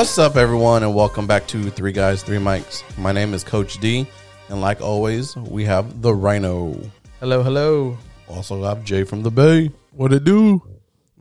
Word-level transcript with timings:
What's 0.00 0.16
up, 0.16 0.36
everyone, 0.36 0.82
and 0.82 0.94
welcome 0.94 1.26
back 1.26 1.46
to 1.48 1.68
Three 1.68 1.92
Guys, 1.92 2.22
Three 2.22 2.38
Mics. 2.38 2.82
My 2.96 3.12
name 3.12 3.34
is 3.34 3.44
Coach 3.44 3.76
D, 3.80 4.06
and 4.48 4.58
like 4.62 4.80
always, 4.80 5.36
we 5.36 5.66
have 5.66 6.00
the 6.00 6.14
Rhino. 6.14 6.74
Hello, 7.20 7.42
hello. 7.42 7.98
Also 8.26 8.64
I 8.64 8.70
have 8.70 8.82
Jay 8.82 9.04
from 9.04 9.22
the 9.22 9.30
Bay. 9.30 9.70
What 9.90 10.14
it 10.14 10.24
do? 10.24 10.62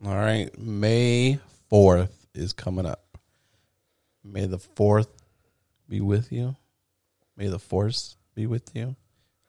All 0.06 0.16
right, 0.16 0.50
May 0.58 1.40
fourth 1.70 2.26
is 2.34 2.54
coming 2.54 2.86
up. 2.86 3.18
May 4.24 4.46
the 4.46 4.60
fourth 4.60 5.10
be 5.90 6.00
with 6.00 6.32
you. 6.32 6.56
May 7.36 7.50
the 7.50 7.60
force 7.60 8.16
be 8.34 8.46
with 8.48 8.74
you. 8.74 8.96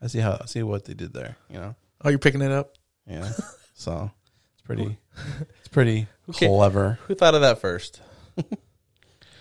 I 0.02 0.08
see 0.08 0.18
how 0.18 0.38
I 0.42 0.46
see 0.46 0.64
what 0.64 0.86
they 0.86 0.94
did 0.94 1.12
there. 1.12 1.36
You 1.48 1.60
know, 1.60 1.76
Oh, 2.04 2.08
you're 2.08 2.18
picking 2.18 2.42
it 2.42 2.50
up? 2.50 2.74
yeah. 3.06 3.30
so 3.74 4.10
it's 4.54 4.62
pretty, 4.64 4.98
it's 5.60 5.68
pretty 5.68 6.08
Okay. 6.30 6.48
clever. 6.48 6.98
Who 7.06 7.14
thought 7.14 7.36
of 7.36 7.42
that 7.42 7.60
first? 7.60 8.00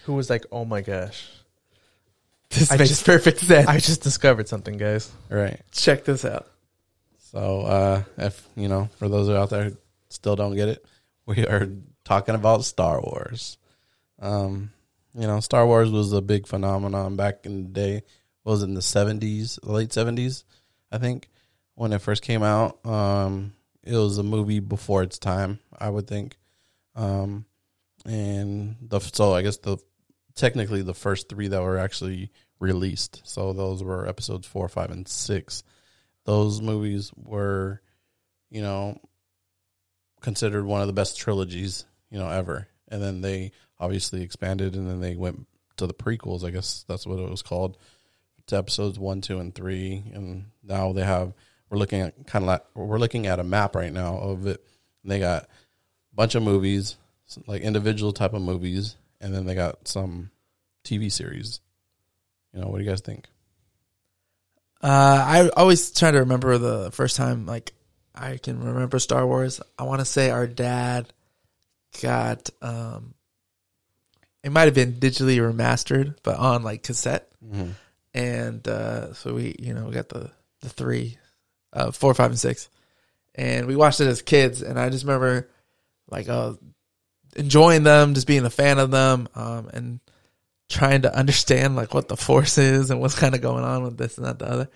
Who 0.09 0.15
was 0.15 0.27
like, 0.27 0.47
oh 0.51 0.65
my 0.65 0.81
gosh. 0.81 1.29
This 2.49 2.71
I 2.71 2.77
makes 2.77 2.89
just- 2.89 3.05
perfect 3.05 3.41
sense. 3.41 3.67
I 3.67 3.77
just 3.77 4.01
discovered 4.01 4.47
something, 4.47 4.75
guys. 4.75 5.11
Right. 5.29 5.61
Check 5.71 6.03
this 6.03 6.25
out. 6.25 6.47
So, 7.31 7.61
uh, 7.61 8.03
if 8.17 8.43
you 8.55 8.67
know, 8.67 8.89
for 8.97 9.07
those 9.07 9.29
out 9.29 9.51
there 9.51 9.65
who 9.65 9.77
still 10.09 10.35
don't 10.35 10.55
get 10.55 10.67
it, 10.67 10.83
we 11.27 11.45
are 11.45 11.67
talking 12.03 12.33
about 12.33 12.65
Star 12.65 12.99
Wars. 12.99 13.59
Um, 14.17 14.71
you 15.13 15.27
know, 15.27 15.41
Star 15.41 15.67
Wars 15.67 15.91
was 15.91 16.11
a 16.11 16.23
big 16.23 16.47
phenomenon 16.47 17.15
back 17.15 17.45
in 17.45 17.65
the 17.65 17.69
day. 17.69 18.01
What 18.41 18.53
was 18.53 18.63
it 18.63 18.69
in 18.69 18.73
the 18.73 18.81
seventies, 18.81 19.59
late 19.61 19.93
seventies, 19.93 20.43
I 20.91 20.97
think, 20.97 21.29
when 21.75 21.93
it 21.93 22.01
first 22.01 22.23
came 22.23 22.41
out. 22.41 22.83
Um, 22.83 23.53
it 23.83 23.93
was 23.93 24.17
a 24.17 24.23
movie 24.23 24.59
before 24.59 25.03
its 25.03 25.19
time, 25.19 25.59
I 25.77 25.91
would 25.91 26.07
think. 26.07 26.35
Um, 26.95 27.45
and 28.07 28.75
the 28.81 28.99
so 29.01 29.35
I 29.35 29.43
guess 29.43 29.57
the 29.57 29.77
technically 30.39 30.81
the 30.81 30.93
first 30.93 31.29
three 31.29 31.47
that 31.47 31.61
were 31.61 31.77
actually 31.77 32.31
released. 32.59 33.21
So 33.23 33.53
those 33.53 33.83
were 33.83 34.07
episodes 34.07 34.47
four, 34.47 34.67
five, 34.69 34.91
and 34.91 35.07
six 35.07 35.63
those 36.29 36.61
movies 36.61 37.11
were, 37.15 37.81
you 38.51 38.61
know, 38.61 38.99
considered 40.21 40.63
one 40.63 40.79
of 40.79 40.85
the 40.85 40.93
best 40.93 41.17
trilogies, 41.17 41.85
you 42.11 42.19
know, 42.19 42.29
ever. 42.29 42.67
And 42.87 43.01
then 43.01 43.21
they 43.21 43.51
obviously 43.79 44.21
expanded 44.21 44.75
and 44.75 44.87
then 44.87 44.99
they 44.99 45.15
went 45.15 45.47
to 45.77 45.87
the 45.87 45.93
prequels, 45.93 46.43
I 46.43 46.51
guess 46.51 46.85
that's 46.87 47.07
what 47.07 47.17
it 47.17 47.29
was 47.29 47.41
called, 47.41 47.79
to 48.45 48.57
episodes 48.57 48.99
one, 48.99 49.21
two, 49.21 49.39
and 49.39 49.55
three. 49.55 50.03
And 50.13 50.51
now 50.63 50.93
they 50.93 51.03
have 51.03 51.33
we're 51.71 51.79
looking 51.79 52.01
at 52.01 52.27
kind 52.27 52.43
of 52.43 52.47
like 52.47 52.63
we're 52.75 52.99
looking 52.99 53.25
at 53.25 53.39
a 53.39 53.43
map 53.43 53.75
right 53.75 53.91
now 53.91 54.19
of 54.19 54.45
it. 54.45 54.63
And 55.01 55.11
they 55.11 55.17
got 55.17 55.43
a 55.43 55.47
bunch 56.15 56.35
of 56.35 56.43
movies, 56.43 56.97
like 57.47 57.63
individual 57.63 58.13
type 58.13 58.33
of 58.33 58.43
movies, 58.43 58.97
and 59.21 59.33
then 59.33 59.45
they 59.45 59.55
got 59.55 59.87
some 59.87 60.31
TV 60.83 61.11
series. 61.11 61.59
You 62.53 62.61
know, 62.61 62.67
what 62.67 62.77
do 62.79 62.83
you 62.83 62.89
guys 62.89 63.01
think? 63.01 63.25
Uh, 64.81 65.23
I 65.27 65.49
always 65.49 65.91
try 65.91 66.11
to 66.11 66.19
remember 66.19 66.57
the 66.57 66.91
first 66.91 67.15
time, 67.15 67.45
like, 67.45 67.73
I 68.15 68.37
can 68.37 68.63
remember 68.63 68.99
Star 68.99 69.25
Wars. 69.25 69.61
I 69.77 69.83
want 69.83 69.99
to 69.99 70.05
say 70.05 70.29
our 70.29 70.47
dad 70.47 71.11
got, 72.01 72.49
um, 72.61 73.13
it 74.43 74.51
might 74.51 74.65
have 74.65 74.73
been 74.73 74.93
digitally 74.93 75.37
remastered, 75.37 76.15
but 76.23 76.37
on 76.37 76.63
like 76.63 76.83
cassette. 76.83 77.29
Mm-hmm. 77.45 77.71
And, 78.13 78.67
uh, 78.67 79.13
so 79.13 79.33
we, 79.35 79.55
you 79.59 79.73
know, 79.73 79.85
we 79.85 79.91
got 79.91 80.09
the, 80.09 80.31
the 80.61 80.69
three, 80.69 81.17
uh, 81.73 81.91
four, 81.91 82.13
five, 82.13 82.31
and 82.31 82.39
six. 82.39 82.69
And 83.35 83.67
we 83.67 83.75
watched 83.75 84.01
it 84.01 84.07
as 84.07 84.21
kids. 84.21 84.61
And 84.61 84.79
I 84.79 84.89
just 84.89 85.05
remember, 85.05 85.49
like, 86.09 86.27
uh, 86.27 86.53
enjoying 87.35 87.83
them, 87.83 88.13
just 88.13 88.27
being 88.27 88.45
a 88.45 88.49
fan 88.49 88.79
of 88.79 88.91
them, 88.91 89.27
um, 89.35 89.69
and 89.73 89.99
trying 90.69 91.01
to 91.01 91.15
understand 91.15 91.75
like 91.75 91.93
what 91.93 92.07
the 92.07 92.17
force 92.17 92.57
is 92.57 92.91
and 92.91 92.99
what's 93.01 93.17
kind 93.17 93.35
of 93.35 93.41
going 93.41 93.63
on 93.63 93.83
with 93.83 93.97
this 93.97 94.17
and 94.17 94.25
that 94.25 94.39
the 94.39 94.49
other. 94.49 94.69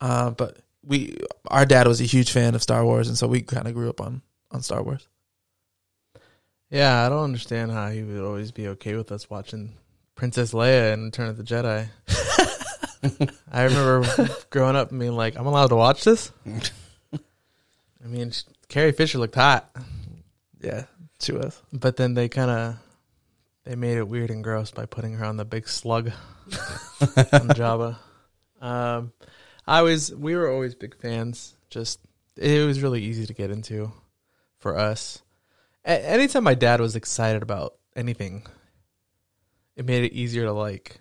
Uh, 0.00 0.30
but 0.30 0.58
we, 0.84 1.16
our 1.46 1.66
dad 1.66 1.86
was 1.86 2.00
a 2.00 2.04
huge 2.04 2.30
fan 2.30 2.54
of 2.54 2.62
Star 2.62 2.84
Wars, 2.84 3.08
and 3.08 3.16
so 3.16 3.26
we 3.26 3.42
kind 3.42 3.66
of 3.66 3.74
grew 3.74 3.88
up 3.88 4.00
on 4.00 4.22
on 4.50 4.62
Star 4.62 4.82
Wars. 4.82 5.06
Yeah, 6.70 7.04
I 7.04 7.08
don't 7.08 7.24
understand 7.24 7.70
how 7.70 7.88
he 7.88 8.02
would 8.02 8.22
always 8.24 8.52
be 8.52 8.68
okay 8.68 8.94
with 8.94 9.10
us 9.10 9.30
watching 9.30 9.72
Princess 10.14 10.52
Leia 10.52 10.92
and 10.92 11.04
Return 11.04 11.28
of 11.28 11.36
the 11.38 11.42
Jedi. 11.42 11.88
I 13.50 13.62
remember 13.62 14.28
growing 14.50 14.76
up 14.76 14.90
and 14.90 15.00
being 15.00 15.12
like, 15.12 15.36
I'm 15.36 15.46
allowed 15.46 15.68
to 15.68 15.76
watch 15.76 16.04
this? 16.04 16.30
I 17.14 18.06
mean, 18.06 18.32
Carrie 18.68 18.92
Fisher 18.92 19.18
looked 19.18 19.34
hot, 19.34 19.70
Yeah, 20.60 20.84
she 21.20 21.36
us. 21.36 21.62
but 21.72 21.96
then 21.96 22.14
they 22.14 22.28
kind 22.28 22.50
of 22.50 22.76
they 23.64 23.74
made 23.74 23.98
it 23.98 24.08
weird 24.08 24.30
and 24.30 24.42
gross 24.42 24.70
by 24.70 24.86
putting 24.86 25.14
her 25.14 25.24
on 25.24 25.36
the 25.36 25.44
big 25.44 25.68
slug 25.68 26.08
on 26.08 26.12
Jabba. 27.54 27.96
Um, 28.60 29.12
I 29.66 29.82
was 29.82 30.14
we 30.14 30.34
were 30.34 30.50
always 30.50 30.74
big 30.74 30.96
fans. 30.96 31.54
Just 31.70 32.00
it 32.36 32.66
was 32.66 32.82
really 32.82 33.02
easy 33.02 33.26
to 33.26 33.34
get 33.34 33.50
into 33.50 33.92
for 34.58 34.78
us. 34.78 35.22
A- 35.84 36.08
anytime 36.08 36.44
my 36.44 36.54
dad 36.54 36.80
was 36.80 36.96
excited 36.96 37.42
about 37.42 37.74
anything, 37.94 38.46
it 39.76 39.84
made 39.84 40.04
it 40.04 40.12
easier 40.12 40.44
to 40.44 40.52
like. 40.52 41.00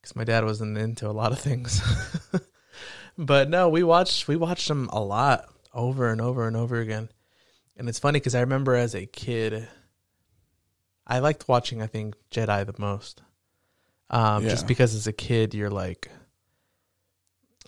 Because 0.00 0.16
my 0.16 0.24
dad 0.24 0.44
wasn't 0.44 0.76
into 0.78 1.08
a 1.08 1.12
lot 1.12 1.30
of 1.30 1.38
things, 1.38 1.80
but 3.18 3.48
no, 3.48 3.68
we 3.68 3.84
watched 3.84 4.26
we 4.26 4.34
watched 4.34 4.66
them 4.66 4.88
a 4.92 5.00
lot 5.00 5.44
over 5.72 6.10
and 6.10 6.20
over 6.20 6.48
and 6.48 6.56
over 6.56 6.80
again. 6.80 7.08
And 7.76 7.88
it's 7.88 7.98
funny 7.98 8.18
because 8.18 8.34
I 8.34 8.40
remember 8.40 8.74
as 8.74 8.94
a 8.94 9.06
kid, 9.06 9.66
I 11.06 11.18
liked 11.20 11.48
watching. 11.48 11.82
I 11.82 11.86
think 11.86 12.14
Jedi 12.30 12.66
the 12.66 12.74
most, 12.78 13.22
um, 14.10 14.42
just 14.42 14.66
because 14.66 14.94
as 14.94 15.06
a 15.06 15.12
kid 15.12 15.54
you're 15.54 15.70
like, 15.70 16.10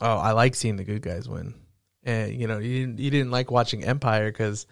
oh, 0.00 0.16
I 0.18 0.32
like 0.32 0.54
seeing 0.54 0.76
the 0.76 0.84
good 0.84 1.02
guys 1.02 1.28
win, 1.28 1.54
and 2.02 2.32
you 2.32 2.46
know 2.46 2.58
you 2.58 2.80
didn't 2.80 2.98
you 2.98 3.10
didn't 3.10 3.30
like 3.30 3.50
watching 3.50 3.84
Empire 3.84 4.30
because 4.30 4.66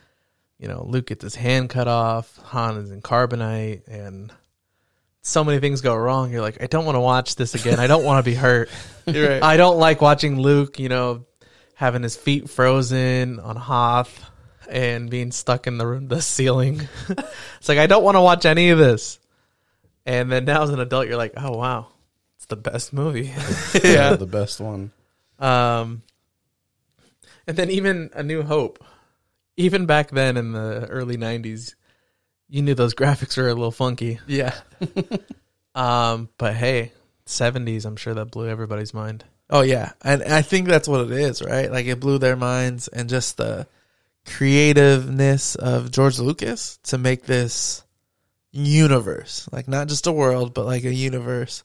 you 0.59 0.69
know 0.69 0.85
Luke 0.87 1.07
gets 1.07 1.23
his 1.23 1.35
hand 1.35 1.71
cut 1.71 1.89
off, 1.89 2.37
Han 2.45 2.77
is 2.77 2.91
in 2.91 3.01
carbonite, 3.01 3.89
and 3.89 4.33
so 5.23 5.45
many 5.45 5.61
things 5.61 5.81
go 5.81 5.97
wrong. 5.97 6.31
You're 6.31 6.43
like, 6.43 6.63
I 6.63 6.67
don't 6.67 6.85
want 6.85 6.97
to 6.97 7.01
watch 7.01 7.37
this 7.37 7.55
again. 7.55 7.79
I 7.79 7.87
don't 7.87 8.05
want 8.05 8.25
to 8.25 8.31
be 8.31 8.35
hurt. 8.35 8.69
Right. 9.05 9.43
I 9.43 9.57
don't 9.57 9.79
like 9.79 10.01
watching 10.01 10.39
Luke, 10.39 10.79
you 10.79 10.89
know, 10.89 11.27
having 11.75 12.05
his 12.05 12.15
feet 12.15 12.49
frozen 12.49 13.41
on 13.41 13.57
Hoth 13.57 14.25
and 14.69 15.11
being 15.11 15.33
stuck 15.33 15.67
in 15.67 15.79
the 15.79 15.87
room, 15.87 16.09
the 16.09 16.23
ceiling. 16.23 16.89
it's 17.09 17.69
like 17.69 17.79
I 17.79 17.87
don't 17.87 18.05
want 18.05 18.17
to 18.17 18.21
watch 18.21 18.47
any 18.47 18.71
of 18.71 18.79
this. 18.79 19.19
And 20.05 20.31
then 20.33 20.45
now 20.45 20.63
as 20.63 20.71
an 20.71 20.81
adult, 20.81 21.07
you're 21.07 21.17
like, 21.17 21.35
oh 21.37 21.57
wow, 21.57 21.89
it's 22.37 22.47
the 22.47 22.57
best 22.57 22.93
movie. 22.93 23.33
yeah, 23.85 24.17
the 24.17 24.27
best 24.27 24.61
one. 24.61 24.93
um, 25.39 26.03
and 27.47 27.57
then 27.57 27.71
even 27.71 28.11
A 28.15 28.23
New 28.23 28.43
Hope, 28.43 28.85
even 29.57 29.87
back 29.87 30.11
then 30.11 30.37
in 30.37 30.53
the 30.53 30.87
early 30.89 31.17
'90s, 31.17 31.75
you 32.49 32.63
knew 32.63 32.75
those 32.75 32.95
graphics 32.95 33.37
were 33.37 33.49
a 33.49 33.55
little 33.55 33.73
funky. 33.73 34.21
yeah. 34.27 34.55
Um, 35.75 36.29
but 36.39 36.55
hey, 36.55 36.93
'70s, 37.27 37.85
I'm 37.85 37.97
sure 37.97 38.15
that 38.15 38.31
blew 38.31 38.49
everybody's 38.49 38.95
mind. 38.95 39.25
Oh 39.49 39.63
yeah, 39.63 39.93
and 40.03 40.23
I 40.23 40.43
think 40.43 40.67
that's 40.67 40.89
what 40.89 41.01
it 41.03 41.13
is, 41.13 41.43
right? 41.43 41.71
Like 41.71 41.87
it 41.87 42.01
blew 42.01 42.19
their 42.19 42.37
minds, 42.37 42.89
and 42.89 43.09
just 43.09 43.37
the 43.37 43.67
creativeness 44.27 45.55
of 45.55 45.91
George 45.91 46.19
Lucas 46.19 46.79
to 46.85 46.99
make 46.99 47.25
this 47.25 47.83
universe, 48.53 49.49
like 49.53 49.69
not 49.69 49.89
just 49.89 50.07
a 50.07 50.13
world, 50.13 50.55
but 50.55 50.67
like 50.67 50.85
a 50.85 50.95
universe 50.95 51.65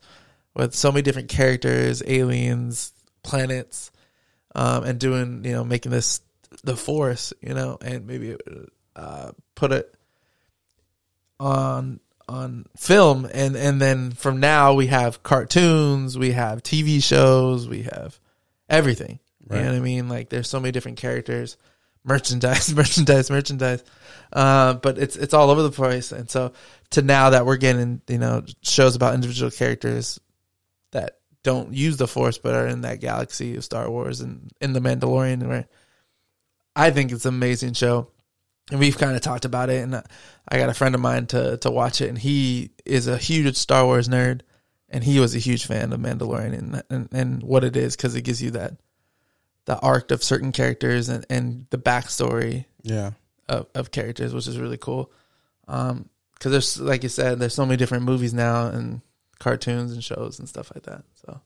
with 0.55 0.73
so 0.73 0.91
many 0.91 1.01
different 1.03 1.29
characters, 1.29 2.01
aliens, 2.05 2.93
planets, 3.23 3.91
um, 4.55 4.83
and 4.83 4.99
doing 4.99 5.43
you 5.45 5.51
know 5.51 5.63
making 5.63 5.91
this 5.91 6.21
the 6.63 6.75
Force, 6.75 7.33
you 7.41 7.53
know, 7.53 7.77
and 7.81 8.07
maybe 8.07 8.35
uh, 8.95 9.31
put 9.55 9.71
it 9.71 9.93
on 11.39 11.99
on 12.27 12.65
film. 12.75 13.29
And 13.31 13.55
and 13.55 13.79
then 13.79 14.11
from 14.11 14.39
now 14.39 14.73
we 14.73 14.87
have 14.87 15.23
cartoons 15.23 16.17
we 16.17 16.31
have 16.31 16.63
tv 16.63 17.01
shows 17.03 17.67
we 17.67 17.83
have 17.83 18.19
everything. 18.69 19.19
You 19.49 19.55
know 19.55 19.65
what 19.65 19.75
i 19.75 19.79
mean? 19.79 20.09
Like 20.09 20.29
there's 20.29 20.49
so 20.49 20.59
many 20.59 20.71
different 20.71 20.97
characters 20.97 21.55
merchandise 22.07 22.73
merchandise 22.75 23.29
merchandise. 23.29 23.83
Uh, 24.33 24.73
but 24.73 24.97
it's 24.97 25.15
it's 25.15 25.33
all 25.33 25.49
over 25.49 25.61
the 25.61 25.71
place. 25.71 26.11
And 26.11 26.29
so 26.29 26.53
to 26.91 27.01
now 27.01 27.31
that 27.31 27.45
we're 27.45 27.57
getting 27.57 28.01
you 28.07 28.17
know 28.17 28.43
shows 28.61 28.95
about 28.95 29.13
individual 29.13 29.51
characters 29.51 30.19
that 30.91 31.19
don't 31.43 31.73
use 31.73 31.97
the 31.97 32.07
force 32.07 32.37
but 32.37 32.55
are 32.55 32.67
in 32.67 32.81
that 32.81 32.99
galaxy 32.99 33.55
of 33.55 33.63
star 33.63 33.89
wars 33.89 34.19
and 34.19 34.51
in 34.59 34.73
the 34.73 34.81
mandalorian 34.81 35.47
where 35.47 35.65
i 36.75 36.91
think 36.91 37.11
it's 37.11 37.25
an 37.25 37.33
amazing 37.33 37.73
show. 37.73 38.09
And 38.69 38.81
we've 38.81 38.97
kind 38.97 39.15
of 39.15 39.21
talked 39.21 39.45
about 39.45 39.69
it 39.69 39.81
and 39.81 40.03
I 40.49 40.57
got 40.57 40.69
a 40.69 40.73
friend 40.73 40.95
of 40.95 41.01
mine 41.01 41.27
to 41.27 41.57
to 41.57 41.71
watch 41.71 42.01
it, 42.01 42.09
and 42.09 42.17
he 42.17 42.71
is 42.85 43.07
a 43.07 43.17
huge 43.17 43.55
Star 43.55 43.85
Wars 43.85 44.07
nerd, 44.07 44.41
and 44.89 45.03
he 45.03 45.19
was 45.19 45.35
a 45.35 45.39
huge 45.39 45.65
fan 45.65 45.91
of 45.91 45.99
Mandalorian 45.99 46.57
and 46.57 46.83
and, 46.89 47.09
and 47.11 47.43
what 47.43 47.63
it 47.63 47.75
is 47.75 47.95
because 47.95 48.15
it 48.15 48.21
gives 48.21 48.41
you 48.41 48.51
that 48.51 48.73
the 49.67 49.77
arc 49.79 50.09
of 50.11 50.23
certain 50.23 50.51
characters 50.51 51.07
and 51.09 51.25
and 51.29 51.67
the 51.69 51.77
backstory 51.77 52.65
Yeah. 52.83 53.11
of, 53.47 53.67
of 53.75 53.91
characters, 53.91 54.33
which 54.33 54.47
is 54.47 54.57
really 54.59 54.77
cool. 54.77 55.11
Um, 55.67 56.09
because 56.33 56.51
there's 56.51 56.79
like 56.79 57.03
you 57.03 57.09
said, 57.09 57.39
there's 57.39 57.53
so 57.53 57.65
many 57.65 57.77
different 57.77 58.03
movies 58.05 58.33
now 58.33 58.67
and 58.67 59.01
cartoons 59.39 59.91
and 59.91 60.03
shows 60.03 60.39
and 60.39 60.47
stuff 60.49 60.71
like 60.73 60.83
that. 60.85 61.03
So 61.25 61.41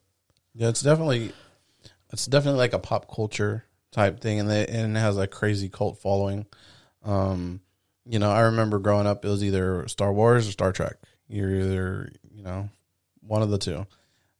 Yeah, 0.55 0.69
it's 0.69 0.81
definitely 0.81 1.33
it's 2.13 2.25
definitely 2.27 2.59
like 2.59 2.73
a 2.73 2.79
pop 2.79 3.13
culture 3.13 3.65
type 3.91 4.19
thing, 4.21 4.39
and 4.39 4.49
they, 4.49 4.65
and 4.67 4.95
it 4.95 4.99
has 4.99 5.17
a 5.17 5.27
crazy 5.27 5.67
cult 5.69 5.97
following. 5.99 6.45
Um, 7.03 7.61
you 8.05 8.19
know, 8.19 8.29
I 8.31 8.41
remember 8.41 8.79
growing 8.79 9.07
up, 9.07 9.23
it 9.25 9.29
was 9.29 9.43
either 9.43 9.87
Star 9.87 10.11
Wars 10.13 10.47
or 10.47 10.51
Star 10.51 10.71
Trek. 10.71 10.97
You're 11.27 11.53
either 11.55 12.11
you 12.33 12.43
know 12.43 12.69
one 13.21 13.41
of 13.41 13.49
the 13.49 13.57
two, 13.57 13.85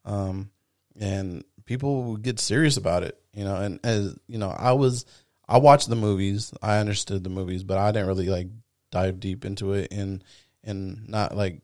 um, 0.06 0.51
and 1.00 1.44
people 1.66 2.04
would 2.12 2.22
get 2.24 2.39
serious 2.39 2.75
about 2.77 3.04
it. 3.04 3.18
You 3.33 3.45
know, 3.45 3.56
and 3.56 3.80
as 3.83 4.18
you 4.28 4.38
know, 4.38 4.50
I 4.50 4.74
was 4.74 5.06
I 5.48 5.57
watched 5.57 5.89
the 5.89 5.95
movies, 5.95 6.54
I 6.62 6.78
understood 6.78 7.24
the 7.24 7.30
movies, 7.30 7.63
but 7.63 7.78
I 7.78 7.92
didn't 7.92 8.07
really 8.07 8.28
like 8.28 8.48
dive 8.92 9.19
deep 9.19 9.45
into 9.45 9.74
it 9.74 9.92
and 9.92 10.24
and 10.63 11.10
not 11.10 11.36
like 11.36 11.62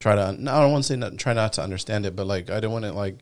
try 0.00 0.14
to. 0.14 0.22
I 0.22 0.32
don't 0.32 0.72
want 0.72 0.84
to 0.84 0.88
say 0.88 0.96
not, 0.96 1.16
try 1.18 1.32
not 1.32 1.54
to 1.54 1.62
understand 1.62 2.06
it, 2.06 2.16
but 2.16 2.26
like 2.26 2.50
I 2.50 2.56
didn't 2.56 2.72
want 2.72 2.84
to 2.84 2.92
like 2.92 3.18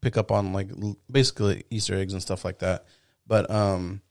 pick 0.00 0.16
up 0.16 0.30
on 0.30 0.52
like 0.52 0.68
basically 1.10 1.64
Easter 1.70 1.96
eggs 1.96 2.12
and 2.12 2.22
stuff 2.22 2.44
like 2.44 2.60
that. 2.60 2.86
But 3.26 3.50
um, 3.50 4.02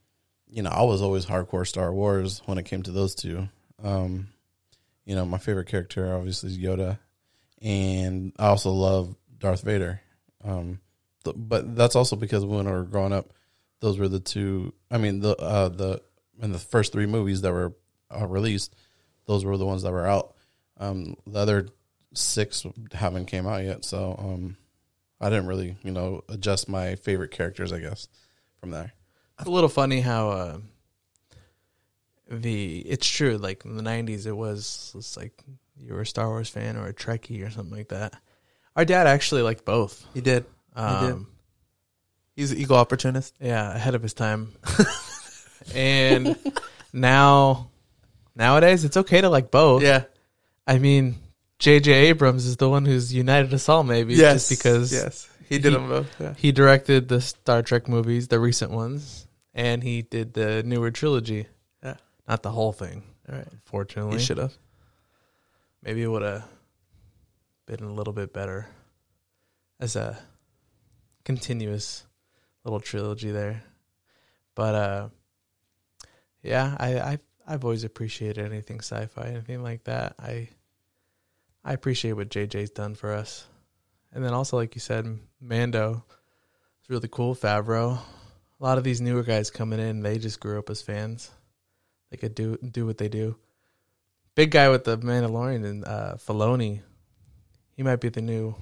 you 0.48 0.62
know, 0.62 0.70
I 0.70 0.82
was 0.82 1.02
always 1.02 1.26
hardcore 1.26 1.66
Star 1.66 1.92
Wars 1.92 2.42
when 2.46 2.58
it 2.58 2.64
came 2.64 2.82
to 2.82 2.92
those 2.92 3.14
two. 3.14 3.48
Um, 3.82 4.28
you 5.04 5.14
know, 5.14 5.24
my 5.24 5.38
favorite 5.38 5.68
character 5.68 6.14
obviously 6.14 6.50
is 6.50 6.58
Yoda, 6.58 6.98
and 7.60 8.32
I 8.38 8.46
also 8.46 8.70
love 8.70 9.14
Darth 9.38 9.62
Vader. 9.62 10.00
Um, 10.44 10.80
but 11.22 11.76
that's 11.76 11.96
also 11.96 12.16
because 12.16 12.44
when 12.44 12.66
we 12.66 12.72
were 12.72 12.84
growing 12.84 13.12
up, 13.12 13.32
those 13.80 13.98
were 13.98 14.08
the 14.08 14.20
two. 14.20 14.72
I 14.90 14.98
mean, 14.98 15.20
the 15.20 15.36
uh, 15.36 15.68
the 15.68 16.02
in 16.40 16.52
the 16.52 16.58
first 16.58 16.92
three 16.92 17.06
movies 17.06 17.42
that 17.42 17.52
were 17.52 17.74
uh, 18.10 18.26
released, 18.26 18.74
those 19.26 19.44
were 19.44 19.56
the 19.56 19.66
ones 19.66 19.82
that 19.82 19.92
were 19.92 20.06
out. 20.06 20.34
Um, 20.78 21.16
the 21.26 21.38
other 21.38 21.68
six 22.14 22.66
haven't 22.92 23.26
came 23.26 23.46
out 23.46 23.64
yet, 23.64 23.84
so 23.84 24.16
um, 24.18 24.56
I 25.20 25.30
didn't 25.30 25.46
really, 25.46 25.76
you 25.82 25.92
know, 25.92 26.22
adjust 26.28 26.68
my 26.68 26.96
favorite 26.96 27.30
characters, 27.30 27.72
I 27.72 27.78
guess, 27.78 28.08
from 28.60 28.70
there. 28.70 28.92
It's 29.38 29.48
a 29.48 29.52
little 29.52 29.68
funny 29.68 30.00
how 30.00 30.30
uh, 30.30 30.58
the 32.28 32.78
it's 32.80 33.08
true. 33.08 33.36
Like 33.38 33.64
in 33.64 33.76
the 33.76 33.82
'90s, 33.82 34.26
it 34.26 34.32
was 34.32 34.92
it's 34.96 35.16
like 35.16 35.42
you 35.76 35.94
were 35.94 36.02
a 36.02 36.06
Star 36.06 36.28
Wars 36.28 36.48
fan 36.48 36.76
or 36.76 36.86
a 36.86 36.94
Trekkie 36.94 37.46
or 37.46 37.50
something 37.50 37.76
like 37.76 37.88
that. 37.88 38.14
Our 38.76 38.84
dad 38.84 39.06
actually 39.06 39.42
liked 39.42 39.64
both. 39.64 40.06
he 40.14 40.20
did. 40.20 40.44
Um, 40.74 41.06
did. 41.06 41.26
He's 42.36 42.52
an 42.52 42.58
equal 42.58 42.76
opportunist. 42.76 43.34
Yeah, 43.40 43.74
ahead 43.74 43.94
of 43.94 44.02
his 44.02 44.14
time. 44.14 44.52
and 45.74 46.36
now, 46.92 47.70
nowadays, 48.34 48.84
it's 48.84 48.96
okay 48.96 49.20
to 49.20 49.28
like 49.28 49.50
both. 49.50 49.82
Yeah. 49.82 50.04
I 50.66 50.78
mean, 50.78 51.16
J.J. 51.58 51.92
Abrams 51.92 52.46
is 52.46 52.56
the 52.56 52.68
one 52.68 52.84
who's 52.84 53.12
united 53.12 53.52
us 53.52 53.68
all, 53.68 53.82
maybe. 53.84 54.14
Yes. 54.14 54.48
Just 54.48 54.62
because 54.62 54.92
yes, 54.92 55.28
he 55.48 55.58
did 55.58 55.72
he- 55.72 55.78
them 55.78 55.88
both. 55.88 56.20
Yeah. 56.20 56.34
he 56.36 56.52
directed 56.52 57.08
the 57.08 57.20
Star 57.20 57.62
Trek 57.62 57.88
movies, 57.88 58.28
the 58.28 58.40
recent 58.40 58.70
ones, 58.70 59.26
and 59.54 59.82
he 59.82 60.02
did 60.02 60.32
the 60.34 60.62
newer 60.62 60.90
trilogy. 60.90 61.46
Yeah. 61.84 61.96
Not 62.26 62.42
the 62.42 62.50
whole 62.50 62.72
thing, 62.72 63.02
All 63.28 63.36
right. 63.36 63.46
unfortunately. 63.52 64.18
He 64.18 64.24
should 64.24 64.38
have. 64.38 64.54
Maybe 65.82 66.02
it 66.02 66.06
would 66.06 66.22
have 66.22 66.44
been 67.66 67.82
a 67.82 67.92
little 67.92 68.12
bit 68.12 68.32
better 68.32 68.68
as 69.80 69.96
a 69.96 70.16
continuous 71.24 72.04
little 72.64 72.80
trilogy 72.80 73.30
there. 73.30 73.62
But 74.54 74.74
uh 74.74 75.08
yeah, 76.42 76.76
I 76.78 76.98
I 76.98 77.18
I've 77.46 77.64
always 77.64 77.84
appreciated 77.84 78.44
anything 78.44 78.78
sci-fi, 78.78 79.26
anything 79.26 79.62
like 79.62 79.84
that. 79.84 80.14
I 80.18 80.48
I 81.64 81.72
appreciate 81.72 82.12
what 82.12 82.28
JJ's 82.28 82.70
done 82.70 82.94
for 82.94 83.12
us. 83.12 83.46
And 84.12 84.24
then 84.24 84.34
also 84.34 84.56
like 84.56 84.74
you 84.74 84.80
said, 84.80 85.06
Mando 85.40 86.04
it's 86.80 86.90
really 86.90 87.08
cool, 87.08 87.34
Favreau. 87.34 87.98
A 87.98 88.64
lot 88.64 88.78
of 88.78 88.84
these 88.84 89.00
newer 89.00 89.22
guys 89.22 89.50
coming 89.50 89.80
in, 89.80 90.02
they 90.02 90.18
just 90.18 90.40
grew 90.40 90.58
up 90.58 90.70
as 90.70 90.82
fans. 90.82 91.30
They 92.10 92.16
could 92.16 92.34
do 92.34 92.56
do 92.58 92.86
what 92.86 92.98
they 92.98 93.08
do 93.08 93.36
big 94.34 94.50
guy 94.50 94.68
with 94.68 94.84
the 94.84 94.98
Mandalorian 94.98 95.64
and 95.64 95.84
uh, 95.84 96.14
Filoni. 96.16 96.80
He 97.76 97.82
might 97.82 98.00
be 98.00 98.08
the 98.08 98.22
new 98.22 98.54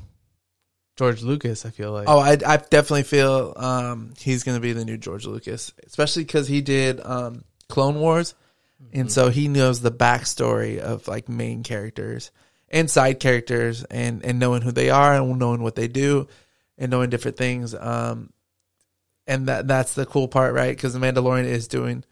George 1.01 1.23
Lucas. 1.23 1.65
I 1.65 1.71
feel 1.71 1.93
like. 1.93 2.09
Oh, 2.11 2.19
I, 2.19 2.33
I 2.33 2.59
definitely 2.59 3.05
feel 3.05 3.55
um, 3.57 4.13
he's 4.19 4.45
going 4.45 4.59
to 4.59 4.61
be 4.61 4.75
the 4.75 4.85
new 4.85 4.99
George 4.99 5.25
Lucas, 5.25 5.73
especially 5.87 6.25
because 6.25 6.47
he 6.47 6.61
did 6.61 7.01
um, 7.03 7.43
Clone 7.71 7.99
Wars, 7.99 8.35
and 8.93 9.11
so 9.11 9.31
he 9.31 9.49
knows 9.49 9.81
the 9.81 9.91
backstory 9.91 10.79
of 10.79 11.09
like 11.09 11.27
main 11.27 11.63
characters 11.63 12.31
and 12.69 12.91
side 12.91 13.19
characters, 13.19 13.83
and 13.85 14.23
and 14.27 14.39
knowing 14.39 14.61
who 14.61 14.73
they 14.73 14.91
are 14.91 15.15
and 15.15 15.39
knowing 15.39 15.63
what 15.63 15.75
they 15.75 15.89
do, 15.89 16.29
and 16.77 16.91
knowing 16.91 17.09
different 17.09 17.39
things. 17.39 17.75
Um, 17.75 18.31
and 19.27 19.49
that 19.49 19.67
that's 19.67 19.95
the 19.95 20.05
cool 20.05 20.29
part, 20.29 20.53
right? 20.53 20.77
Because 20.77 20.93
the 20.93 20.99
Mandalorian 20.99 21.47
is 21.47 21.67
doing, 21.67 22.05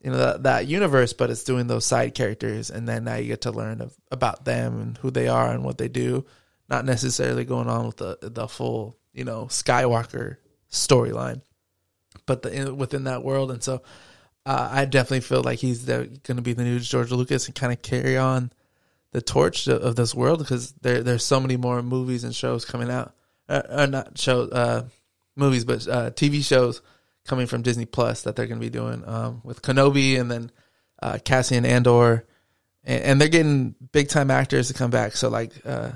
you 0.00 0.10
know, 0.10 0.16
that, 0.16 0.42
that 0.44 0.66
universe, 0.66 1.12
but 1.12 1.28
it's 1.28 1.44
doing 1.44 1.66
those 1.66 1.84
side 1.84 2.14
characters, 2.14 2.70
and 2.70 2.88
then 2.88 3.04
now 3.04 3.16
you 3.16 3.26
get 3.26 3.42
to 3.42 3.52
learn 3.52 3.82
of, 3.82 3.94
about 4.10 4.46
them 4.46 4.80
and 4.80 4.96
who 4.96 5.10
they 5.10 5.28
are 5.28 5.50
and 5.52 5.64
what 5.64 5.76
they 5.76 5.88
do 5.88 6.24
not 6.72 6.86
necessarily 6.86 7.44
going 7.44 7.68
on 7.68 7.86
with 7.86 7.98
the 7.98 8.18
the 8.22 8.48
full 8.48 8.96
you 9.12 9.24
know 9.24 9.44
Skywalker 9.44 10.38
storyline, 10.70 11.42
but 12.24 12.40
the 12.40 12.52
in, 12.52 12.76
within 12.78 13.04
that 13.04 13.22
world, 13.22 13.50
and 13.50 13.62
so 13.62 13.82
uh, 14.46 14.70
I 14.72 14.86
definitely 14.86 15.20
feel 15.20 15.42
like 15.42 15.58
he's 15.58 15.84
going 15.84 16.18
to 16.22 16.42
be 16.42 16.54
the 16.54 16.64
new 16.64 16.80
George 16.80 17.12
Lucas 17.12 17.46
and 17.46 17.54
kind 17.54 17.74
of 17.74 17.82
carry 17.82 18.16
on 18.16 18.50
the 19.12 19.20
torch 19.20 19.68
of, 19.68 19.82
of 19.82 19.96
this 19.96 20.14
world 20.14 20.38
because 20.38 20.72
there 20.80 21.02
there's 21.02 21.26
so 21.26 21.40
many 21.40 21.58
more 21.58 21.82
movies 21.82 22.24
and 22.24 22.34
shows 22.34 22.64
coming 22.64 22.90
out, 22.90 23.14
uh, 23.50 23.62
uh, 23.68 23.86
not 23.86 24.16
shows, 24.18 24.50
uh, 24.50 24.88
movies, 25.36 25.66
but 25.66 25.86
uh, 25.86 26.10
TV 26.10 26.42
shows 26.42 26.80
coming 27.26 27.46
from 27.46 27.60
Disney 27.60 27.84
Plus 27.84 28.22
that 28.22 28.34
they're 28.34 28.46
going 28.46 28.60
to 28.60 28.66
be 28.66 28.70
doing 28.70 29.06
um, 29.06 29.42
with 29.44 29.60
Kenobi 29.60 30.18
and 30.18 30.30
then 30.30 30.50
uh, 31.02 31.18
Cassian 31.22 31.66
Andor, 31.66 32.24
and, 32.82 33.02
and 33.04 33.20
they're 33.20 33.28
getting 33.28 33.74
big 33.92 34.08
time 34.08 34.30
actors 34.30 34.68
to 34.68 34.74
come 34.74 34.90
back. 34.90 35.16
So 35.18 35.28
like 35.28 35.52
uh, 35.66 35.92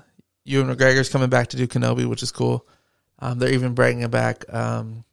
Ewan 0.47 0.75
McGregor's 0.75 1.09
coming 1.09 1.29
back 1.29 1.49
to 1.49 1.57
do 1.57 1.67
Kenobi, 1.67 2.07
which 2.07 2.23
is 2.23 2.33
cool. 2.33 2.67
Um, 3.19 3.39
they're 3.39 3.53
even 3.53 3.75
bringing 3.75 4.09
back 4.09 4.45
um, 4.53 5.05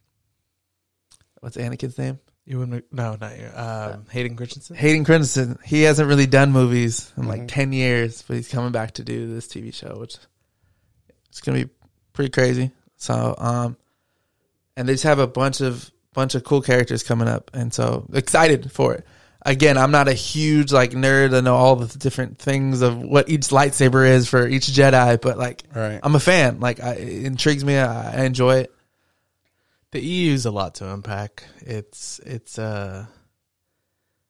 what's 1.39 1.57
Anakin's 1.57 1.97
name? 1.97 2.19
You 2.45 2.59
wouldn't. 2.59 2.85
No, 2.91 3.15
not 3.19 3.37
you. 3.39 3.47
Um, 3.55 4.05
Hayden 4.11 4.35
Christensen. 4.35 4.75
Hayden 4.75 5.05
Christensen. 5.05 5.57
He 5.63 5.83
hasn't 5.83 6.09
really 6.09 6.27
done 6.27 6.51
movies 6.51 7.11
in 7.17 7.25
like 7.27 7.43
Mhm. 7.43 7.47
ten 7.47 7.73
years, 7.73 8.21
but 8.27 8.35
he's 8.35 8.49
coming 8.49 8.71
back 8.73 8.95
to 8.95 9.03
do 9.03 9.33
this 9.33 9.47
TV 9.47 9.71
show, 9.73 9.97
which 9.99 10.17
it's 11.29 11.39
gonna 11.41 11.63
be 11.63 11.69
pretty 12.11 12.31
crazy. 12.31 12.71
So, 12.97 13.33
um, 13.37 13.77
and 14.75 14.87
they 14.87 14.93
just 14.93 15.05
have 15.05 15.19
a 15.19 15.27
bunch 15.27 15.61
of 15.61 15.89
bunch 16.13 16.35
of 16.35 16.43
cool 16.43 16.61
characters 16.61 17.01
coming 17.01 17.27
up, 17.27 17.49
and 17.53 17.73
so 17.73 18.05
excited 18.13 18.71
for 18.71 18.93
it. 18.93 19.05
Again, 19.45 19.77
I'm 19.77 19.91
not 19.91 20.07
a 20.07 20.13
huge 20.13 20.71
like 20.71 20.91
nerd. 20.91 21.35
I 21.35 21.41
know 21.41 21.55
all 21.55 21.75
the 21.75 21.97
different 21.97 22.39
things 22.39 22.81
of 22.81 22.97
what 22.97 23.27
each 23.29 23.49
lightsaber 23.49 24.07
is 24.07 24.29
for 24.29 24.47
each 24.47 24.67
Jedi, 24.67 25.19
but 25.21 25.37
like 25.37 25.63
Right. 25.75 25.99
I'm 26.01 26.15
a 26.15 26.19
fan. 26.19 26.59
Like 26.59 26.81
I, 26.81 26.93
it 26.93 27.25
intrigues 27.25 27.65
me. 27.65 27.77
I, 27.77 28.21
I 28.21 28.25
enjoy 28.25 28.57
it. 28.59 28.73
The 29.91 30.01
EU's 30.01 30.45
a 30.45 30.51
lot 30.51 30.75
to 30.75 30.91
unpack. 30.91 31.43
It's 31.59 32.19
it's 32.19 32.57
uh 32.57 33.05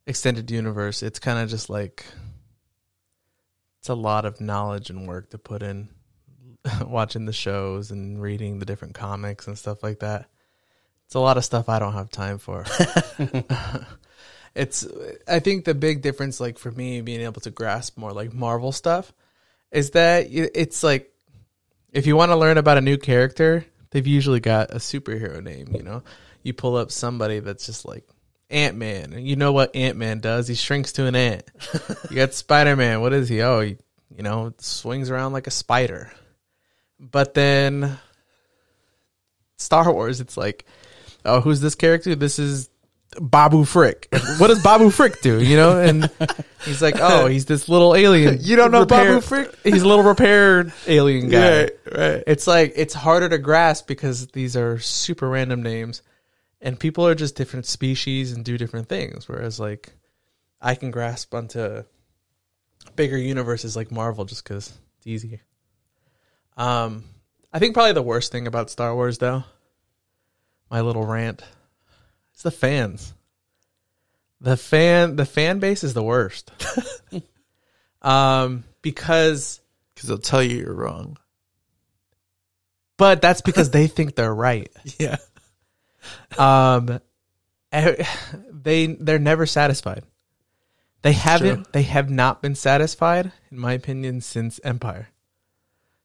extended 0.08 0.50
universe. 0.50 1.04
It's 1.04 1.20
kind 1.20 1.40
of 1.40 1.50
just 1.50 1.70
like 1.70 2.06
it's 3.80 3.90
a 3.90 3.94
lot 3.96 4.26
of 4.26 4.42
knowledge 4.42 4.90
and 4.90 5.08
work 5.08 5.30
to 5.30 5.38
put 5.38 5.62
in 5.62 5.90
watching 6.86 7.26
the 7.26 7.34
shows 7.34 7.92
and 7.92 8.22
reading 8.22 8.60
the 8.60 8.66
different 8.66 8.96
comics 8.96 9.48
and 9.48 9.58
stuff 9.58 9.84
like 9.84 10.00
that. 10.00 10.30
It's 11.06 11.16
a 11.16 11.20
lot 11.20 11.38
of 11.38 11.46
stuff 11.46 11.70
I 11.70 11.80
don't 11.80 11.94
have 11.94 12.10
time 12.10 12.38
for. 12.40 12.66
it's 14.56 14.86
I 15.28 15.40
think 15.40 15.66
the 15.66 15.74
big 15.74 16.02
difference 16.02 16.40
like 16.40 16.58
for 16.58 16.72
me 16.72 17.02
being 17.02 17.22
able 17.22 17.42
to 17.42 17.52
grasp 17.52 17.98
more 17.98 18.14
like 18.14 18.34
Marvel 18.34 18.72
stuff 18.72 19.12
is 19.72 19.92
that 19.92 20.28
it's 20.30 20.84
like 20.84 21.12
if 21.92 22.08
you 22.08 22.16
want 22.16 22.32
to 22.32 22.36
learn 22.36 22.58
about 22.58 22.78
a 22.78 22.82
new 22.82 22.98
character, 22.98 23.66
they've 23.92 24.06
usually 24.06 24.40
got 24.40 24.72
a 24.72 24.78
superhero 24.78 25.42
name, 25.42 25.70
you 25.74 25.84
know. 25.84 26.04
You 26.42 26.54
pull 26.54 26.76
up 26.76 26.92
somebody 26.92 27.40
that's 27.40 27.66
just 27.66 27.86
like 27.86 28.04
Ant 28.50 28.76
Man, 28.76 29.14
and 29.14 29.28
you 29.28 29.36
know 29.36 29.54
what 29.54 29.76
Ant 29.76 29.98
Man 29.98 30.20
does? 30.20 30.48
He 30.48 30.56
shrinks 30.56 30.92
to 30.94 31.06
an 31.06 31.16
ant. 31.16 31.50
you 32.10 32.18
got 32.18 32.34
Spider 32.34 32.76
Man. 32.76 33.02
What 33.02 33.14
is 33.14 33.30
he? 33.30 33.42
Oh, 33.42 33.62
he, 33.62 33.78
you 34.16 34.24
know, 34.24 34.54
swings 34.58 35.10
around 35.10 35.34
like 35.34 35.48
a 35.48 35.52
spider. 35.52 36.12
But 37.00 37.34
then 37.34 37.98
Star 39.58 39.92
Wars, 39.92 40.20
it's 40.20 40.38
like, 40.38 40.66
oh, 41.26 41.42
who's 41.42 41.62
this 41.62 41.76
character? 41.76 42.16
This 42.16 42.40
is 42.40 42.70
Babu 43.20 43.66
Frick. 43.66 44.08
What 44.38 44.48
does 44.48 44.62
Babu 44.64 44.90
Frick 44.90 45.22
do? 45.22 45.42
You 45.42 45.56
know, 45.56 45.80
and 45.80 46.10
he's 46.66 46.82
like, 46.82 46.96
oh, 47.00 47.28
he's 47.28 47.46
this 47.46 47.68
little 47.70 47.96
alien. 47.96 48.40
You 48.42 48.56
don't 48.56 48.72
know 48.72 48.82
repair- 48.82 49.16
Babu 49.16 49.22
Frick? 49.22 49.56
He's 49.64 49.82
a 49.84 49.88
little 49.88 50.04
repaired 50.04 50.74
alien 50.88 51.30
guy. 51.30 51.62
Right, 51.62 51.72
right. 51.92 52.24
It's 52.28 52.48
like 52.48 52.74
it's 52.76 52.94
harder 52.94 53.30
to 53.30 53.38
grasp 53.38 53.88
because 53.88 54.28
these 54.28 54.56
are 54.58 54.80
super 54.80 55.30
random 55.30 55.64
names, 55.64 56.02
and 56.62 56.80
people 56.80 57.08
are 57.08 57.16
just 57.16 57.36
different 57.36 57.66
species 57.66 58.32
and 58.34 58.44
do 58.44 58.58
different 58.58 58.90
things. 58.90 59.28
Whereas, 59.28 59.60
like, 59.60 59.94
I 60.62 60.76
can 60.76 60.92
grasp 60.92 61.34
onto 61.34 61.84
bigger 62.96 63.18
universes 63.18 63.76
like 63.76 63.92
Marvel 63.92 64.26
just 64.26 64.44
because 64.44 64.72
it's 64.98 65.08
easy. 65.08 65.40
Um, 66.58 67.04
I 67.52 67.60
think 67.60 67.74
probably 67.74 67.94
the 67.94 68.02
worst 68.02 68.32
thing 68.32 68.48
about 68.48 68.70
Star 68.70 68.94
Wars, 68.94 69.18
though, 69.18 69.44
my 70.70 70.82
little 70.82 71.06
rant, 71.06 71.42
is 72.36 72.44
the 72.44 72.52
fans. 72.52 73.14
The 74.42 74.58
fan, 74.58 75.16
the 75.16 75.26
fan 75.26 75.60
base 75.60 75.84
is 75.84 75.94
the 75.94 76.04
worst. 76.04 76.52
um, 78.02 78.64
because, 78.82 79.62
Because 79.96 80.10
they'll 80.10 80.18
tell 80.18 80.44
you 80.44 80.58
you're 80.58 80.74
wrong. 80.74 81.18
but 82.98 83.22
that's 83.22 83.42
because 83.42 83.70
they 83.72 83.88
think 83.88 84.16
they're 84.16 84.34
right. 84.34 84.72
Yeah. 85.00 85.18
Um, 86.38 87.00
eh, 87.72 88.04
they 88.52 88.88
they're 88.88 89.20
never 89.20 89.46
satisfied. 89.46 90.04
They 91.02 91.14
haven't. 91.14 91.72
They 91.72 91.84
have 91.84 92.10
not 92.10 92.42
been 92.42 92.56
satisfied, 92.56 93.32
in 93.52 93.58
my 93.58 93.72
opinion, 93.74 94.20
since 94.20 94.60
Empire. 94.66 95.08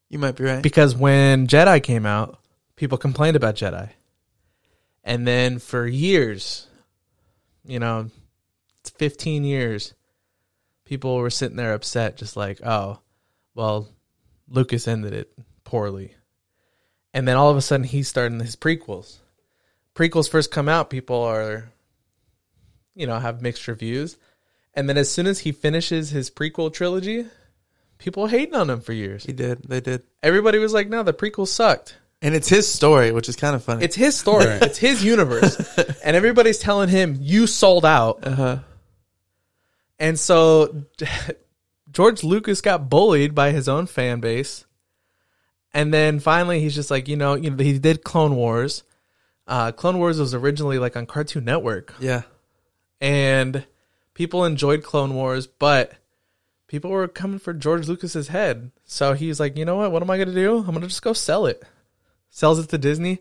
You 0.09 0.21
might 0.21 0.37
be 0.37 0.45
right. 0.45 0.63
Because 0.63 0.95
when 0.95 1.49
Jedi 1.49 1.83
came 1.83 2.07
out, 2.07 2.39
people 2.77 2.97
complained 2.97 3.37
about 3.37 3.57
Jedi. 3.57 3.91
And 5.09 5.27
then 5.27 5.59
for 5.59 5.87
years, 5.87 6.67
you 7.65 7.79
know, 7.79 8.11
15 8.99 9.43
years, 9.43 9.95
people 10.85 11.17
were 11.17 11.31
sitting 11.31 11.57
there 11.57 11.73
upset, 11.73 12.19
just 12.19 12.37
like, 12.37 12.61
oh, 12.63 13.01
well, 13.55 13.89
Lucas 14.51 14.87
ended 14.87 15.15
it 15.15 15.33
poorly. 15.65 16.15
And 17.15 17.27
then 17.27 17.39
all 17.39 17.49
of 17.49 17.57
a 17.57 17.63
sudden, 17.63 17.85
he's 17.85 18.07
starting 18.07 18.39
his 18.39 18.55
prequels. 18.55 19.17
Prequels 19.95 20.29
first 20.29 20.51
come 20.51 20.69
out, 20.69 20.91
people 20.91 21.23
are, 21.23 21.73
you 22.95 23.07
know, 23.07 23.19
have 23.19 23.41
mixed 23.41 23.67
reviews. 23.67 24.19
And 24.75 24.91
then 24.91 24.99
as 24.99 25.11
soon 25.11 25.27
as 25.27 25.39
he 25.39 25.53
finishes 25.53 26.11
his 26.11 26.31
prequel 26.31 26.71
trilogy, 26.71 27.25
people 27.97 28.27
hating 28.27 28.55
on 28.55 28.69
him 28.69 28.83
for 28.83 28.93
years. 28.93 29.25
he 29.25 29.33
did. 29.33 29.63
They 29.63 29.81
did. 29.81 30.03
Everybody 30.23 30.59
was 30.59 30.75
like, 30.75 30.91
no, 30.91 31.03
the 31.03 31.15
prequel 31.15 31.49
sucked. 31.49 31.97
And 32.21 32.35
it's 32.35 32.49
his 32.49 32.73
story, 32.73 33.13
which 33.13 33.29
is 33.29 33.37
kind 33.37 33.55
of 33.55 33.63
funny. 33.63 33.85
It's 33.85 33.95
his 33.95 34.17
story. 34.17 34.47
Right. 34.47 34.63
It's 34.63 34.79
his 34.79 35.05
universe. 35.05 35.57
and 36.05 36.17
everybody's 36.17 36.59
telling 36.59 36.89
him, 36.89 37.17
you 37.21 37.47
sold 37.47 37.85
out. 37.85 38.27
uh-huh. 38.27 38.59
And 40.01 40.19
so 40.19 40.85
George 41.91 42.23
Lucas 42.23 42.61
got 42.61 42.89
bullied 42.89 43.35
by 43.35 43.51
his 43.51 43.69
own 43.69 43.87
fan 43.87 44.21
base. 44.21 44.65
And 45.75 45.93
then 45.93 46.19
finally 46.19 46.61
he's 46.61 46.75
just 46.75 46.91
like, 46.91 47.09
you 47.09 47.17
know, 47.17 47.35
you 47.35 47.51
know, 47.51 47.63
he 47.63 47.79
did 47.79 48.05
Clone 48.05 48.35
Wars. 48.37 48.83
Uh, 49.47 49.73
Clone 49.73 49.99
Wars 49.99 50.19
was 50.19 50.35
originally 50.35 50.79
like 50.79 50.97
on 50.97 51.07
Cartoon 51.07 51.45
Network. 51.45 51.95
Yeah. 52.01 52.23
And 53.01 53.65
people 54.15 54.45
enjoyed 54.45 54.83
Clone 54.83 55.15
Wars, 55.15 55.47
but 55.47 55.93
people 56.67 56.91
were 56.91 57.07
coming 57.09 57.39
for 57.39 57.53
George 57.53 57.89
Lucas's 57.89 58.29
head. 58.29 58.73
So 58.85 59.13
he's 59.15 59.39
like, 59.41 59.57
you 59.57 59.65
know 59.65 59.77
what? 59.77 59.93
What 59.93 60.03
am 60.03 60.11
I 60.11 60.17
going 60.17 60.29
to 60.29 60.35
do? 60.35 60.59
I'm 60.59 60.67
going 60.67 60.81
to 60.81 60.89
just 60.89 61.03
go 61.03 61.13
sell 61.13 61.47
it. 61.47 61.63
Sells 62.31 62.59
it 62.59 62.69
to 62.71 62.79
Disney. 62.79 63.21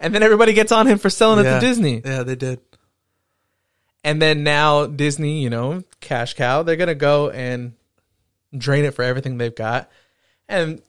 And 0.00 0.14
then 0.14 0.22
everybody 0.22 0.52
gets 0.52 0.72
on 0.72 0.86
him 0.86 0.98
for 0.98 1.10
selling 1.10 1.44
it 1.44 1.48
to 1.48 1.60
Disney. 1.60 2.02
Yeah, 2.04 2.22
they 2.22 2.36
did. 2.36 2.60
And 4.04 4.22
then 4.22 4.44
now 4.44 4.86
Disney, 4.86 5.42
you 5.42 5.50
know, 5.50 5.82
cash 6.00 6.34
cow, 6.34 6.62
they're 6.62 6.76
going 6.76 6.88
to 6.88 6.94
go 6.94 7.30
and 7.30 7.72
drain 8.56 8.84
it 8.84 8.94
for 8.94 9.02
everything 9.02 9.38
they've 9.38 9.54
got. 9.54 9.90
And 10.48 10.80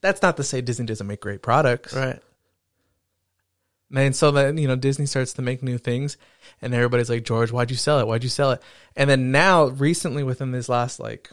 that's 0.00 0.22
not 0.22 0.36
to 0.36 0.44
say 0.44 0.60
Disney 0.60 0.86
doesn't 0.86 1.06
make 1.06 1.20
great 1.20 1.42
products. 1.42 1.94
Right. 1.94 2.20
And 3.94 4.16
so 4.16 4.30
then, 4.30 4.58
you 4.58 4.68
know, 4.68 4.76
Disney 4.76 5.06
starts 5.06 5.34
to 5.34 5.42
make 5.42 5.62
new 5.62 5.76
things 5.76 6.16
and 6.62 6.72
everybody's 6.74 7.10
like, 7.10 7.24
George, 7.24 7.50
why'd 7.50 7.70
you 7.70 7.76
sell 7.76 7.98
it? 7.98 8.06
Why'd 8.06 8.22
you 8.22 8.30
sell 8.30 8.52
it? 8.52 8.62
And 8.96 9.10
then 9.10 9.32
now, 9.32 9.66
recently, 9.66 10.22
within 10.22 10.50
this 10.52 10.68
last 10.68 10.98
like 10.98 11.30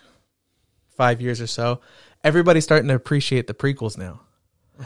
five 0.98 1.22
years 1.22 1.40
or 1.40 1.48
so, 1.48 1.80
everybody's 2.24 2.66
starting 2.66 2.90
to 2.90 2.96
appreciate 2.96 3.48
the 3.48 3.54
prequels 3.54 3.98
now. 3.98 4.22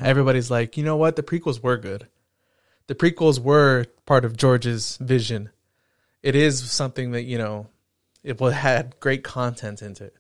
Everybody's 0.02 0.50
like, 0.52 0.78
you 0.78 0.84
know 0.84 0.98
what? 0.98 1.16
The 1.16 1.24
prequels 1.24 1.62
were 1.62 1.78
good. 1.78 2.08
The 2.88 2.96
prequels 2.96 3.40
were 3.40 3.86
part 4.06 4.26
of 4.26 4.36
George's 4.36 4.98
vision. 4.98 5.50
It 6.22 6.36
is 6.36 6.72
something 6.72 7.12
that, 7.12 7.24
you 7.24 7.38
know, 7.38 7.68
it 8.24 8.40
had 8.40 9.00
great 9.00 9.24
content 9.24 9.82
into 9.82 10.06
it. 10.06 10.16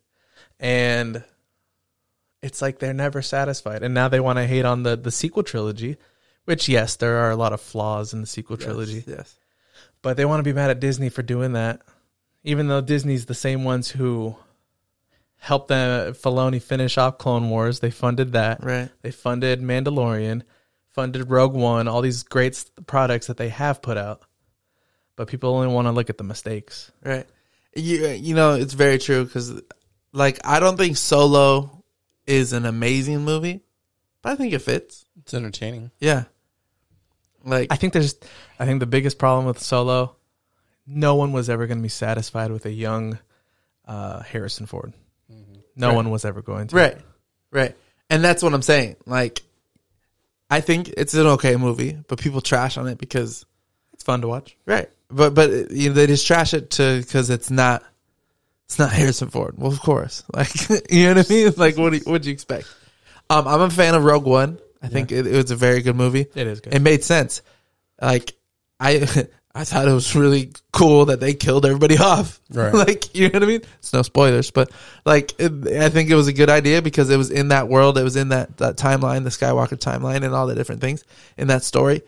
And 0.59 1.23
it's 2.41 2.61
like 2.61 2.79
they're 2.79 2.93
never 2.93 3.21
satisfied. 3.21 3.83
And 3.83 3.93
now 3.93 4.07
they 4.09 4.19
want 4.19 4.37
to 4.37 4.45
hate 4.45 4.65
on 4.65 4.83
the, 4.83 4.95
the 4.95 5.11
sequel 5.11 5.43
trilogy, 5.43 5.97
which, 6.45 6.67
yes, 6.69 6.95
there 6.97 7.17
are 7.17 7.31
a 7.31 7.35
lot 7.35 7.53
of 7.53 7.61
flaws 7.61 8.13
in 8.13 8.21
the 8.21 8.27
sequel 8.27 8.57
trilogy 8.57 9.03
Yes. 9.07 9.35
but 10.01 10.17
they 10.17 10.25
want 10.25 10.39
to 10.39 10.43
be 10.43 10.53
mad 10.53 10.69
at 10.69 10.79
Disney 10.81 11.09
for 11.09 11.21
doing 11.23 11.53
that, 11.53 11.81
even 12.43 12.67
though 12.67 12.81
Disney's 12.81 13.25
the 13.25 13.33
same 13.33 13.63
ones 13.63 13.89
who 13.91 14.35
helped 15.43 15.67
them 15.67 16.13
Filoni 16.13 16.61
finish 16.61 16.97
off 16.97 17.17
Clone 17.17 17.49
Wars. 17.49 17.81
They 17.81 17.91
funded 17.91 18.31
that. 18.31 18.63
Right. 18.63 18.89
They 19.01 19.11
funded 19.11 19.61
Mandalorian, 19.61 20.43
funded 20.91 21.29
Rogue 21.29 21.53
One, 21.53 21.89
all 21.89 22.01
these 22.01 22.23
great 22.23 22.63
products 22.87 23.27
that 23.27 23.35
they 23.35 23.49
have 23.49 23.81
put 23.81 23.97
out. 23.97 24.21
But 25.17 25.27
people 25.27 25.53
only 25.53 25.67
want 25.67 25.87
to 25.87 25.91
look 25.91 26.09
at 26.09 26.17
the 26.17 26.23
mistakes. 26.23 26.93
Right. 27.03 27.27
You 27.75 28.07
you 28.07 28.35
know 28.35 28.53
it's 28.53 28.71
very 28.71 28.97
true 28.97 29.25
because 29.25 29.61
like 30.13 30.39
I 30.45 30.61
don't 30.61 30.77
think 30.77 30.95
Solo 30.95 31.83
is 32.25 32.53
an 32.53 32.65
amazing 32.65 33.25
movie, 33.25 33.65
but 34.21 34.31
I 34.31 34.35
think 34.37 34.53
it 34.53 34.59
fits. 34.59 35.05
It's 35.19 35.33
entertaining. 35.33 35.91
Yeah. 35.99 36.23
Like 37.43 37.67
I 37.69 37.75
think 37.75 37.91
there's, 37.91 38.15
I 38.57 38.65
think 38.65 38.79
the 38.79 38.85
biggest 38.85 39.17
problem 39.17 39.45
with 39.45 39.59
Solo, 39.59 40.15
no 40.87 41.15
one 41.15 41.33
was 41.33 41.49
ever 41.49 41.67
going 41.67 41.79
to 41.79 41.83
be 41.83 41.89
satisfied 41.89 42.49
with 42.49 42.65
a 42.65 42.71
young 42.71 43.19
uh, 43.85 44.21
Harrison 44.21 44.67
Ford. 44.67 44.93
No 45.75 45.87
Right. 45.89 45.95
one 45.95 46.09
was 46.11 46.25
ever 46.25 46.41
going 46.41 46.67
to. 46.67 46.75
right, 46.75 46.97
right, 47.51 47.75
and 48.09 48.23
that's 48.23 48.43
what 48.43 48.53
I'm 48.53 48.61
saying. 48.61 48.95
Like, 49.05 49.41
I 50.49 50.61
think 50.61 50.89
it's 50.97 51.13
an 51.13 51.25
okay 51.27 51.55
movie, 51.55 51.97
but 52.07 52.19
people 52.19 52.41
trash 52.41 52.77
on 52.77 52.87
it 52.87 52.97
because 52.97 53.45
It's 53.93 54.03
fun 54.03 54.21
to 54.21 54.27
watch. 54.27 54.55
right, 54.65 54.89
but 55.09 55.33
but 55.33 55.71
you 55.71 55.89
know 55.89 55.95
they 55.95 56.07
just 56.07 56.27
trash 56.27 56.53
it 56.53 56.71
to 56.71 56.99
because 56.99 57.29
it's 57.29 57.49
not 57.49 57.83
it's 58.65 58.77
not 58.79 58.91
Harrison 58.91 59.29
Ford. 59.29 59.55
Well, 59.57 59.71
of 59.71 59.79
course, 59.81 60.23
like 60.33 60.51
you 60.91 61.05
know 61.05 61.15
what 61.15 61.25
I 61.29 61.33
mean. 61.33 61.53
Like 61.57 61.77
what 61.77 61.91
do 61.91 61.97
you, 61.97 62.03
what'd 62.03 62.25
you 62.25 62.33
expect? 62.33 62.67
Um, 63.29 63.47
I'm 63.47 63.61
a 63.61 63.69
fan 63.69 63.95
of 63.95 64.03
Rogue 64.03 64.25
One. 64.25 64.59
I 64.81 64.89
think 64.89 65.11
it, 65.11 65.25
it 65.25 65.33
was 65.35 65.49
a 65.49 65.55
very 65.55 65.81
good 65.81 65.95
movie. 65.95 66.27
It 66.35 66.47
is 66.47 66.59
good. 66.59 66.73
it 66.73 66.81
made 66.81 67.03
sense. 67.03 67.41
Like 68.01 68.33
I 68.79 69.07
I 69.55 69.65
thought 69.65 69.87
it 69.87 69.93
was 69.93 70.15
really 70.15 70.51
cool 70.71 71.05
that 71.05 71.19
they 71.19 71.35
killed 71.35 71.65
everybody 71.65 71.97
off. 71.97 72.39
Right. 72.49 72.73
like 72.73 73.13
you 73.15 73.29
know 73.29 73.33
what 73.33 73.43
I 73.43 73.47
mean? 73.47 73.61
It's 73.79 73.93
no 73.93 74.01
spoilers, 74.01 74.49
but 74.49 74.71
like 75.05 75.39
it, 75.39 75.67
I 75.79 75.89
think 75.89 76.09
it 76.09 76.15
was 76.15 76.27
a 76.27 76.33
good 76.33 76.49
idea 76.49 76.81
because 76.81 77.09
it 77.11 77.17
was 77.17 77.29
in 77.29 77.49
that 77.49 77.67
world, 77.67 77.97
it 77.97 78.03
was 78.03 78.15
in 78.15 78.29
that 78.29 78.57
that 78.57 78.77
timeline, 78.77 79.23
the 79.23 79.29
Skywalker 79.29 79.77
timeline, 79.77 80.23
and 80.23 80.33
all 80.33 80.47
the 80.47 80.55
different 80.55 80.81
things 80.81 81.03
in 81.37 81.49
that 81.49 81.63
story. 81.63 82.01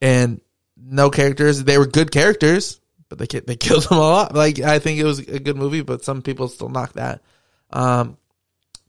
And 0.00 0.40
no 0.76 1.10
characters. 1.10 1.62
They 1.62 1.76
were 1.76 1.86
good 1.86 2.10
characters, 2.10 2.80
but 3.10 3.18
they 3.18 3.26
they 3.40 3.56
killed 3.56 3.84
them 3.84 3.98
all 3.98 4.12
off. 4.14 4.32
Like 4.34 4.60
I 4.60 4.78
think 4.78 4.98
it 4.98 5.04
was 5.04 5.18
a 5.18 5.38
good 5.38 5.56
movie, 5.56 5.82
but 5.82 6.02
some 6.02 6.22
people 6.22 6.48
still 6.48 6.70
knock 6.70 6.94
that. 6.94 7.22
Um, 7.70 8.16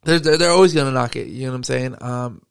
they're 0.03 0.19
they're, 0.19 0.38
they're 0.38 0.51
always 0.51 0.74
gonna 0.74 0.91
knock 0.91 1.17
it. 1.17 1.27
You 1.27 1.45
know 1.45 1.51
what 1.51 1.57
I'm 1.57 1.63
saying? 1.63 1.98
Um, 2.01 2.41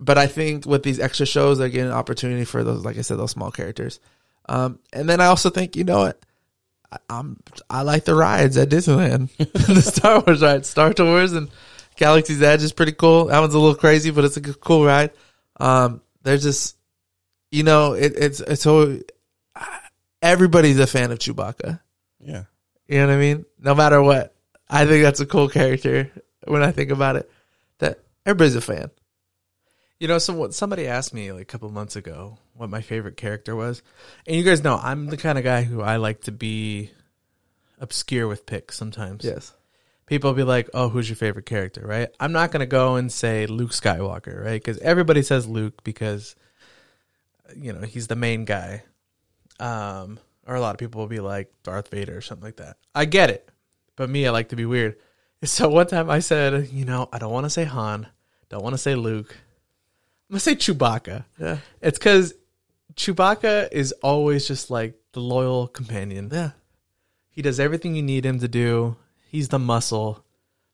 but 0.00 0.18
I 0.18 0.26
think 0.26 0.66
with 0.66 0.82
these 0.82 0.98
extra 0.98 1.26
shows, 1.26 1.58
they're 1.58 1.68
getting 1.68 1.86
an 1.86 1.92
opportunity 1.92 2.44
for 2.44 2.64
those, 2.64 2.84
like 2.84 2.98
I 2.98 3.02
said, 3.02 3.18
those 3.18 3.30
small 3.30 3.50
characters. 3.50 4.00
Um, 4.48 4.78
and 4.92 5.08
then 5.08 5.20
I 5.20 5.26
also 5.26 5.50
think, 5.50 5.76
you 5.76 5.84
know 5.84 5.98
what? 5.98 6.20
I, 6.92 6.98
I'm 7.08 7.38
I 7.70 7.82
like 7.82 8.04
the 8.04 8.14
rides 8.14 8.56
at 8.56 8.68
Disneyland, 8.68 9.34
the 9.36 9.80
Star 9.82 10.20
Wars 10.20 10.42
ride, 10.42 10.66
Star 10.66 10.92
Tours 10.92 11.32
and 11.32 11.50
Galaxy's 11.96 12.42
Edge 12.42 12.62
is 12.62 12.72
pretty 12.72 12.92
cool. 12.92 13.26
That 13.26 13.40
one's 13.40 13.54
a 13.54 13.58
little 13.58 13.74
crazy, 13.74 14.10
but 14.10 14.24
it's 14.24 14.36
a 14.36 14.40
good- 14.40 14.60
cool 14.60 14.84
ride. 14.84 15.10
Um, 15.58 16.02
they're 16.22 16.38
just, 16.38 16.76
you 17.50 17.62
know, 17.62 17.92
it, 17.94 18.12
it's 18.16 18.40
it's 18.40 18.62
so 18.62 19.00
everybody's 20.22 20.78
a 20.78 20.86
fan 20.86 21.10
of 21.12 21.18
Chewbacca. 21.18 21.80
Yeah. 22.20 22.44
You 22.88 22.98
know 22.98 23.06
what 23.06 23.14
I 23.14 23.18
mean? 23.18 23.44
No 23.58 23.74
matter 23.74 24.02
what, 24.02 24.34
I 24.68 24.86
think 24.86 25.02
that's 25.02 25.20
a 25.20 25.26
cool 25.26 25.48
character. 25.48 26.10
When 26.46 26.62
I 26.62 26.72
think 26.72 26.90
about 26.90 27.16
it, 27.16 27.30
that 27.78 28.00
everybody's 28.26 28.56
a 28.56 28.60
fan. 28.60 28.90
You 30.00 30.08
know, 30.08 30.18
so 30.18 30.34
what 30.34 30.52
somebody 30.52 30.86
asked 30.86 31.14
me 31.14 31.32
like 31.32 31.42
a 31.42 31.46
couple 31.46 31.70
months 31.70 31.96
ago 31.96 32.38
what 32.54 32.70
my 32.70 32.80
favorite 32.80 33.16
character 33.16 33.54
was, 33.54 33.82
and 34.26 34.36
you 34.36 34.42
guys 34.42 34.62
know 34.62 34.78
I'm 34.82 35.06
the 35.06 35.16
kind 35.16 35.38
of 35.38 35.44
guy 35.44 35.62
who 35.62 35.82
I 35.82 35.96
like 35.96 36.22
to 36.22 36.32
be 36.32 36.90
obscure 37.78 38.28
with 38.28 38.46
picks 38.46 38.76
sometimes. 38.76 39.24
Yes. 39.24 39.52
People 40.06 40.30
will 40.30 40.36
be 40.36 40.44
like, 40.44 40.68
"Oh, 40.74 40.88
who's 40.88 41.08
your 41.08 41.16
favorite 41.16 41.46
character?" 41.46 41.82
Right? 41.84 42.08
I'm 42.20 42.32
not 42.32 42.52
gonna 42.52 42.66
go 42.66 42.96
and 42.96 43.10
say 43.10 43.46
Luke 43.46 43.70
Skywalker, 43.70 44.44
right? 44.44 44.62
Because 44.62 44.78
everybody 44.78 45.22
says 45.22 45.46
Luke 45.46 45.82
because 45.82 46.36
you 47.56 47.72
know 47.72 47.80
he's 47.80 48.06
the 48.06 48.16
main 48.16 48.44
guy. 48.44 48.84
Um, 49.60 50.18
or 50.46 50.56
a 50.56 50.60
lot 50.60 50.74
of 50.74 50.78
people 50.78 51.00
will 51.00 51.08
be 51.08 51.20
like 51.20 51.52
Darth 51.62 51.88
Vader 51.88 52.16
or 52.16 52.20
something 52.20 52.44
like 52.44 52.56
that. 52.56 52.76
I 52.94 53.04
get 53.04 53.30
it, 53.30 53.48
but 53.96 54.10
me, 54.10 54.26
I 54.26 54.30
like 54.30 54.50
to 54.50 54.56
be 54.56 54.66
weird. 54.66 54.96
So 55.44 55.68
one 55.68 55.86
time 55.86 56.08
I 56.08 56.20
said, 56.20 56.70
you 56.72 56.86
know, 56.86 57.06
I 57.12 57.18
don't 57.18 57.32
want 57.32 57.44
to 57.44 57.50
say 57.50 57.64
Han, 57.64 58.06
don't 58.48 58.62
want 58.62 58.72
to 58.72 58.78
say 58.78 58.94
Luke. 58.94 59.36
I'm 60.30 60.34
gonna 60.34 60.40
say 60.40 60.54
Chewbacca. 60.54 61.26
Yeah. 61.38 61.58
It's 61.82 61.98
because 61.98 62.32
Chewbacca 62.96 63.68
is 63.72 63.92
always 64.02 64.46
just 64.46 64.70
like 64.70 64.94
the 65.12 65.20
loyal 65.20 65.66
companion. 65.68 66.30
Yeah. 66.32 66.50
He 67.30 67.42
does 67.42 67.58
everything 67.58 67.94
you 67.96 68.02
need 68.02 68.24
him 68.24 68.38
to 68.40 68.48
do. 68.48 68.96
He's 69.30 69.48
the 69.48 69.58
muscle. 69.58 70.24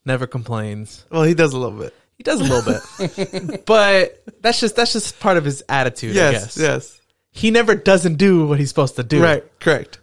never 0.05 0.27
complains. 0.27 1.05
Well, 1.11 1.23
he 1.23 1.35
does 1.35 1.53
a 1.55 1.59
little 1.59 1.79
bit. 1.79 1.95
He 2.17 2.23
does 2.23 2.41
a 2.41 2.45
little 2.45 2.81
bit, 2.99 3.65
but 3.67 4.23
that's 4.43 4.61
just 4.61 4.77
that's 4.77 4.93
just 4.93 5.19
part 5.21 5.39
of 5.39 5.45
his 5.47 5.63
attitude. 5.71 6.11
I 6.13 6.33
Yes, 6.33 6.43
guess. 6.45 6.57
yes. 6.59 7.01
He 7.31 7.51
never 7.51 7.75
doesn't 7.75 8.17
do 8.17 8.47
what 8.47 8.59
he's 8.59 8.69
supposed 8.69 8.97
to 8.97 9.03
do. 9.03 9.23
Right, 9.23 9.43
correct. 9.59 10.01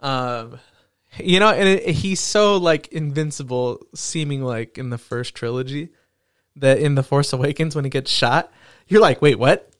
Um, 0.00 0.58
you 1.18 1.38
know, 1.38 1.50
and 1.50 1.68
it, 1.68 1.88
he's 1.90 2.18
so 2.20 2.56
like 2.56 2.88
invincible, 2.88 3.86
seeming 3.94 4.42
like 4.42 4.78
in 4.78 4.90
the 4.90 4.98
first 4.98 5.34
trilogy, 5.36 5.90
that 6.56 6.78
in 6.78 6.96
the 6.96 7.02
Force 7.04 7.32
Awakens 7.32 7.76
when 7.76 7.84
he 7.84 7.90
gets 7.90 8.10
shot, 8.10 8.50
you're 8.88 9.00
like, 9.00 9.22
wait, 9.22 9.38
what? 9.38 9.70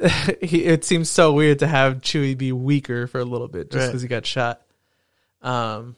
he, 0.42 0.64
it 0.64 0.84
seems 0.84 1.10
so 1.10 1.32
weird 1.32 1.58
to 1.60 1.66
have 1.66 2.00
Chewie 2.00 2.36
be 2.38 2.52
weaker 2.52 3.06
for 3.06 3.20
a 3.20 3.24
little 3.24 3.48
bit 3.48 3.70
just 3.70 3.80
Right. 3.82 3.86
because 3.88 4.02
he 4.02 4.08
got 4.08 4.24
shot. 4.26 4.62
Um, 5.42 5.96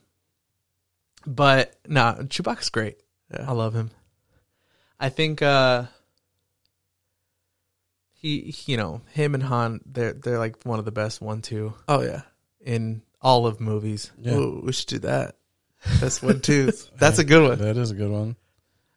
but 1.27 1.75
nah, 1.87 2.15
Chewbacca's 2.17 2.71
great. 2.71 2.99
Yeah. 3.33 3.45
I 3.49 3.53
love 3.53 3.75
him. 3.75 3.91
I 4.99 5.09
think 5.09 5.43
uh 5.43 5.85
he, 8.13 8.55
you 8.67 8.77
know, 8.77 9.01
him 9.13 9.35
and 9.35 9.43
Han, 9.43 9.81
they're 9.87 10.13
they're 10.13 10.39
like 10.39 10.63
one 10.65 10.79
of 10.79 10.85
the 10.85 10.93
best 10.93 11.21
one 11.21 11.43
two 11.43 11.75
Oh 11.89 12.03
yeah. 12.03 12.23
in 12.61 13.03
all 13.21 13.47
of 13.47 13.61
movies. 13.61 14.11
Yeah, 14.19 14.35
Ooh, 14.35 14.63
we 14.65 14.73
should 14.73 14.89
do 14.89 14.99
that. 15.01 15.37
That's 16.01 16.23
one 16.23 16.41
two. 16.41 16.71
That's 16.99 17.19
a 17.19 17.25
good 17.25 17.49
one. 17.49 17.59
that 17.59 17.77
is 17.77 17.91
a 17.91 17.95
good 17.97 18.11
one. 18.11 18.37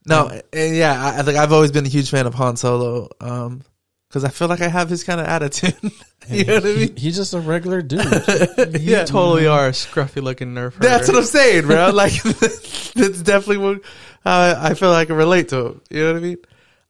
No, 0.07 0.27
and 0.53 0.75
yeah, 0.75 1.03
I, 1.03 1.19
I 1.19 1.23
think 1.23 1.35
I've 1.37 1.51
always 1.51 1.71
been 1.71 1.85
a 1.85 1.89
huge 1.89 2.11
fan 2.11 2.27
of 2.27 2.35
Han 2.35 2.57
Solo. 2.57 3.09
Um, 3.19 3.63
because 4.07 4.23
I 4.23 4.29
feel 4.29 4.47
like 4.47 4.61
I 4.61 4.67
have 4.67 4.89
his 4.89 5.03
kind 5.03 5.19
of 5.19 5.27
attitude. 5.27 5.75
you 6.29 6.45
know 6.45 6.55
what 6.55 6.65
I 6.65 6.69
He- 6.69 6.75
mean? 6.87 6.95
he's 6.95 7.15
just 7.15 7.33
a 7.33 7.39
regular 7.39 7.81
dude. 7.81 8.01
You 8.57 8.79
yeah, 8.79 9.05
totally 9.05 9.47
are 9.47 9.67
a 9.67 9.71
scruffy 9.71 10.21
looking 10.21 10.53
nerf. 10.53 10.75
that's 10.75 11.07
what. 11.07 11.17
I'm 11.17 11.23
saying, 11.23 11.67
bro. 11.67 11.89
Like 11.93 12.13
that's 12.23 13.21
definitely 13.21 13.57
what 13.57 13.77
uh, 14.25 14.55
I 14.57 14.73
feel 14.73 14.89
like 14.89 15.03
I 15.03 15.05
can 15.05 15.15
relate 15.15 15.49
to 15.49 15.65
him. 15.67 15.81
You 15.89 15.99
know 16.03 16.13
what 16.13 16.17
I 16.17 16.21
mean? 16.21 16.37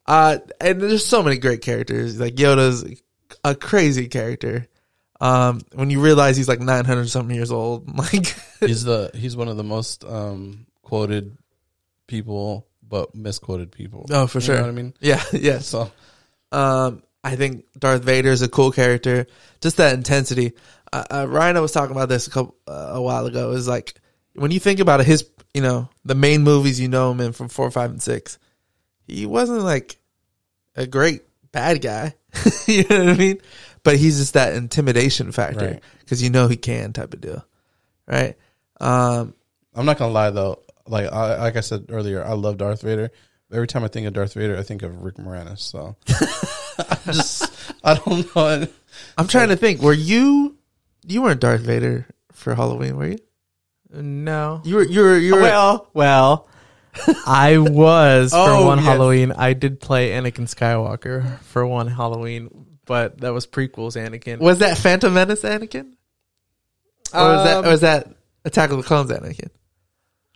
Uh, 0.07 0.37
and 0.61 0.79
there's 0.81 1.05
so 1.05 1.23
many 1.23 1.37
great 1.37 1.61
characters. 1.61 2.19
Like 2.19 2.35
Yoda's 2.35 2.85
a 3.43 3.55
crazy 3.55 4.07
character. 4.07 4.67
Um, 5.21 5.61
when 5.73 5.89
you 5.89 6.01
realize 6.01 6.35
he's 6.37 6.47
like 6.49 6.59
900 6.59 7.09
something 7.09 7.35
years 7.35 7.51
old, 7.51 7.97
like 7.97 8.35
he's 8.59 8.83
the 8.83 9.11
he's 9.15 9.35
one 9.37 9.47
of 9.47 9.57
the 9.57 9.63
most 9.63 10.03
um, 10.05 10.67
quoted 10.83 11.37
people, 12.07 12.67
but 12.87 13.15
misquoted 13.15 13.71
people. 13.71 14.05
Oh, 14.11 14.27
for 14.27 14.39
You 14.39 14.45
sure. 14.45 14.55
know 14.57 14.61
what 14.63 14.69
I 14.69 14.73
mean? 14.73 14.93
yeah, 14.99 15.23
yeah. 15.33 15.59
So 15.59 15.91
Um, 16.55 17.03
I 17.23 17.35
think 17.35 17.65
Darth 17.77 18.03
Vader 18.03 18.29
is 18.29 18.41
a 18.41 18.47
cool 18.47 18.71
character. 18.71 19.27
Just 19.61 19.77
that 19.77 19.93
intensity. 19.93 20.53
Uh, 20.93 21.03
uh, 21.11 21.27
Ryan 21.27 21.57
I 21.57 21.59
was 21.59 21.71
talking 21.71 21.95
about 21.95 22.07
this 22.09 22.27
a 22.27 22.29
couple 22.31 22.55
uh, 22.67 22.91
a 22.93 23.01
while 23.01 23.25
ago. 23.25 23.51
Is 23.51 23.67
like 23.67 23.95
when 24.35 24.51
you 24.51 24.59
think 24.59 24.79
about 24.79 24.99
it, 25.01 25.07
his 25.07 25.27
you 25.53 25.61
know 25.61 25.89
the 26.05 26.15
main 26.15 26.43
movies 26.43 26.79
you 26.79 26.87
know 26.87 27.11
him 27.11 27.19
in 27.21 27.31
from 27.33 27.49
four, 27.49 27.69
five, 27.71 27.89
and 27.89 28.01
six. 28.01 28.37
He 29.07 29.25
wasn't 29.25 29.61
like 29.61 29.97
a 30.75 30.85
great 30.87 31.23
bad 31.51 31.81
guy. 31.81 32.15
you 32.67 32.83
know 32.89 32.99
what 33.05 33.09
I 33.09 33.17
mean? 33.17 33.37
But 33.83 33.97
he's 33.97 34.17
just 34.17 34.33
that 34.33 34.53
intimidation 34.53 35.31
factor 35.31 35.65
Right. 35.65 35.83
because 35.99 36.21
you 36.23 36.29
know 36.29 36.47
he 36.47 36.57
can 36.57 36.93
type 36.93 37.13
of 37.13 37.21
deal, 37.21 37.45
right? 38.07 38.35
Um, 38.79 39.33
I'm 39.73 39.85
not 39.85 39.97
gonna 39.97 40.11
lie 40.13 40.29
though. 40.31 40.59
Like 40.87 41.11
I, 41.11 41.37
like 41.39 41.55
I 41.55 41.61
said 41.61 41.85
earlier, 41.89 42.23
I 42.23 42.33
love 42.33 42.57
Darth 42.57 42.81
Vader. 42.81 43.11
Every 43.51 43.67
time 43.67 43.83
I 43.83 43.87
think 43.87 44.07
of 44.07 44.13
Darth 44.13 44.33
Vader, 44.33 44.57
I 44.57 44.63
think 44.63 44.81
of 44.81 45.03
Rick 45.03 45.15
Moranis. 45.15 45.59
So 45.59 45.95
I 46.07 46.97
just 47.11 47.51
I 47.83 47.95
don't 47.95 48.35
know. 48.35 48.67
I'm 49.17 49.27
trying 49.27 49.49
to 49.49 49.55
think. 49.55 49.81
Were 49.81 49.93
you 49.93 50.57
you 51.05 51.21
weren't 51.21 51.41
Darth 51.41 51.61
Vader 51.61 52.07
for 52.31 52.55
Halloween? 52.55 52.97
Were 52.97 53.07
you? 53.07 53.19
No. 53.91 54.61
You 54.65 54.75
were. 54.75 54.83
You 54.83 55.01
were. 55.01 55.17
You 55.17 55.35
were. 55.35 55.41
Well, 55.41 55.89
well, 55.93 56.47
I 57.27 57.57
was 57.57 58.31
for 58.31 58.65
one 58.65 58.79
yes. 58.79 58.87
Halloween. 58.87 59.31
I 59.31 59.53
did 59.53 59.79
play 59.79 60.11
Anakin 60.11 60.47
Skywalker 60.47 61.39
for 61.41 61.65
one 61.65 61.87
Halloween, 61.87 62.67
but 62.85 63.21
that 63.21 63.33
was 63.33 63.47
prequels 63.47 63.95
Anakin. 63.95 64.39
Was 64.39 64.59
that 64.59 64.77
Phantom 64.77 65.13
Menace 65.13 65.43
Anakin? 65.43 65.93
Or 67.13 67.29
was 67.29 67.43
that 67.45 67.57
Um, 67.57 67.65
or 67.65 67.69
was 67.69 67.81
that 67.81 68.15
Attack 68.43 68.71
of 68.71 68.77
the 68.77 68.83
Clones 68.83 69.11
Anakin? 69.11 69.49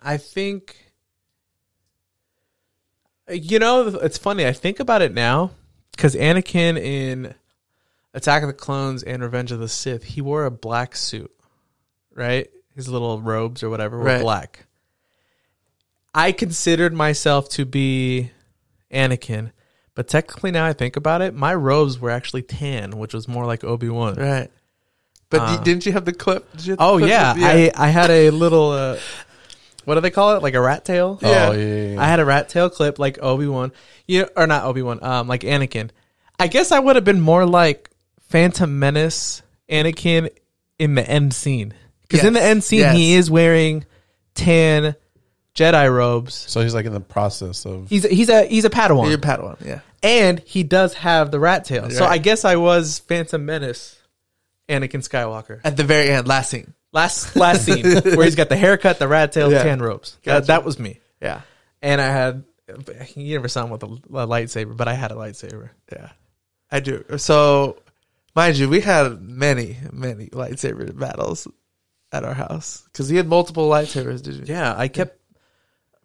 I 0.01 0.17
think 0.17 0.77
you 3.31 3.59
know 3.59 3.87
it's 3.87 4.17
funny. 4.17 4.45
I 4.45 4.53
think 4.53 4.79
about 4.79 5.01
it 5.01 5.13
now 5.13 5.51
because 5.91 6.15
Anakin 6.15 6.77
in 6.77 7.33
Attack 8.13 8.43
of 8.43 8.47
the 8.47 8.53
Clones 8.53 9.03
and 9.03 9.21
Revenge 9.21 9.51
of 9.51 9.59
the 9.59 9.67
Sith, 9.67 10.03
he 10.03 10.21
wore 10.21 10.45
a 10.45 10.51
black 10.51 10.95
suit, 10.95 11.31
right? 12.13 12.49
His 12.75 12.87
little 12.89 13.21
robes 13.21 13.61
or 13.63 13.69
whatever 13.69 13.97
were 13.97 14.03
Right. 14.05 14.21
black. 14.21 14.65
I 16.13 16.31
considered 16.31 16.93
myself 16.93 17.49
to 17.49 17.65
be 17.65 18.31
Anakin, 18.91 19.51
but 19.95 20.07
technically 20.07 20.51
now 20.51 20.65
I 20.65 20.73
think 20.73 20.95
about 20.95 21.21
it, 21.21 21.35
my 21.35 21.53
robes 21.53 21.99
were 21.99 22.09
actually 22.09 22.41
tan, 22.41 22.97
which 22.97 23.13
was 23.13 23.27
more 23.27 23.45
like 23.45 23.63
Obi 23.63 23.89
Wan. 23.89 24.15
Right. 24.15 24.49
But 25.29 25.41
Uh, 25.41 25.57
didn't 25.63 25.85
you 25.85 25.91
have 25.91 26.05
the 26.05 26.13
clip? 26.13 26.51
Did 26.53 26.65
you 26.65 26.71
have 26.71 26.79
the 26.79 26.83
Oh 26.83 26.97
clip 26.97 27.09
yeah, 27.11 27.33
with- 27.35 27.43
I 27.43 27.71
I 27.75 27.89
had 27.89 28.09
a 28.09 28.31
little 28.31 28.71
uh, 28.71 28.97
what 29.89 29.95
do 29.95 30.01
they 30.01 30.11
call 30.11 30.35
it? 30.37 30.43
Like 30.43 30.53
a 30.53 30.61
rat 30.61 30.85
tail? 30.85 31.17
Yeah. 31.21 31.47
Oh 31.49 31.51
yeah, 31.51 31.57
yeah, 31.65 31.87
yeah. 31.95 32.01
I 32.01 32.05
had 32.05 32.19
a 32.19 32.25
rat 32.25 32.47
tail 32.47 32.69
clip 32.69 32.99
like 32.99 33.17
Obi 33.21 33.47
Wan, 33.47 33.71
you 34.07 34.21
know, 34.21 34.29
or 34.37 34.45
not 34.47 34.63
Obi 34.65 34.81
Wan, 34.83 35.03
um, 35.03 35.27
like 35.27 35.41
Anakin. 35.41 35.89
I 36.39 36.47
guess 36.47 36.71
I 36.71 36.79
would 36.79 36.95
have 36.95 37.03
been 37.03 37.19
more 37.21 37.45
like 37.45 37.89
Phantom 38.29 38.77
Menace 38.79 39.41
Anakin 39.69 40.29
in 40.77 40.95
the 40.95 41.09
end 41.09 41.33
scene 41.33 41.73
because 42.03 42.23
in 42.23 42.33
the 42.33 42.41
end 42.41 42.63
scene 42.63 42.79
Yes. 42.79 42.95
he 42.95 43.13
is 43.15 43.29
wearing 43.31 43.85
tan 44.35 44.95
Jedi 45.55 45.93
robes. 45.93 46.35
so 46.35 46.61
he's 46.61 46.73
like 46.73 46.85
in 46.85 46.93
the 46.93 46.99
process 47.01 47.65
of 47.65 47.89
He's 47.89 48.03
he's 48.03 48.29
a 48.29 48.45
he's 48.45 48.63
a 48.65 48.69
Padawan, 48.69 49.09
You're 49.09 49.17
Padawan. 49.17 49.57
Yeah. 49.65 49.79
and 50.03 50.39
he 50.39 50.63
does 50.63 50.93
have 50.93 51.31
the 51.31 51.39
rat 51.39 51.65
tail. 51.65 51.89
So 51.89 52.05
I 52.05 52.17
guess 52.19 52.45
I 52.45 52.55
was 52.55 52.99
Phantom 52.99 53.43
Menace 53.43 53.97
Anakin 54.69 55.01
Skywalker. 55.07 55.59
At 55.63 55.75
the 55.75 55.83
very 55.83 56.09
end, 56.09 56.27
last 56.27 56.51
scene. 56.51 56.73
Last 56.91 57.35
last 57.35 57.65
scene 57.65 57.83
where 57.85 58.23
he's 58.25 58.35
got 58.35 58.49
the 58.49 58.57
haircut, 58.57 58.97
the 58.99 59.07
rat 59.07 59.31
tail, 59.31 59.51
Yeah. 59.51 59.59
the 59.59 59.63
tan 59.63 59.79
robes. 59.81 60.17
Gotcha. 60.23 60.41
That, 60.41 60.47
that 60.47 60.63
was 60.65 60.79
me. 60.79 60.99
Yeah. 61.21 61.41
And 61.81 62.01
I 62.01 62.07
had 62.07 62.43
you 63.15 63.35
never 63.35 63.47
saw 63.47 63.63
him 63.65 63.69
with 63.71 63.83
a, 63.83 63.87
a 63.87 64.27
lightsaber, 64.27 64.75
but 64.75 64.87
I 64.87 64.93
had 64.93 65.11
a 65.11 65.15
lightsaber. 65.15 65.69
Yeah. 65.91 66.09
I 66.71 66.79
do. 66.79 67.03
So, 67.17 67.81
mind 68.35 68.57
you, 68.57 68.69
we 68.69 68.79
had 68.81 69.21
many, 69.21 69.77
many 69.91 70.27
lightsaber 70.27 70.97
battles 70.97 71.47
at 72.11 72.23
our 72.23 72.33
house 72.35 72.83
because 72.91 73.07
he 73.09 73.17
had 73.17 73.27
multiple 73.27 73.69
lightsabers. 73.69 74.21
Did 74.21 74.35
you? 74.35 74.43
Yeah, 74.47 74.73
I 74.75 74.87
kept 74.87 75.19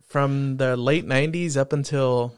from 0.09 0.57
the 0.59 0.77
late 0.77 1.07
'90s 1.07 1.57
up 1.57 1.73
until 1.73 2.35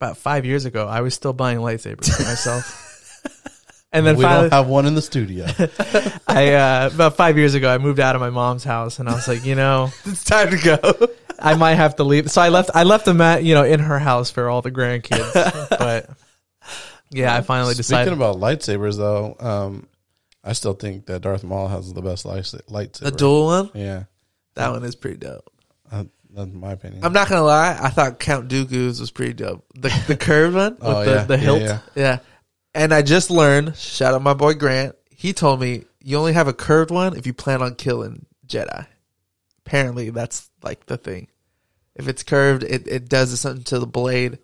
about 0.00 0.16
five 0.16 0.44
years 0.44 0.64
ago. 0.64 0.86
I 0.88 1.00
was 1.02 1.14
still 1.14 1.32
buying 1.32 1.58
lightsabers 1.58 2.08
for 2.16 2.22
myself. 2.22 2.78
And 3.94 4.06
then 4.06 4.16
we 4.16 4.24
finally, 4.24 4.48
don't 4.48 4.52
have 4.58 4.68
one 4.68 4.86
in 4.86 4.94
the 4.94 5.02
studio. 5.02 5.44
I 6.26 6.54
uh, 6.54 6.90
about 6.94 7.16
five 7.16 7.36
years 7.36 7.54
ago, 7.54 7.72
I 7.72 7.78
moved 7.78 8.00
out 8.00 8.14
of 8.14 8.20
my 8.20 8.30
mom's 8.30 8.64
house, 8.64 8.98
and 8.98 9.08
I 9.08 9.14
was 9.14 9.28
like, 9.28 9.44
you 9.44 9.54
know, 9.54 9.90
It's 10.06 10.24
time 10.24 10.50
to 10.50 10.56
go. 10.56 11.08
I 11.38 11.54
might 11.56 11.74
have 11.74 11.96
to 11.96 12.04
leave. 12.04 12.30
So 12.30 12.40
I 12.40 12.48
left. 12.48 12.70
I 12.74 12.84
left 12.84 13.04
them 13.04 13.20
at 13.20 13.44
you 13.44 13.54
know 13.54 13.64
in 13.64 13.80
her 13.80 13.98
house 13.98 14.30
for 14.30 14.48
all 14.48 14.62
the 14.62 14.70
grandkids. 14.70 15.68
but 15.78 16.08
yeah, 17.10 17.36
I 17.36 17.42
finally 17.42 17.74
decided. 17.74 18.04
Speaking 18.06 18.16
about 18.18 18.36
lightsabers, 18.36 18.96
though, 18.96 19.36
um, 19.40 19.88
I 20.42 20.54
still 20.54 20.74
think 20.74 21.06
that 21.06 21.20
Darth 21.20 21.44
Maul 21.44 21.68
has 21.68 21.92
the 21.92 22.00
best 22.02 22.24
lightsaber. 22.24 23.00
the 23.00 23.10
dual 23.10 23.46
one. 23.46 23.70
yeah, 23.74 24.04
That 24.54 24.70
one 24.70 24.84
is 24.84 24.94
pretty 24.94 25.18
dope. 25.18 25.50
uh, 25.90 26.04
that's 26.34 26.50
my 26.52 26.72
opinion. 26.72 27.04
I'm 27.04 27.12
not 27.12 27.28
gonna 27.28 27.42
lie. 27.42 27.78
I 27.78 27.90
thought 27.90 28.18
Count 28.18 28.48
Dooku's 28.48 29.00
was 29.00 29.10
pretty 29.10 29.34
dope. 29.34 29.66
The 29.74 29.90
the 30.06 30.16
curved 30.16 30.56
one. 30.56 30.78
oh 30.80 31.00
with 31.00 31.06
the- 31.06 31.12
yeah, 31.14 31.24
the 31.24 31.34
yeah, 31.34 31.40
hilt. 31.40 31.60
yeah. 31.62 31.78
Yeah. 31.94 32.18
And 32.74 32.92
I 32.94 33.02
just 33.02 33.30
learned, 33.30 33.76
shout 33.76 34.14
out 34.14 34.22
my 34.22 34.34
boy 34.34 34.54
Grant, 34.54 34.96
he 35.10 35.32
told 35.32 35.60
me 35.60 35.84
you 36.02 36.16
only 36.16 36.32
have 36.32 36.48
a 36.48 36.52
curved 36.52 36.90
one 36.90 37.16
if 37.16 37.26
you 37.26 37.34
plan 37.34 37.62
on 37.62 37.74
killing 37.74 38.24
Jedi. 38.46 38.86
Apparently 39.66 40.10
that's 40.10 40.50
like 40.62 40.86
the 40.86 40.96
thing. 40.96 41.28
If 41.94 42.08
it's 42.08 42.22
curved, 42.22 42.62
it, 42.62 42.88
it 42.88 43.08
does 43.08 43.38
something 43.38 43.64
to 43.64 43.78
the 43.78 43.86
blade. 43.86 44.38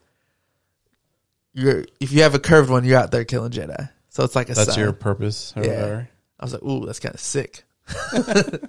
You're 1.54 1.86
if 2.00 2.12
you 2.12 2.22
have 2.22 2.34
a 2.34 2.38
curved 2.38 2.68
one, 2.70 2.84
you're 2.84 2.98
out 2.98 3.10
there 3.10 3.24
killing 3.24 3.50
Jedi. 3.50 3.88
So 4.10 4.22
it's 4.24 4.36
like 4.36 4.50
a 4.50 4.54
That's 4.54 4.74
sign. 4.74 4.84
your 4.84 4.92
purpose. 4.92 5.52
Or 5.56 5.62
Yeah. 5.64 5.68
whatever. 5.70 6.08
I 6.38 6.44
was 6.44 6.52
like, 6.52 6.62
ooh, 6.62 6.84
that's 6.86 7.00
kind 7.00 7.14
of 7.14 7.20
sick. 7.20 7.64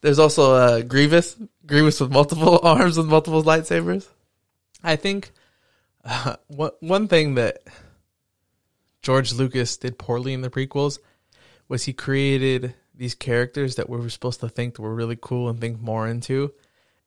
There's 0.00 0.18
also 0.18 0.54
uh, 0.54 0.80
Grievous, 0.82 1.36
Grievous 1.66 2.00
with 2.00 2.10
multiple 2.12 2.60
arms 2.62 2.96
with 2.96 3.06
multiple 3.06 3.42
lightsabers. 3.42 4.06
I 4.82 4.96
think 4.96 5.32
uh, 6.06 6.36
one 6.46 6.70
one 6.80 7.08
thing 7.08 7.34
that 7.34 7.58
George 9.02 9.32
Lucas 9.32 9.76
did 9.76 9.98
poorly 9.98 10.32
in 10.32 10.40
the 10.40 10.50
prequels 10.50 10.98
was 11.68 11.84
he 11.84 11.92
created 11.92 12.74
these 12.94 13.14
characters 13.14 13.76
that 13.76 13.88
we 13.90 13.98
were 13.98 14.08
supposed 14.08 14.40
to 14.40 14.48
think 14.48 14.78
were 14.78 14.94
really 14.94 15.18
cool 15.20 15.48
and 15.48 15.60
think 15.60 15.80
more 15.80 16.08
into, 16.08 16.52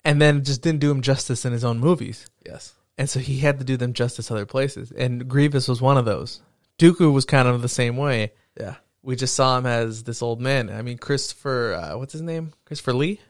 and 0.03 0.21
then 0.21 0.43
just 0.43 0.61
didn't 0.61 0.81
do 0.81 0.91
him 0.91 1.01
justice 1.01 1.45
in 1.45 1.51
his 1.53 1.63
own 1.65 1.79
movies. 1.79 2.27
Yes. 2.45 2.73
And 2.97 3.09
so 3.09 3.19
he 3.19 3.39
had 3.39 3.59
to 3.59 3.65
do 3.65 3.77
them 3.77 3.93
justice 3.93 4.29
other 4.29 4.45
places. 4.45 4.91
And 4.91 5.27
Grievous 5.27 5.67
was 5.69 5.81
one 5.81 5.97
of 5.97 6.03
those. 6.05 6.41
Dooku 6.77 7.11
was 7.13 7.23
kind 7.25 7.47
of 7.47 7.61
the 7.61 7.69
same 7.69 7.95
way. 7.95 8.33
Yeah. 8.59 8.75
We 9.01 9.15
just 9.15 9.33
saw 9.35 9.57
him 9.57 9.65
as 9.65 10.03
this 10.03 10.21
old 10.21 10.41
man. 10.41 10.69
I 10.69 10.81
mean, 10.81 10.97
Christopher, 10.97 11.73
uh, 11.73 11.97
what's 11.97 12.11
his 12.11 12.21
name? 12.21 12.51
Christopher 12.65 12.93
Lee? 12.93 13.21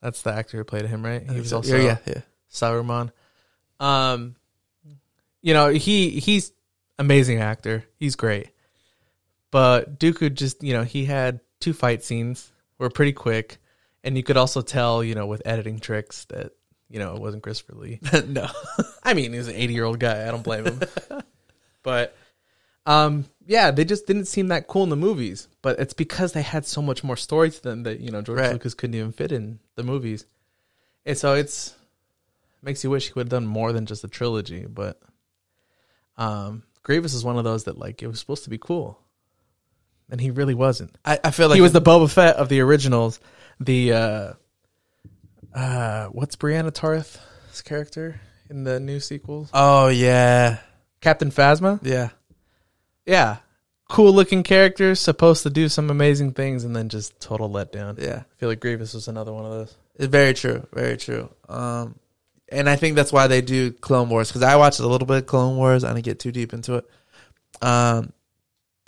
That's 0.00 0.22
the 0.22 0.32
actor 0.32 0.56
who 0.56 0.64
played 0.64 0.86
him, 0.86 1.04
right? 1.04 1.22
He 1.30 1.38
was 1.38 1.50
So- 1.50 1.56
also 1.56 1.76
yeah, 1.78 1.98
yeah. 2.06 2.22
Saruman. 2.50 3.12
Um, 3.78 4.34
you 5.42 5.54
know 5.54 5.68
he 5.68 6.10
he's 6.10 6.52
amazing 6.98 7.40
actor. 7.40 7.84
He's 7.96 8.16
great, 8.16 8.50
but 9.50 9.98
Dooku 9.98 10.32
just 10.32 10.62
you 10.62 10.72
know 10.72 10.84
he 10.84 11.04
had 11.04 11.40
two 11.60 11.72
fight 11.72 12.02
scenes 12.02 12.52
were 12.78 12.90
pretty 12.90 13.12
quick, 13.12 13.58
and 14.02 14.16
you 14.16 14.22
could 14.22 14.36
also 14.36 14.62
tell 14.62 15.04
you 15.04 15.14
know 15.14 15.26
with 15.26 15.42
editing 15.44 15.78
tricks 15.78 16.24
that 16.26 16.52
you 16.88 16.98
know 16.98 17.14
it 17.14 17.20
wasn't 17.20 17.42
Christopher 17.42 17.74
Lee. 17.74 18.00
no. 18.26 18.48
I 19.02 19.14
mean, 19.14 19.32
he's 19.32 19.48
an 19.48 19.54
80 19.54 19.72
year 19.72 19.84
old 19.84 20.00
guy. 20.00 20.26
I 20.26 20.30
don't 20.30 20.42
blame 20.42 20.66
him. 20.66 20.80
but 21.82 22.16
um, 22.86 23.26
yeah, 23.46 23.70
they 23.70 23.84
just 23.84 24.06
didn't 24.06 24.26
seem 24.26 24.48
that 24.48 24.66
cool 24.66 24.84
in 24.84 24.90
the 24.90 24.96
movies. 24.96 25.48
But 25.62 25.78
it's 25.78 25.94
because 25.94 26.32
they 26.32 26.42
had 26.42 26.66
so 26.66 26.82
much 26.82 27.04
more 27.04 27.16
story 27.16 27.50
to 27.50 27.62
them 27.62 27.84
that 27.84 28.00
you 28.00 28.10
know 28.10 28.22
George 28.22 28.40
Right. 28.40 28.52
Lucas 28.52 28.74
couldn't 28.74 28.96
even 28.96 29.12
fit 29.12 29.32
in 29.32 29.60
the 29.76 29.84
movies, 29.84 30.26
and 31.06 31.16
so 31.16 31.34
it's 31.34 31.74
makes 32.62 32.84
you 32.84 32.90
wish 32.90 33.06
he 33.06 33.12
would 33.14 33.26
have 33.26 33.30
done 33.30 33.46
more 33.46 33.72
than 33.72 33.86
just 33.86 34.04
a 34.04 34.08
trilogy. 34.08 34.66
But 34.66 35.00
um, 36.16 36.62
Grievous 36.82 37.14
is 37.14 37.24
one 37.24 37.38
of 37.38 37.44
those 37.44 37.64
that 37.64 37.78
like 37.78 38.02
it 38.02 38.06
was 38.06 38.20
supposed 38.20 38.44
to 38.44 38.50
be 38.50 38.58
cool, 38.58 38.98
and 40.10 40.20
he 40.20 40.30
really 40.30 40.54
wasn't. 40.54 40.96
I, 41.04 41.18
I 41.24 41.30
feel 41.30 41.48
like 41.48 41.56
he 41.56 41.62
was 41.62 41.72
the 41.72 41.80
Boba 41.82 42.10
Fett 42.10 42.36
of 42.36 42.48
the 42.48 42.60
originals. 42.60 43.20
The 43.58 43.92
uh, 43.92 44.32
uh, 45.54 46.06
what's 46.06 46.36
Brienne 46.36 46.70
Tarth's 46.72 47.62
character 47.62 48.20
in 48.48 48.64
the 48.64 48.80
new 48.80 49.00
sequels? 49.00 49.50
Oh 49.52 49.88
yeah, 49.88 50.58
Captain 51.00 51.30
Phasma. 51.30 51.80
yeah. 51.82 52.10
Yeah, 53.06 53.38
cool 53.88 54.12
looking 54.12 54.42
character, 54.44 54.94
supposed 54.94 55.42
to 55.42 55.50
do 55.50 55.68
some 55.68 55.90
amazing 55.90 56.32
things, 56.32 56.64
and 56.64 56.76
then 56.76 56.88
just 56.88 57.18
total 57.18 57.50
letdown. 57.50 58.00
Yeah, 58.00 58.18
I 58.20 58.38
feel 58.38 58.48
like 58.48 58.60
Grievous 58.60 58.94
was 58.94 59.08
another 59.08 59.32
one 59.32 59.44
of 59.46 59.50
those. 59.50 59.76
it's 59.96 60.06
very 60.06 60.32
true, 60.34 60.66
very 60.72 60.96
true. 60.96 61.28
Um, 61.48 61.98
and 62.50 62.68
I 62.68 62.76
think 62.76 62.96
that's 62.96 63.12
why 63.12 63.26
they 63.26 63.40
do 63.40 63.72
Clone 63.72 64.08
Wars 64.08 64.28
because 64.28 64.42
I 64.42 64.56
watched 64.56 64.80
a 64.80 64.86
little 64.86 65.06
bit 65.06 65.18
of 65.18 65.26
Clone 65.26 65.56
Wars. 65.56 65.84
I 65.84 65.92
didn't 65.92 66.04
get 66.04 66.18
too 66.18 66.32
deep 66.32 66.52
into 66.52 66.74
it. 66.76 66.84
Um, 67.62 68.12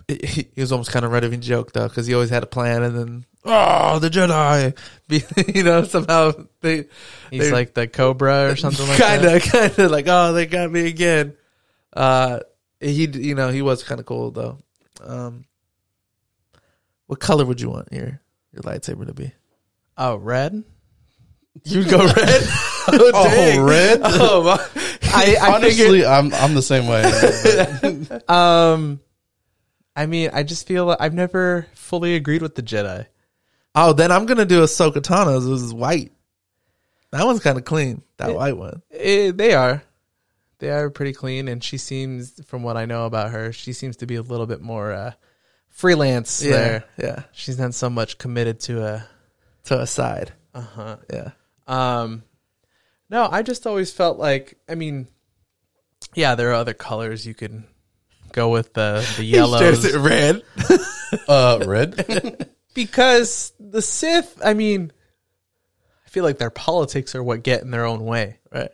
he, 0.09 0.49
he 0.55 0.61
was 0.61 0.73
almost 0.73 0.91
kind 0.91 1.05
of 1.05 1.13
running 1.13 1.41
joke 1.41 1.73
though 1.73 1.89
because 1.89 2.07
he 2.07 2.15
always 2.15 2.31
had 2.31 2.43
a 2.43 2.47
plan, 2.47 2.83
and 2.83 2.97
then 2.99 3.25
oh, 3.45 3.99
the 3.99 4.11
Jedi, 4.11 4.77
Be- 5.09 5.53
you 5.55 5.63
know, 5.63 5.85
somehow 5.85 6.33
they 6.61 6.87
He's 7.31 7.45
They- 7.47 7.53
like 7.53 7.75
the 7.75 7.87
Cobra 7.87 8.51
or 8.51 8.57
something 8.57 8.87
like 8.87 8.99
kind 8.99 9.23
that. 9.25 9.43
Kind 9.43 9.67
of, 9.67 9.77
kind 9.77 9.87
of 9.87 9.91
like 9.91 10.07
oh, 10.09 10.33
they 10.33 10.47
got 10.47 10.71
me 10.71 10.87
again. 10.89 11.35
Uh, 11.93 12.41
he, 12.81 13.07
you 13.07 13.35
know, 13.35 13.51
he 13.51 13.63
was 13.63 13.83
kind 13.85 14.01
of 14.01 14.07
cool 14.07 14.31
though. 14.33 14.59
Um, 15.05 15.45
what 17.07 17.21
color 17.21 17.45
would 17.45 17.61
you 17.61 17.71
want 17.71 17.89
your 17.93 18.21
your 18.53 18.63
lightsaber 18.63 19.07
to 19.07 19.15
be? 19.15 19.33
Oh, 19.97 20.17
red. 20.17 20.65
You'd 21.65 21.89
go 21.89 22.05
red. 22.07 22.43
oh, 22.89 23.29
dang. 23.29 23.61
red? 23.63 24.01
Oh. 24.05 24.69
I, 25.15 25.37
I 25.41 25.55
Honestly, 25.55 25.85
figured. 25.85 26.05
I'm 26.07 26.33
I'm 26.35 26.55
the 26.55 26.63
same 26.63 26.87
way. 26.87 27.03
Um, 28.29 29.01
I 29.95 30.07
mean, 30.07 30.31
I 30.33 30.43
just 30.43 30.67
feel 30.67 30.87
like 30.87 30.99
I've 31.01 31.13
never 31.15 31.67
fully 31.75 32.15
agreed 32.15 32.41
with 32.43 32.55
the 32.55 32.63
Jedi. 32.63 33.07
oh, 33.75 33.93
then 33.93 34.11
I'm 34.11 34.25
gonna 34.27 34.47
do 34.47 34.63
Ahsoka 34.63 35.03
Tano's. 35.03 35.47
This 35.47 35.61
is 35.61 35.75
white. 35.75 36.13
That 37.11 37.27
one's 37.27 37.41
kind 37.41 37.59
of 37.59 37.65
clean. 37.65 38.03
That 38.17 38.31
Yeah. 38.31 38.37
white 38.37 38.57
one. 38.57 38.81
Eh, 38.91 39.33
they 39.35 39.53
are. 39.55 39.83
They 40.61 40.71
are 40.71 40.89
pretty 40.91 41.13
clean, 41.13 41.49
and 41.49 41.63
she 41.63 41.77
seems, 41.77 42.41
from 42.47 42.63
what 42.63 42.77
I 42.79 42.87
know 42.87 43.05
about 43.05 43.33
her, 43.33 43.53
she 43.53 43.73
seems 43.75 43.97
to 43.99 44.07
be 44.07 44.15
a 44.15 44.23
little 44.23 44.47
bit 44.47 44.63
more 44.63 44.93
uh, 44.93 45.13
freelance 45.69 46.43
Yeah, 46.43 46.51
there. 46.53 46.85
yeah. 46.97 47.23
She's 47.33 47.59
not 47.59 47.75
so 47.75 47.91
much 47.91 48.17
committed 48.17 48.61
to 48.61 48.83
a. 48.83 49.07
To 49.65 49.81
a 49.81 49.87
side. 49.87 50.33
Uh 50.55 50.61
huh. 50.61 50.97
Yeah, 51.13 51.31
Um, 51.67 52.23
no, 53.13 53.29
I 53.31 53.43
just 53.43 53.67
always 53.67 53.93
felt 53.93 54.19
like, 54.19 54.59
I 54.67 54.75
mean, 54.75 55.07
yeah, 56.15 56.35
there 56.35 56.49
are 56.51 56.55
other 56.55 56.73
colors 56.73 57.27
you 57.27 57.35
can 57.35 57.67
go 58.33 58.49
with 58.49 58.73
the 58.73 59.07
the 59.19 59.25
yellows 59.25 59.85
it 59.85 59.99
red. 59.99 60.43
uh, 61.29 61.63
red. 61.67 62.49
because 62.75 63.53
the 63.61 63.83
Sith. 63.83 64.41
I 64.43 64.55
mean, 64.55 64.91
I 66.07 66.09
feel 66.09 66.25
like 66.25 66.39
their 66.39 66.49
politics 66.49 67.15
are 67.15 67.23
what 67.23 67.43
get 67.43 67.61
in 67.61 67.71
their 67.71 67.85
own 67.85 68.01
way. 68.01 68.39
Right. 68.51 68.71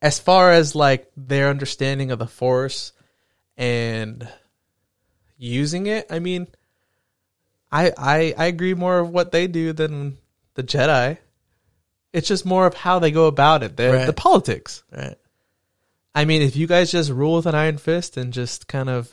as 0.00 0.18
far 0.18 0.52
as 0.52 0.74
like 0.74 1.10
their 1.14 1.50
understanding 1.50 2.10
of 2.10 2.18
the 2.18 2.26
force 2.26 2.92
and 3.56 4.28
using 5.38 5.86
it 5.86 6.06
i 6.10 6.18
mean 6.18 6.46
i 7.72 7.92
i 7.96 8.34
i 8.36 8.46
agree 8.46 8.74
more 8.74 8.98
of 8.98 9.08
what 9.08 9.32
they 9.32 9.46
do 9.46 9.72
than 9.72 10.18
the 10.54 10.62
jedi 10.62 11.16
it's 12.16 12.26
just 12.28 12.46
more 12.46 12.66
of 12.66 12.74
how 12.74 12.98
they 12.98 13.10
go 13.10 13.26
about 13.26 13.62
it 13.62 13.76
the, 13.76 13.92
Right. 13.92 14.06
the 14.06 14.12
politics 14.12 14.82
Right. 14.90 15.16
i 16.14 16.24
mean 16.24 16.42
if 16.42 16.56
you 16.56 16.66
guys 16.66 16.90
just 16.90 17.10
rule 17.10 17.36
with 17.36 17.46
an 17.46 17.54
iron 17.54 17.78
fist 17.78 18.16
and 18.16 18.32
just 18.32 18.66
kind 18.68 18.88
of 18.88 19.10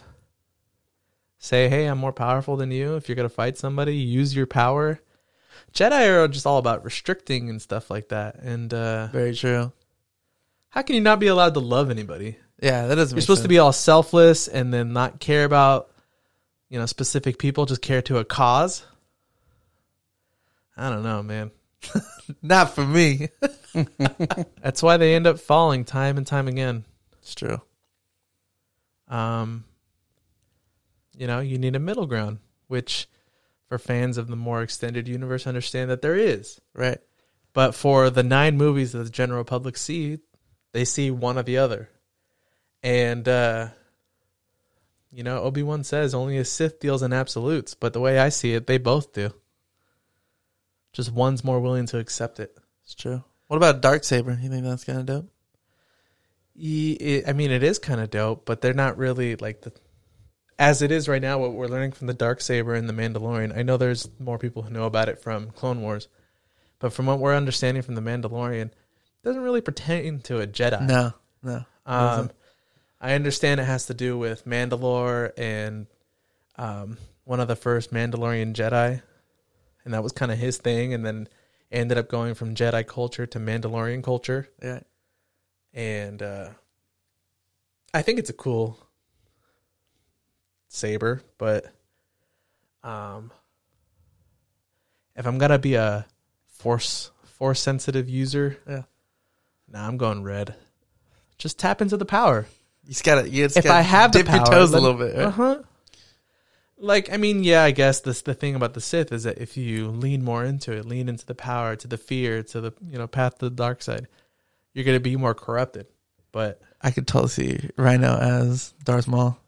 say 1.38 1.68
hey 1.70 1.86
i'm 1.86 1.98
more 1.98 2.14
powerful 2.14 2.56
than 2.58 2.72
you 2.72 2.96
if 2.96 3.08
you're 3.10 3.16
gonna 3.16 3.30
fight 3.30 3.58
somebody 3.58 3.96
use 3.98 4.36
your 4.36 4.48
power 4.48 5.00
jedi 5.74 6.08
are 6.24 6.28
just 6.28 6.46
all 6.46 6.58
about 6.58 6.84
restricting 6.86 7.50
and 7.50 7.62
stuff 7.62 7.90
like 7.92 8.10
that 8.10 8.36
and 8.40 8.74
uh 8.74 9.08
Very 9.08 9.36
true. 9.36 9.72
how 10.70 10.82
can 10.82 10.96
you 10.96 11.02
not 11.02 11.20
be 11.20 11.28
allowed 11.28 11.54
to 11.56 11.60
love 11.60 11.90
anybody? 11.92 12.38
Yeah, 12.62 12.88
that 12.88 12.96
doesn't. 12.96 13.18
You're 13.18 13.22
supposed 13.22 13.42
to 13.42 13.50
be 13.50 13.60
all 13.60 13.74
selfless 13.74 14.48
and 14.48 14.74
then 14.74 14.94
not 14.94 15.20
care 15.20 15.44
about, 15.44 15.92
you 16.70 16.80
know, 16.80 16.86
specific 16.86 17.38
people, 17.38 17.66
just 17.66 17.82
care 17.82 18.02
to 18.04 18.20
a 18.20 18.24
cause. 18.24 18.86
I 20.78 20.90
don't 20.90 21.04
know, 21.04 21.22
man. 21.22 21.52
not 22.42 22.76
for 22.76 22.86
me. 22.86 23.30
That's 24.62 24.84
why 24.84 24.98
they 24.98 25.16
end 25.16 25.28
up 25.28 25.40
falling 25.40 25.86
time 25.86 26.18
and 26.18 26.26
time 26.26 26.48
again. 26.48 26.86
It's 27.20 27.36
true. 27.36 27.62
Um, 29.08 29.66
you 31.18 31.28
know, 31.28 31.40
you 31.40 31.58
need 31.58 31.76
a 31.76 31.80
middle 31.80 32.06
ground, 32.06 32.40
which 32.68 33.08
for 33.68 33.78
fans 33.78 34.18
of 34.18 34.28
the 34.28 34.36
more 34.36 34.62
extended 34.62 35.08
universe 35.08 35.48
understand 35.48 35.90
that 35.90 36.02
there 36.02 36.16
is. 36.16 36.60
Right. 36.74 37.00
But 37.54 37.76
for 37.76 38.10
the 38.10 38.24
nine 38.24 38.58
movies 38.58 38.92
that 38.94 39.04
the 39.04 39.10
general 39.10 39.44
public 39.44 39.78
see, 39.78 40.20
they 40.72 40.86
see 40.86 41.12
one 41.12 41.38
or 41.38 41.44
the 41.44 41.58
other. 41.58 41.90
And 42.82 43.28
uh 43.28 43.70
you 45.14 45.24
know, 45.24 45.44
Obi-Wan 45.44 45.84
says 45.84 46.16
only 46.16 46.38
a 46.38 46.46
Sith 46.46 46.80
deals 46.80 47.04
in 47.04 47.14
absolutes, 47.14 47.76
but 47.76 47.94
the 47.94 48.00
way 48.00 48.18
I 48.18 48.30
see 48.30 48.54
it, 48.54 48.66
they 48.66 48.80
both 48.80 49.14
do. 49.14 49.32
Just 50.94 51.12
one's 51.12 51.44
more 51.44 51.60
willing 51.60 51.86
to 51.88 51.98
accept 51.98 52.40
it. 52.40 52.56
It's 52.84 52.96
true. 52.96 53.24
What 53.48 53.58
about 53.58 53.82
dark 53.82 54.04
saber? 54.04 54.38
You 54.42 54.50
think 54.50 54.64
that's 54.64 54.84
kind 54.84 55.00
of 55.00 55.06
dope? 55.06 55.30
Ye- 56.56 56.94
it- 56.94 57.28
I 57.28 57.34
mean, 57.34 57.52
it 57.52 57.64
is 57.64 57.80
kind 57.80 58.00
of 58.00 58.10
dope, 58.12 58.46
but 58.46 58.62
they're 58.62 58.74
not 58.74 58.98
really 58.98 59.36
like 59.36 59.62
the 59.62 59.74
as 60.60 60.84
it 60.84 60.92
is 60.92 61.08
right 61.10 61.22
now. 61.22 61.40
What 61.40 61.54
we're 61.54 61.68
learning 61.68 61.94
from 61.94 62.06
the 62.08 62.14
dark 62.14 62.40
saber 62.40 62.76
and 62.76 62.88
the 62.88 62.94
Mandalorian. 62.94 63.58
I 63.58 63.64
know 63.64 63.76
there's 63.78 64.08
more 64.20 64.38
people 64.38 64.62
who 64.62 64.70
know 64.70 64.86
about 64.86 65.10
it 65.10 65.20
from 65.20 65.50
Clone 65.52 65.82
Wars, 65.82 66.08
but 66.80 66.94
from 66.94 67.08
what 67.08 67.18
we're 67.20 67.36
understanding 67.36 67.82
from 67.82 67.96
the 67.96 68.02
Mandalorian, 68.02 68.68
it 68.68 68.74
doesn't 69.24 69.42
really 69.42 69.62
pertain 69.62 70.20
to 70.22 70.42
a 70.42 70.48
Jedi. 70.48 70.86
No, 70.88 71.14
no. 71.42 71.66
Um, 71.88 72.32
I 73.02 73.14
understand 73.14 73.60
it 73.60 73.64
has 73.66 73.88
to 73.88 73.94
do 73.96 74.16
with 74.18 74.46
Mandalore 74.46 75.32
and 75.38 75.88
um, 76.56 76.98
one 77.26 77.40
of 77.40 77.48
the 77.48 77.56
first 77.56 77.92
Mandalorian 77.92 78.54
Jedi, 78.54 79.02
and 79.86 79.94
that 79.94 80.04
was 80.04 80.12
kind 80.12 80.32
of 80.32 80.38
his 80.38 80.58
thing, 80.58 80.94
and 80.94 81.06
then 81.06 81.28
ended 81.72 81.98
up 81.98 82.10
going 82.10 82.34
from 82.36 82.56
Jedi 82.56 82.86
culture 82.86 83.26
to 83.26 83.40
Mandalorian 83.40 84.04
culture, 84.04 84.48
Yeah. 84.62 84.80
and 85.74 86.22
uh, 86.22 86.50
I 87.94 88.02
think 88.02 88.20
it's 88.20 88.30
a 88.30 88.34
cool 88.34 88.78
saber, 90.68 91.22
but 91.38 91.66
um, 92.84 93.32
if 95.16 95.26
I'm 95.26 95.38
gonna 95.38 95.60
be 95.60 95.76
a 95.76 96.06
force 96.48 97.12
force 97.24 97.60
sensitive 97.60 98.10
user, 98.10 98.58
Yeah. 98.68 98.84
nah, 99.68 99.88
I'm 99.88 99.98
going 99.98 100.24
red. 100.24 100.56
Just 101.38 101.60
tap 101.60 101.82
into 101.82 101.98
the 101.98 102.06
power. 102.06 102.46
You 102.84 102.90
just 102.90 103.04
gotta. 103.04 103.30
You 103.30 103.46
just 103.46 103.58
if 103.58 103.64
gotta 103.64 103.80
I 103.80 103.82
have 103.82 104.12
the 104.12 104.20
dip 104.20 104.28
power, 104.28 104.38
your 104.38 104.46
toes 104.46 104.74
a 104.74 104.80
little 104.80 104.98
bit. 104.98 105.16
Right? 105.16 105.26
Uh-huh. 105.26 105.62
Like, 106.78 107.12
I 107.14 107.18
mean, 107.18 107.44
yeah, 107.44 107.64
I 107.64 107.72
guess 107.72 108.02
this 108.02 108.22
the 108.22 108.34
thing 108.34 108.56
about 108.56 108.74
the 108.74 108.82
Sith 108.82 109.12
is 109.12 109.24
that 109.24 109.38
if 109.38 109.56
you 109.58 109.90
lean 109.90 110.24
more 110.24 110.44
into 110.44 110.74
it, 110.74 110.86
lean 110.86 111.08
into 111.08 111.26
the 111.26 111.36
power, 111.36 111.76
to 111.76 111.88
the 111.88 111.98
fear, 111.98 112.44
to 112.44 112.62
the 112.62 112.74
you 112.88 112.98
know 112.98 113.08
path 113.08 113.38
to 113.40 113.46
the 113.46 113.56
dark 113.56 113.82
side, 113.82 114.08
you're 114.74 114.86
gonna 114.86 115.00
be 115.00 115.16
more 115.16 115.34
corrupted. 115.34 115.88
But 116.32 116.62
I 116.82 116.92
could 116.92 117.08
totally 117.08 117.30
see 117.30 117.70
Rhino 117.78 118.18
as 118.18 118.74
Darth 118.84 119.08
Maul. 119.08 119.40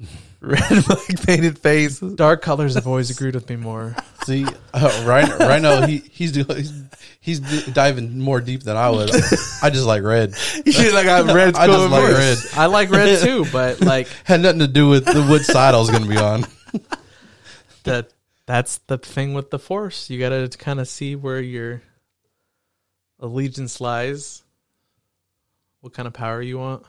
Red 0.40 0.88
like 0.88 1.26
painted 1.26 1.58
face. 1.58 2.00
dark 2.00 2.40
colors 2.40 2.74
have 2.74 2.86
always 2.86 3.10
agreed 3.10 3.34
with 3.34 3.48
me 3.50 3.56
more. 3.56 3.94
See, 4.24 4.46
uh, 4.72 5.04
Rhino, 5.06 5.36
Rhino, 5.36 5.86
he 5.86 5.98
he's 5.98 6.34
he's 6.34 6.72
he's 7.20 7.66
diving 7.66 8.18
more 8.18 8.40
deep 8.40 8.62
than 8.62 8.76
I 8.76 8.88
would. 8.88 9.10
I 9.62 9.68
just 9.70 9.84
like 9.84 10.02
red. 10.02 10.34
You're 10.64 10.94
like 10.94 11.06
I'm 11.06 11.26
red. 11.34 11.56
I 11.56 11.66
just 11.66 11.90
like 11.90 12.08
red. 12.08 12.38
I 12.54 12.66
like 12.66 12.90
red 12.90 13.20
too, 13.20 13.44
but 13.52 13.80
like 13.82 14.08
Had 14.24 14.40
nothing 14.40 14.60
to 14.60 14.68
do 14.68 14.88
with 14.88 15.04
the 15.04 15.26
wood 15.28 15.42
side 15.42 15.74
I 15.74 15.78
was 15.78 15.90
going 15.90 16.04
to 16.04 16.08
be 16.08 16.16
on. 16.16 16.44
that 17.84 18.12
that's 18.46 18.78
the 18.86 18.98
thing 18.98 19.34
with 19.34 19.50
the 19.50 19.58
force. 19.58 20.10
You 20.10 20.18
gotta 20.18 20.48
kind 20.58 20.80
of 20.80 20.88
see 20.88 21.16
where 21.16 21.40
you're 21.40 21.82
Allegiance 23.20 23.80
lies. 23.80 24.42
What 25.82 25.92
kind 25.92 26.06
of 26.08 26.14
power 26.14 26.40
you 26.40 26.58
want? 26.58 26.84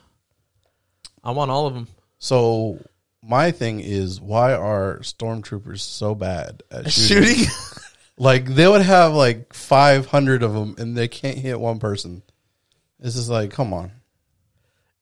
I 1.24 1.32
want 1.32 1.52
all 1.52 1.67
of 1.67 1.74
them. 1.74 1.88
So 2.20 2.80
my 3.22 3.52
thing 3.52 3.82
is, 3.82 4.20
why 4.20 4.54
are 4.54 5.00
stormtroopers 5.00 5.82
so 5.82 6.15
bad 6.15 6.63
at 6.72 6.91
shooting? 6.91 7.36
Shooting. 7.36 7.48
Like 8.17 8.46
they 8.46 8.67
would 8.67 8.84
have 8.84 9.13
like 9.13 9.52
five 9.52 10.06
hundred 10.06 10.44
of 10.44 10.54
them, 10.54 10.76
and 10.78 10.96
they 10.96 11.08
can't 11.08 11.39
hit 11.39 11.60
one 11.60 11.80
person. 11.80 12.22
It's 13.00 13.15
just 13.15 13.30
like, 13.30 13.50
come 13.50 13.74
on. 13.74 13.91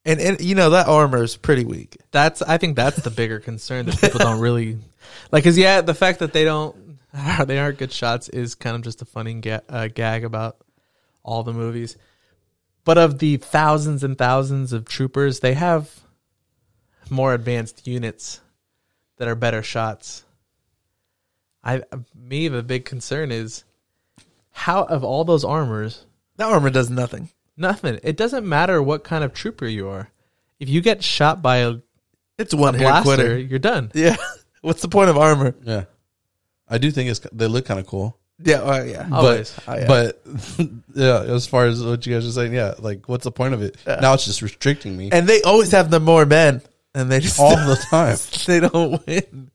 And, 0.04 0.20
and 0.20 0.40
you 0.40 0.54
know 0.54 0.70
that 0.70 0.88
armor 0.88 1.22
is 1.22 1.36
pretty 1.36 1.64
weak. 1.64 1.98
That's 2.10 2.42
I 2.42 2.58
think 2.58 2.76
that's 2.76 3.02
the 3.02 3.10
bigger 3.10 3.40
concern 3.40 3.86
that 3.86 4.00
people 4.00 4.18
don't 4.18 4.40
really 4.40 4.78
like. 5.32 5.44
Cause 5.44 5.58
yeah, 5.58 5.80
the 5.80 5.94
fact 5.94 6.20
that 6.20 6.32
they 6.32 6.44
don't 6.44 6.98
they 7.44 7.58
aren't 7.58 7.78
good 7.78 7.92
shots 7.92 8.28
is 8.28 8.54
kind 8.54 8.76
of 8.76 8.82
just 8.82 9.02
a 9.02 9.04
funny 9.04 9.34
ga- 9.34 9.60
uh, 9.68 9.88
gag 9.88 10.24
about 10.24 10.56
all 11.22 11.42
the 11.42 11.52
movies. 11.52 11.96
But 12.84 12.98
of 12.98 13.18
the 13.18 13.36
thousands 13.36 14.02
and 14.02 14.16
thousands 14.16 14.72
of 14.72 14.86
troopers, 14.86 15.40
they 15.40 15.54
have 15.54 15.90
more 17.10 17.34
advanced 17.34 17.86
units 17.86 18.40
that 19.18 19.28
are 19.28 19.34
better 19.34 19.62
shots. 19.62 20.24
I 21.62 21.82
me 22.14 22.48
the 22.48 22.62
big 22.62 22.86
concern 22.86 23.30
is 23.30 23.64
how 24.50 24.84
of 24.84 25.04
all 25.04 25.24
those 25.24 25.44
armors, 25.44 26.06
That 26.36 26.50
armor 26.50 26.70
does 26.70 26.88
nothing. 26.88 27.30
Nothing. 27.60 28.00
It 28.02 28.16
doesn't 28.16 28.48
matter 28.48 28.82
what 28.82 29.04
kind 29.04 29.22
of 29.22 29.32
trooper 29.32 29.66
you 29.66 29.88
are. 29.88 30.10
If 30.58 30.68
you 30.68 30.80
get 30.80 31.04
shot 31.04 31.40
by 31.42 31.58
a 31.58 31.76
It's 32.38 32.54
one 32.54 32.74
hit 32.74 32.82
blaster, 32.82 33.02
quitter. 33.04 33.38
you're 33.38 33.58
done. 33.58 33.92
Yeah. 33.94 34.16
What's 34.62 34.82
the 34.82 34.88
point 34.88 35.08
of 35.10 35.16
armor? 35.16 35.54
Yeah, 35.62 35.84
I 36.68 36.78
do 36.78 36.90
think 36.90 37.08
it's 37.10 37.20
they 37.32 37.46
look 37.46 37.64
kind 37.66 37.80
of 37.80 37.86
cool. 37.86 38.18
Yeah. 38.42 38.60
Oh, 38.62 38.82
yeah. 38.84 39.08
Always. 39.12 39.54
Oh, 39.68 39.74
yeah. 39.74 39.86
But 39.86 40.22
yeah, 40.94 41.22
as 41.22 41.46
far 41.46 41.66
as 41.66 41.82
what 41.82 42.06
you 42.06 42.14
guys 42.14 42.26
are 42.26 42.30
saying, 42.32 42.52
yeah, 42.54 42.74
like 42.78 43.08
what's 43.08 43.24
the 43.24 43.30
point 43.32 43.54
of 43.54 43.62
it? 43.62 43.76
Now 43.86 44.14
it's 44.14 44.24
just 44.26 44.42
restricting 44.42 44.96
me 44.96 45.10
and 45.12 45.26
they 45.26 45.40
always 45.42 45.72
have 45.72 45.90
the 45.90 46.00
more 46.00 46.26
men, 46.26 46.60
and 46.94 47.10
they 47.10 47.20
just 47.20 47.38
all 47.40 47.56
the 47.56 47.76
time. 47.90 48.16
they 48.46 48.60
don't 48.60 49.06
win. 49.06 49.50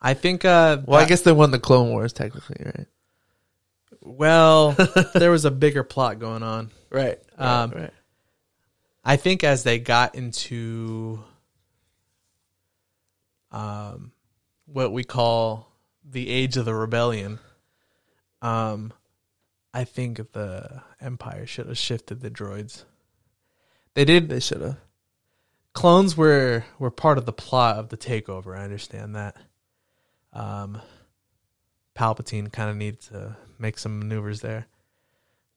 I 0.00 0.14
think. 0.14 0.44
Uh, 0.44 0.78
Well, 0.86 1.00
I 1.00 1.04
guess 1.06 1.22
they 1.22 1.32
won 1.32 1.50
the 1.50 1.58
Clone 1.58 1.90
Wars 1.90 2.12
technically, 2.12 2.56
right? 2.64 2.86
Well, 4.06 4.72
there 5.14 5.30
was 5.30 5.44
a 5.44 5.50
bigger 5.50 5.82
plot 5.82 6.18
going 6.18 6.42
on. 6.42 6.70
Right. 6.90 7.18
Um, 7.36 7.70
right. 7.72 7.90
I 9.04 9.16
think 9.16 9.44
as 9.44 9.64
they 9.64 9.78
got 9.78 10.14
into 10.14 11.22
um, 13.50 14.12
what 14.66 14.92
we 14.92 15.04
call 15.04 15.72
the 16.04 16.30
age 16.30 16.56
of 16.56 16.64
the 16.64 16.74
rebellion, 16.74 17.40
um, 18.42 18.92
I 19.74 19.84
think 19.84 20.32
the 20.32 20.82
Empire 21.00 21.46
should 21.46 21.66
have 21.66 21.78
shifted 21.78 22.20
the 22.20 22.30
droids. 22.30 22.84
They 23.94 24.04
did. 24.04 24.28
They 24.28 24.40
should 24.40 24.60
have. 24.60 24.76
clones 25.72 26.16
were 26.16 26.64
were 26.78 26.90
part 26.90 27.18
of 27.18 27.26
the 27.26 27.32
plot 27.32 27.76
of 27.76 27.88
the 27.88 27.96
takeover. 27.96 28.56
I 28.56 28.62
understand 28.62 29.16
that. 29.16 29.36
Um, 30.32 30.80
Palpatine 31.96 32.52
kind 32.52 32.70
of 32.70 32.76
needed 32.76 33.00
to 33.02 33.36
make 33.58 33.78
some 33.78 33.98
maneuvers 33.98 34.40
there, 34.40 34.66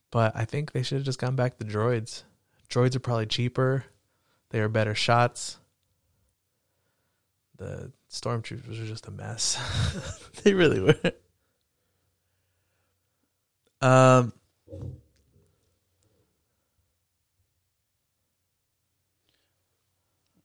but 0.09 0.35
I 0.35 0.45
think 0.45 0.71
they 0.71 0.83
should 0.83 0.99
have 0.99 1.05
just 1.05 1.19
gone 1.19 1.35
back 1.35 1.57
to 1.57 1.65
droids. 1.65 2.23
Droids 2.69 2.95
are 2.95 2.99
probably 2.99 3.25
cheaper. 3.25 3.85
They 4.49 4.59
are 4.59 4.69
better 4.69 4.95
shots. 4.95 5.57
The 7.57 7.91
stormtroopers 8.09 8.81
are 8.81 8.87
just 8.87 9.07
a 9.07 9.11
mess. 9.11 9.57
They 10.43 10.53
really 10.53 10.79
were. 10.79 11.11
Um. 13.81 14.31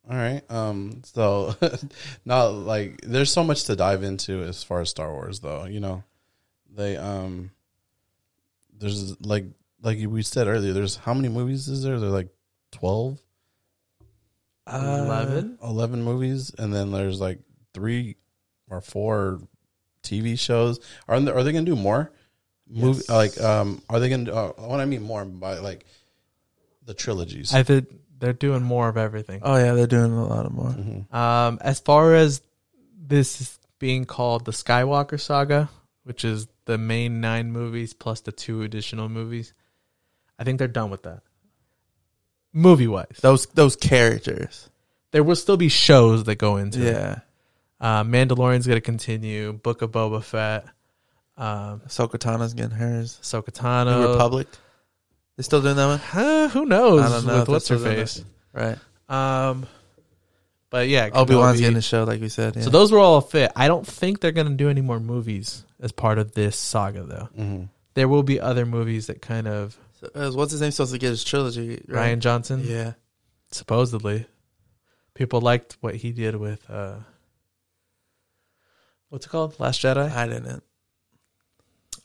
All 0.08 0.16
right. 0.16 0.42
Um. 0.50 1.00
So, 1.04 1.54
now, 2.24 2.48
like, 2.48 3.00
there's 3.02 3.32
so 3.32 3.42
much 3.42 3.64
to 3.64 3.76
dive 3.76 4.02
into 4.02 4.42
as 4.42 4.62
far 4.62 4.80
as 4.82 4.90
Star 4.90 5.10
Wars, 5.12 5.40
though. 5.40 5.64
You 5.64 5.80
know, 5.80 6.04
they 6.74 6.96
um. 6.96 7.50
There's 8.76 9.18
like 9.24 9.44
like 9.82 9.98
we 10.06 10.22
said 10.22 10.46
earlier. 10.46 10.72
There's 10.72 10.96
how 10.96 11.14
many 11.14 11.28
movies 11.28 11.68
is 11.68 11.82
there? 11.82 11.98
They're 11.98 12.10
like 12.10 12.28
12, 12.72 13.18
Eleven. 14.66 15.58
11 15.62 16.02
movies, 16.02 16.52
and 16.58 16.72
then 16.72 16.90
there's 16.90 17.20
like 17.20 17.38
three 17.74 18.16
or 18.68 18.80
four 18.80 19.40
TV 20.02 20.38
shows. 20.38 20.80
Are 21.06 21.20
they, 21.20 21.30
are 21.30 21.42
they 21.42 21.52
gonna 21.52 21.64
do 21.64 21.76
more? 21.76 22.10
Movie 22.68 23.02
Yes. 23.08 23.08
like 23.08 23.40
um. 23.40 23.82
Are 23.88 24.00
they 24.00 24.08
gonna? 24.08 24.32
Uh, 24.32 24.52
what 24.52 24.80
I 24.80 24.86
mean 24.86 25.02
more 25.02 25.24
by 25.24 25.58
like 25.58 25.84
the 26.84 26.94
trilogies. 26.94 27.54
I 27.54 27.62
think 27.62 27.88
they're 28.18 28.32
doing 28.32 28.62
more 28.62 28.88
of 28.88 28.96
everything. 28.96 29.40
Oh 29.42 29.56
yeah, 29.56 29.72
they're 29.74 29.86
doing 29.86 30.12
a 30.12 30.26
lot 30.26 30.46
of 30.46 30.52
more. 30.52 30.70
Mhm. 30.70 31.12
Um, 31.14 31.58
as 31.60 31.80
far 31.80 32.14
as 32.14 32.42
this 32.98 33.40
is 33.40 33.58
being 33.78 34.04
called 34.04 34.44
the 34.44 34.52
Skywalker 34.52 35.20
Saga, 35.20 35.68
which 36.04 36.24
is 36.24 36.46
the 36.64 36.78
main 36.78 37.20
nine 37.20 37.52
movies 37.52 37.92
plus 37.92 38.20
the 38.20 38.32
two 38.32 38.62
additional 38.62 39.08
movies, 39.08 39.52
I 40.38 40.44
think 40.44 40.58
they're 40.58 40.68
done 40.68 40.90
with 40.90 41.02
that. 41.02 41.22
Movie 42.52 42.86
wise, 42.86 43.18
Those 43.20 43.46
those 43.46 43.74
characters. 43.76 44.70
there 45.10 45.24
will 45.24 45.36
still 45.36 45.56
be 45.56 45.68
shows 45.68 46.24
that 46.24 46.36
go 46.36 46.56
into 46.56 46.80
it. 46.86 46.92
Yeah. 46.92 47.18
Uh, 47.80 48.04
Mandalorian's 48.04 48.66
going 48.66 48.76
to 48.76 48.80
continue. 48.80 49.52
Book 49.52 49.82
of 49.82 49.90
Boba 49.90 50.22
Fett. 50.22 50.64
Um, 51.36 51.80
Ahsoka 51.86 52.16
Tano's 52.18 52.54
getting 52.54 52.76
hers. 52.76 53.18
Ahsoka 53.22 53.84
New 53.84 54.12
Republic. 54.12 54.46
They 55.36 55.42
still 55.42 55.62
doing 55.62 55.76
that 55.76 55.86
one? 55.86 56.00
Uh, 56.24 56.48
who 56.48 56.64
knows? 56.64 57.02
I 57.04 57.08
don't 57.08 57.26
know 57.26 57.38
with 57.40 57.48
what's 57.48 57.68
her 57.68 57.76
they're 57.76 58.06
still 58.06 58.24
doing 58.56 58.76
face? 58.76 58.78
Right. 59.08 59.48
Um, 59.50 59.66
but 60.70 60.88
yeah, 60.88 61.10
Obi 61.12 61.34
Wan's 61.34 61.56
Kenobi. 61.56 61.60
getting 61.60 61.76
a 61.76 61.82
show, 61.82 62.04
like 62.04 62.20
we 62.20 62.28
said. 62.28 62.56
Yeah. 62.56 62.62
So 62.62 62.70
those 62.70 62.92
were 62.92 62.98
all 63.00 63.20
fit. 63.20 63.50
I 63.56 63.66
don't 63.68 63.86
think 63.86 64.20
they're 64.20 64.32
going 64.32 64.48
to 64.48 64.54
do 64.54 64.68
any 64.70 64.80
more 64.80 65.00
movies 65.00 65.64
as 65.80 65.92
part 65.92 66.18
of 66.18 66.32
this 66.34 66.56
saga, 66.56 67.02
though. 67.04 67.28
Mhm. 67.36 67.68
There 67.94 68.08
will 68.08 68.22
be 68.22 68.40
other 68.40 68.64
movies 68.66 69.06
that 69.08 69.20
kind 69.22 69.46
of 69.48 69.76
So, 70.00 70.10
uh, 70.14 70.30
what's 70.32 70.52
his 70.52 70.60
name 70.60 70.70
supposed 70.70 70.92
to 70.92 70.98
get 70.98 71.10
his 71.10 71.22
trilogy? 71.24 71.82
Right? 71.88 72.16
Rian 72.16 72.20
Johnson, 72.20 72.62
Yeah. 72.64 72.94
supposedly. 73.50 74.26
People 75.14 75.40
liked 75.40 75.76
what 75.80 75.94
he 75.96 76.10
did 76.12 76.34
with 76.36 76.68
uh, 76.68 76.96
what's 79.08 79.26
it 79.26 79.28
called? 79.28 79.58
Last 79.60 79.80
Jedi. 79.82 80.10
I 80.10 80.26
didn't. 80.26 80.62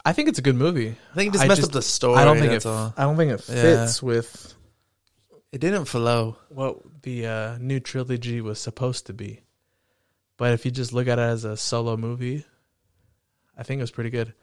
I 0.05 0.13
think 0.13 0.29
it's 0.29 0.39
a 0.39 0.41
good 0.41 0.55
movie. 0.55 0.95
I 1.11 1.15
think 1.15 1.29
it 1.29 1.33
just 1.33 1.43
I 1.43 1.47
messed 1.47 1.61
just- 1.61 1.69
up 1.71 1.73
the 1.73 1.81
story. 1.81 2.17
I 2.17 2.25
don't 2.25 2.37
think 2.39 2.53
it. 2.53 2.65
all. 2.65 2.93
I 2.97 3.03
don't 3.03 3.17
think 3.17 3.31
it 3.31 3.43
Yeah. 3.49 3.61
fits 3.85 4.01
with 4.01 4.53
It 5.51 5.59
didn't 5.61 5.85
flow. 5.85 6.37
what 6.49 6.77
the 7.03 7.27
uh, 7.27 7.57
new 7.59 7.79
trilogy 7.79 8.41
was 8.41 8.59
supposed 8.59 9.07
to 9.07 9.13
be. 9.13 9.41
But 10.37 10.53
if 10.53 10.63
you 10.65 10.71
just 10.71 10.93
look 10.93 11.07
at 11.07 11.19
it 11.19 11.23
as 11.23 11.43
a 11.43 11.57
solo 11.57 11.97
movie, 11.97 12.45
I 13.57 13.63
think 13.63 13.79
it 13.79 13.83
was 13.83 13.91
pretty 13.91 14.09
good. 14.09 14.33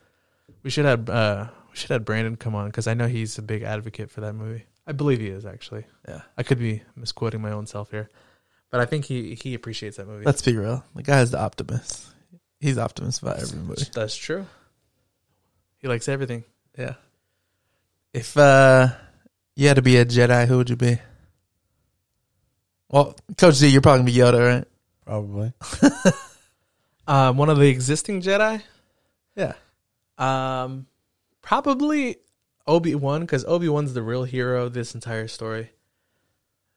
We 0.63 0.69
should 0.69 0.85
have 0.85 1.09
uh, 1.09 1.47
we 1.71 1.75
should 1.75 1.89
have 1.89 2.05
Brandon 2.05 2.35
come 2.35 2.53
on 2.55 2.67
because 2.67 2.85
I 2.87 2.93
know 2.93 3.07
he's 3.07 3.37
a 3.37 3.41
big 3.41 3.63
advocate 3.63 4.11
for 4.11 4.21
that 4.21 4.33
movie. 4.33 4.65
I 4.85 4.91
believe 4.91 5.19
he 5.19 5.27
is 5.27 5.45
actually. 5.45 5.85
Yeah. 6.07 6.21
I 6.37 6.43
could 6.43 6.59
be 6.59 6.83
misquoting 6.95 7.41
my 7.41 7.51
own 7.51 7.65
self 7.65 7.89
here, 7.91 8.09
but 8.69 8.79
I 8.79 8.85
think 8.85 9.05
he 9.05 9.33
he 9.35 9.55
appreciates 9.55 9.97
that 9.97 10.07
movie. 10.07 10.23
Let's 10.23 10.41
be 10.43 10.55
real. 10.55 10.83
The 10.95 11.03
guy's 11.03 11.31
the 11.31 11.39
optimist. 11.39 12.05
He's 12.59 12.77
optimist 12.77 13.21
about 13.23 13.39
every 13.41 13.59
movie. 13.59 13.85
That's 13.93 14.15
true. 14.15 14.45
He 15.79 15.87
likes 15.87 16.07
everything. 16.07 16.43
Yeah. 16.77 16.95
If 18.13 18.35
uh 18.37 18.89
you 19.55 19.67
had 19.67 19.75
to 19.75 19.81
be 19.81 19.97
a 19.97 20.05
Jedi, 20.05 20.47
who 20.47 20.57
would 20.57 20.69
you 20.69 20.75
be? 20.75 20.99
Well, 22.89 23.15
Coach 23.37 23.55
Z, 23.55 23.67
you're 23.67 23.81
probably 23.81 24.11
gonna 24.11 24.11
be 24.11 24.37
Yoda, 24.37 24.55
right? 24.55 24.67
Probably. 25.05 25.53
Um, 27.07 27.37
one 27.37 27.49
of 27.49 27.57
the 27.57 27.69
existing 27.69 28.21
Jedi. 28.21 28.61
Yeah. 29.35 29.53
Um, 30.17 30.87
probably 31.41 32.17
Obi 32.65 32.95
Wan 32.95 33.21
because 33.21 33.45
Obi 33.45 33.69
Wan's 33.69 33.93
the 33.93 34.01
real 34.03 34.25
hero 34.25 34.65
of 34.65 34.73
this 34.73 34.93
entire 34.93 35.29
story. 35.29 35.71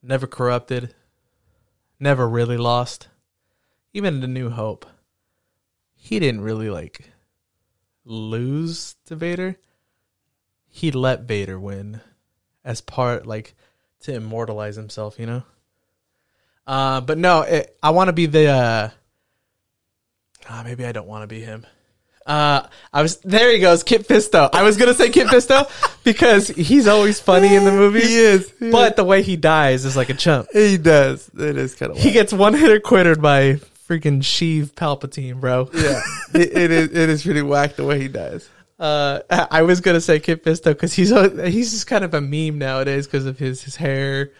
Never 0.02 0.26
corrupted, 0.26 0.94
never 1.98 2.28
really 2.28 2.56
lost. 2.56 3.08
Even 3.92 4.14
in 4.14 4.20
the 4.20 4.28
New 4.28 4.50
Hope, 4.50 4.86
he 5.94 6.20
didn't 6.20 6.42
really 6.42 6.70
like 6.70 7.10
lose 8.10 8.96
to 9.06 9.16
Vader. 9.16 9.56
He 10.68 10.90
let 10.90 11.22
Vader 11.22 11.58
win 11.58 12.00
as 12.64 12.80
part 12.80 13.26
like 13.26 13.54
to 14.00 14.14
immortalize 14.14 14.76
himself, 14.76 15.18
you 15.18 15.26
know. 15.26 15.42
Uh, 16.66 17.00
but 17.00 17.18
no, 17.18 17.42
it, 17.42 17.76
I 17.82 17.90
want 17.90 18.08
to 18.08 18.12
be 18.12 18.26
the. 18.26 18.46
Uh, 18.48 18.90
ah, 20.48 20.62
maybe 20.64 20.84
I 20.84 20.92
don't 20.92 21.06
want 21.08 21.22
to 21.22 21.26
be 21.26 21.40
him. 21.40 21.66
Uh, 22.26 22.66
I 22.92 23.02
was 23.02 23.16
there. 23.18 23.50
He 23.50 23.58
goes, 23.58 23.82
Kit 23.82 24.06
Fisto. 24.06 24.50
I 24.52 24.62
was 24.62 24.76
gonna 24.76 24.94
say 24.94 25.10
Kit 25.10 25.26
Fisto 25.26 25.68
because 26.04 26.48
he's 26.48 26.86
always 26.86 27.18
funny 27.18 27.54
in 27.54 27.64
the 27.64 27.72
movies. 27.72 28.08
He 28.08 28.16
is. 28.16 28.52
He 28.58 28.70
but 28.70 28.94
the 28.94 29.04
way 29.04 29.22
he 29.22 29.36
dies 29.36 29.84
is 29.84 29.96
like 29.96 30.10
a 30.10 30.14
chump. 30.14 30.48
He 30.52 30.76
does. 30.76 31.28
It 31.36 31.56
is 31.56 31.74
kind 31.74 31.92
of 31.92 31.98
He 31.98 32.12
gets 32.12 32.32
one 32.32 32.54
hitter 32.54 32.78
quittered 32.78 33.22
by 33.22 33.60
freaking 33.90 34.20
Sheev 34.22 34.72
Palpatine, 34.74 35.40
bro. 35.40 35.68
yeah. 35.74 36.00
it, 36.34 36.56
it 36.56 36.70
is. 36.70 36.90
It 36.90 37.08
is 37.08 37.22
pretty 37.24 37.42
whack 37.42 37.74
the 37.76 37.84
way 37.84 38.00
he 38.00 38.08
dies. 38.08 38.48
Uh, 38.78 39.20
I 39.50 39.62
was 39.62 39.80
gonna 39.80 40.00
say 40.00 40.20
Kit 40.20 40.44
Fisto 40.44 40.66
because 40.66 40.94
he's 40.94 41.10
a- 41.12 41.50
he's 41.50 41.70
just 41.72 41.86
kind 41.86 42.04
of 42.04 42.14
a 42.14 42.20
meme 42.20 42.58
nowadays 42.58 43.06
because 43.06 43.26
of 43.26 43.38
his 43.38 43.62
his 43.62 43.76
hair. 43.76 44.30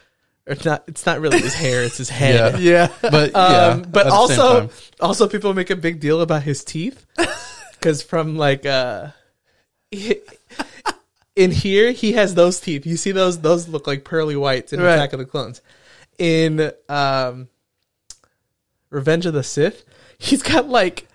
Or 0.46 0.56
not, 0.64 0.84
it's 0.88 1.04
not 1.04 1.20
really 1.20 1.40
his 1.40 1.52
hair; 1.54 1.82
it's 1.84 1.98
his 1.98 2.08
head. 2.20 2.58
Yeah. 2.60 2.88
But 3.02 3.32
yeah, 3.32 3.38
Um, 3.38 3.82
but 3.82 4.06
at 4.06 4.10
the 4.10 4.26
same 4.28 4.40
also, 4.40 4.70
also 5.00 5.28
people 5.28 5.52
make 5.52 5.68
a 5.70 5.76
big 5.76 6.00
deal 6.00 6.20
about 6.22 6.42
his 6.42 6.64
teeth 6.64 7.04
because 7.72 8.02
from 8.02 8.36
like 8.36 8.64
uh, 8.64 9.08
in 11.36 11.50
here 11.50 11.92
he 11.92 12.12
has 12.12 12.34
those 12.34 12.60
teeth. 12.60 12.86
You 12.86 12.96
see 12.96 13.12
those? 13.12 13.40
Those 13.40 13.68
look 13.68 13.86
like 13.86 14.04
pearly 14.04 14.36
whites 14.36 14.72
in 14.72 14.80
Right. 14.80 14.94
Attack 14.94 15.12
of 15.12 15.18
the 15.18 15.26
Clones. 15.26 15.60
In 16.18 16.72
um, 16.88 17.48
Revenge 18.90 19.26
of 19.26 19.35
the 19.35 19.42
Sith, 19.42 19.85
he's 20.18 20.42
got 20.42 20.68
like 20.68 21.09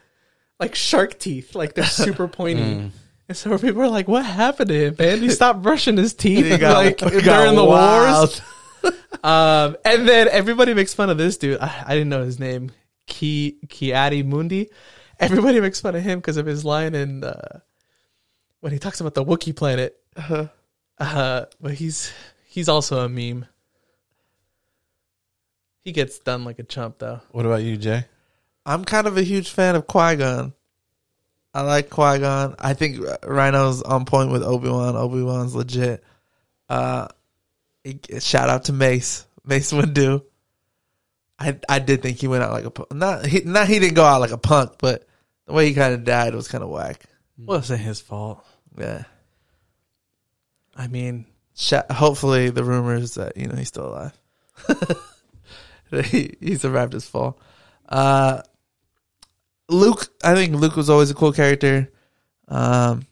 like 0.60 0.76
shark 0.76 1.20
teeth, 1.20 1.56
like 1.56 1.74
they're 1.76 1.86
super 2.06 2.28
pointy. 2.28 2.62
Mm. 2.62 2.92
And 3.28 3.38
so 3.38 3.58
people 3.58 3.82
are 3.82 3.90
like, 3.90 4.08
"What 4.08 4.26
happened 4.26 4.70
to 4.70 4.88
him, 4.88 4.96
man? 5.00 5.20
He 5.20 5.30
stopped 5.30 5.62
brushing 5.62 5.98
his 5.98 6.14
teeth 6.14 6.60
got- 6.60 6.78
like 6.78 6.98
during 6.98 7.56
the 7.56 7.64
wild. 7.66 8.30
wars." 8.30 8.42
Um, 9.24 9.76
and 9.84 10.08
then 10.08 10.28
everybody 10.28 10.76
makes 10.76 10.94
fun 10.94 11.10
of 11.10 11.18
this 11.18 11.38
dude. 11.38 11.60
I, 11.60 11.86
I 11.88 11.94
didn't 11.96 12.10
know 12.10 12.24
his 12.24 12.38
name, 12.40 12.72
Ki 13.08 13.58
Ki-Adi-Mundi. 13.68 14.70
Everybody 15.20 15.60
makes 15.62 15.82
fun 15.82 15.96
of 15.96 16.04
him 16.04 16.20
because 16.20 16.38
of 16.38 16.46
his 16.46 16.64
line 16.64 16.94
in 16.94 17.24
uh, 17.24 17.62
when 18.60 18.72
he 18.72 18.78
talks 18.78 19.00
about 19.02 19.16
the 19.16 19.26
Wookiee 19.26 19.56
planet. 19.56 19.96
Uh-huh. 20.16 20.48
Uh, 21.00 21.46
but 21.60 21.74
he's 21.74 22.12
he's 22.48 22.70
also 22.70 23.04
a 23.04 23.10
meme. 23.10 23.48
He 25.86 25.92
gets 25.92 26.18
done 26.18 26.44
like 26.44 26.58
a 26.58 26.64
chump 26.64 26.98
though. 26.98 27.22
What 27.32 27.46
about 27.46 27.62
you, 27.62 27.78
Jay? 27.78 28.06
I'm 28.66 28.84
kind 28.84 29.06
of 29.06 29.18
a 29.18 29.22
huge 29.22 29.52
fan 29.52 29.76
of 29.76 29.86
Qui 29.86 30.16
Gon. 30.16 30.52
I 31.54 31.62
like 31.62 31.92
Qui 31.92 32.18
Gon. 32.20 32.56
I 32.58 32.74
think 32.74 32.98
Rhino's 33.24 33.84
on 33.84 34.06
point 34.06 34.32
with 34.32 34.42
Obi 34.42 34.68
Wan. 34.68 34.96
Obi 34.96 35.22
Wan's 35.22 35.54
legit. 35.54 36.04
Uh, 36.68 37.08
shout 38.20 38.50
out 38.50 38.66
to 38.66 38.74
Mace, 38.74 39.28
Mace 39.46 39.72
Windu. 39.72 40.24
I 41.38 41.60
I 41.70 41.78
did 41.78 42.02
think 42.02 42.18
he 42.18 42.28
went 42.28 42.44
out 42.44 42.52
like 42.52 42.66
a 42.66 42.72
pu- 42.72 42.88
not 42.96 43.24
he 43.28 43.42
not 43.42 43.68
he 43.68 43.78
didn't 43.78 43.94
go 43.94 44.06
out 44.06 44.22
like 44.22 44.32
a 44.32 44.40
punk, 44.40 44.78
but 44.80 45.06
the 45.46 45.54
way 45.54 45.68
he 45.68 45.76
kind 45.76 45.94
of 45.94 46.04
died 46.04 46.34
was 46.34 46.48
kind 46.48 46.64
of 46.64 46.72
whack. 46.72 47.04
Wasn't 47.38 47.80
his 47.80 48.02
fault. 48.02 48.44
Yeah. 48.76 49.04
I 50.76 50.88
mean, 50.88 51.28
Sha 51.54 51.84
hopefully 51.92 52.50
the 52.50 52.64
rumors 52.64 53.16
that 53.16 53.38
you 53.38 53.48
know 53.48 53.56
he's 53.56 53.68
still 53.68 53.88
alive. 53.88 54.14
He 56.42 56.56
survived 56.56 56.94
his 56.94 57.06
fall. 57.08 57.40
Uh, 57.88 58.42
Luke, 59.70 60.08
I 60.24 60.36
think 60.36 60.56
Luke 60.56 60.76
was 60.76 60.90
always 60.90 61.10
a 61.10 61.16
cool 61.16 61.32
character. 61.34 61.92
Um, 62.48 63.06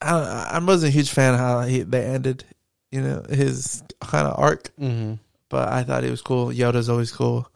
I 0.00 0.50
I 0.52 0.58
wasn't 0.58 0.90
a 0.92 0.96
huge 0.96 1.10
fan 1.10 1.34
of 1.34 1.40
how 1.40 1.60
he, 1.62 1.82
they 1.82 2.04
ended, 2.04 2.44
you 2.90 3.00
know, 3.02 3.24
his 3.28 3.82
kind 4.00 4.26
of 4.26 4.38
arc, 4.38 4.74
Mm-hmm. 4.76 5.14
but 5.48 5.68
I 5.72 5.82
thought 5.84 6.04
he 6.04 6.10
was 6.10 6.22
cool. 6.22 6.48
Yoda's 6.48 6.88
always 6.88 7.10
cool. 7.12 7.50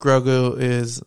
Grogu 0.00 0.58
is 0.60 1.02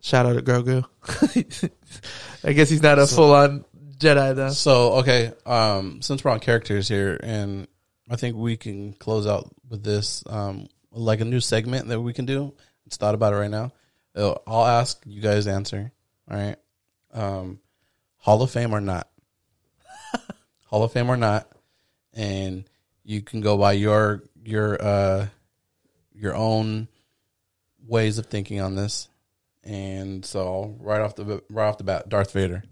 shout 0.00 0.26
out 0.26 0.34
to 0.34 0.42
Grogu. 0.42 0.84
I 2.44 2.52
guess 2.52 2.68
he's 2.70 2.82
not 2.82 2.98
a 2.98 3.06
So- 3.06 3.16
full 3.16 3.34
on 3.34 3.64
Jedi 3.98 4.34
though. 4.36 4.50
So 4.50 4.92
okay, 4.94 5.32
um, 5.46 6.00
since 6.02 6.24
we're 6.24 6.30
on 6.30 6.40
characters 6.40 6.88
here, 6.88 7.18
and 7.22 7.66
I 8.10 8.16
think 8.16 8.36
we 8.36 8.56
can 8.56 8.94
close 8.94 9.26
out 9.26 9.50
with 9.68 9.82
this, 9.84 10.24
um, 10.26 10.68
like 10.92 11.20
a 11.20 11.24
new 11.24 11.40
segment 11.40 11.88
that 11.88 12.00
we 12.00 12.12
can 12.12 12.26
do. 12.26 12.54
It's 12.86 12.96
thought 12.96 13.14
about 13.14 13.34
it 13.34 13.36
right 13.36 13.50
now. 13.50 13.72
Uh, 14.14 14.34
I'll 14.46 14.66
ask 14.66 15.00
you 15.06 15.20
guys 15.20 15.46
answer. 15.46 15.92
All 16.30 16.36
right, 16.36 16.56
um, 17.12 17.60
Hall 18.18 18.42
of 18.42 18.50
Fame 18.50 18.74
or 18.74 18.80
not? 18.80 19.08
Hall 20.66 20.82
of 20.82 20.92
Fame 20.92 21.10
or 21.10 21.16
not? 21.16 21.48
And 22.14 22.64
you 23.04 23.22
can 23.22 23.40
go 23.40 23.56
by 23.56 23.72
your 23.72 24.22
your 24.44 24.82
uh 24.82 25.26
your 26.14 26.34
own 26.34 26.88
ways 27.86 28.18
of 28.18 28.26
thinking 28.26 28.60
on 28.60 28.74
this. 28.74 29.08
And 29.64 30.24
so 30.24 30.76
right 30.80 31.00
off 31.00 31.16
the 31.16 31.42
right 31.50 31.68
off 31.68 31.78
the 31.78 31.84
bat, 31.84 32.08
Darth 32.08 32.32
Vader. 32.32 32.64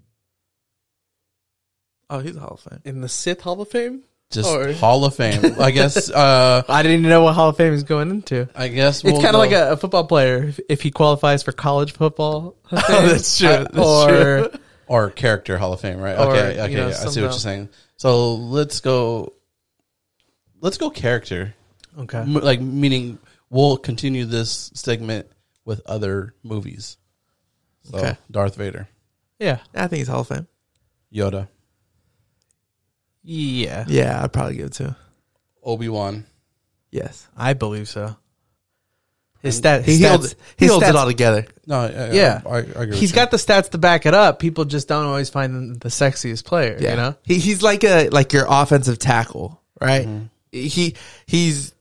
Oh, 2.09 2.21
he's 2.21 2.37
a 2.37 2.41
Hall 2.41 2.55
of 2.55 2.61
Fame. 2.61 2.81
in 2.85 3.01
the 3.01 3.09
Sith 3.09 3.41
Hall 3.41 3.61
of 3.61 3.69
Fame, 3.69 4.05
just 4.31 4.49
Or- 4.49 4.73
Hall 4.73 5.05
of 5.05 5.15
Fame. 5.15 5.55
I 5.61 5.71
guess. 5.71 6.11
Uh, 6.17 6.63
I 6.69 6.83
didn't 6.83 6.99
even 7.01 7.11
know 7.11 7.23
what 7.23 7.35
Hall 7.35 7.49
of 7.51 7.57
Fame 7.57 7.73
is 7.73 7.83
going 7.85 8.11
into. 8.11 8.49
I 8.55 8.69
guess 8.69 8.97
It's 8.99 9.05
we'll 9.05 9.15
kind 9.23 9.29
of 9.29 9.33
go- 9.35 9.39
like 9.39 9.53
a, 9.53 9.73
a 9.73 9.77
football 9.77 10.07
player 10.07 10.45
if, 10.45 10.61
if 10.69 10.83
he 10.83 10.91
qualifies 10.91 11.43
for 11.43 11.53
college 11.53 11.93
football. 11.93 12.57
Oh, 12.73 13.07
that's 13.07 13.39
true. 13.39 13.49
That's 13.49 13.79
or 13.79 14.09
true. 14.49 14.61
or 14.89 15.11
character 15.11 15.59
Hall 15.59 15.73
of 15.73 15.81
Fame, 15.81 15.99
right? 16.01 16.19
Or, 16.19 16.33
Okay, 16.35 16.55
you 16.57 16.61
okay, 16.63 16.75
know, 16.75 16.89
I 16.89 16.93
see 16.93 17.07
what 17.07 17.17
you're 17.17 17.33
saying. 17.33 17.69
So 17.97 18.35
let's 18.35 18.81
go. 18.81 19.33
Let's 20.61 20.79
go 20.79 20.91
character, 20.91 21.55
okay, 21.99 22.19
M- 22.19 22.33
like 22.35 22.61
meaning 22.61 23.19
we'll 23.51 23.77
continue 23.77 24.25
this 24.25 24.71
segment 24.75 25.29
with 25.65 25.83
other 25.87 26.35
movies. 26.43 26.97
So 27.85 27.99
Okay. 27.99 28.17
Darth 28.31 28.57
Vader, 28.57 28.89
yeah, 29.39 29.59
I 29.75 29.87
think 29.87 29.99
he's 29.99 30.09
Hall 30.09 30.21
of 30.23 30.29
Fame. 30.29 30.47
Yoda, 31.15 31.49
yeah, 33.27 33.85
Yeah, 33.89 34.23
I'd 34.23 34.33
probably 34.33 34.57
give 34.57 34.67
it 34.67 34.73
to. 34.75 34.97
Obi 35.63 35.89
Wan. 35.89 36.25
Yes, 36.91 37.27
I 37.37 37.53
believe 37.55 37.89
so. 37.89 38.17
His 39.43 39.61
he 39.61 39.69
his 39.99 40.05
holds. 40.07 40.35
stats- 40.35 40.37
He 40.57 40.67
holds 40.67 40.85
stats- 40.85 40.89
it 40.91 40.97
all 40.97 41.07
together. 41.07 41.47
No, 41.67 41.81
I, 41.83 42.11
Yeah. 42.13 42.41
I, 42.47 42.51
I, 42.57 42.59
agree. 42.59 42.97
He's 42.97 43.13
got 43.13 43.31
the 43.31 43.37
stats 43.37 43.71
to 43.71 43.79
back 43.79 44.07
it 44.07 44.15
up. 44.15 44.39
People 44.39 44.65
just 44.65 44.89
don't 44.89 45.05
always 45.05 45.29
find 45.29 45.53
him 45.55 45.75
the 45.75 45.89
sexiest 45.89 46.45
player. 46.45 46.77
Yeah, 46.81 46.91
You 46.93 46.97
know, 46.97 47.15
he, 47.23 47.39
he's 47.39 47.63
like 47.63 47.85
a 47.85 48.09
like 48.09 48.33
your 48.33 48.47
offensive 48.49 48.99
tackle, 48.99 49.61
right? 49.81 50.07
Mhm. 50.07 50.31
He 50.53 50.97
he's 51.27 51.75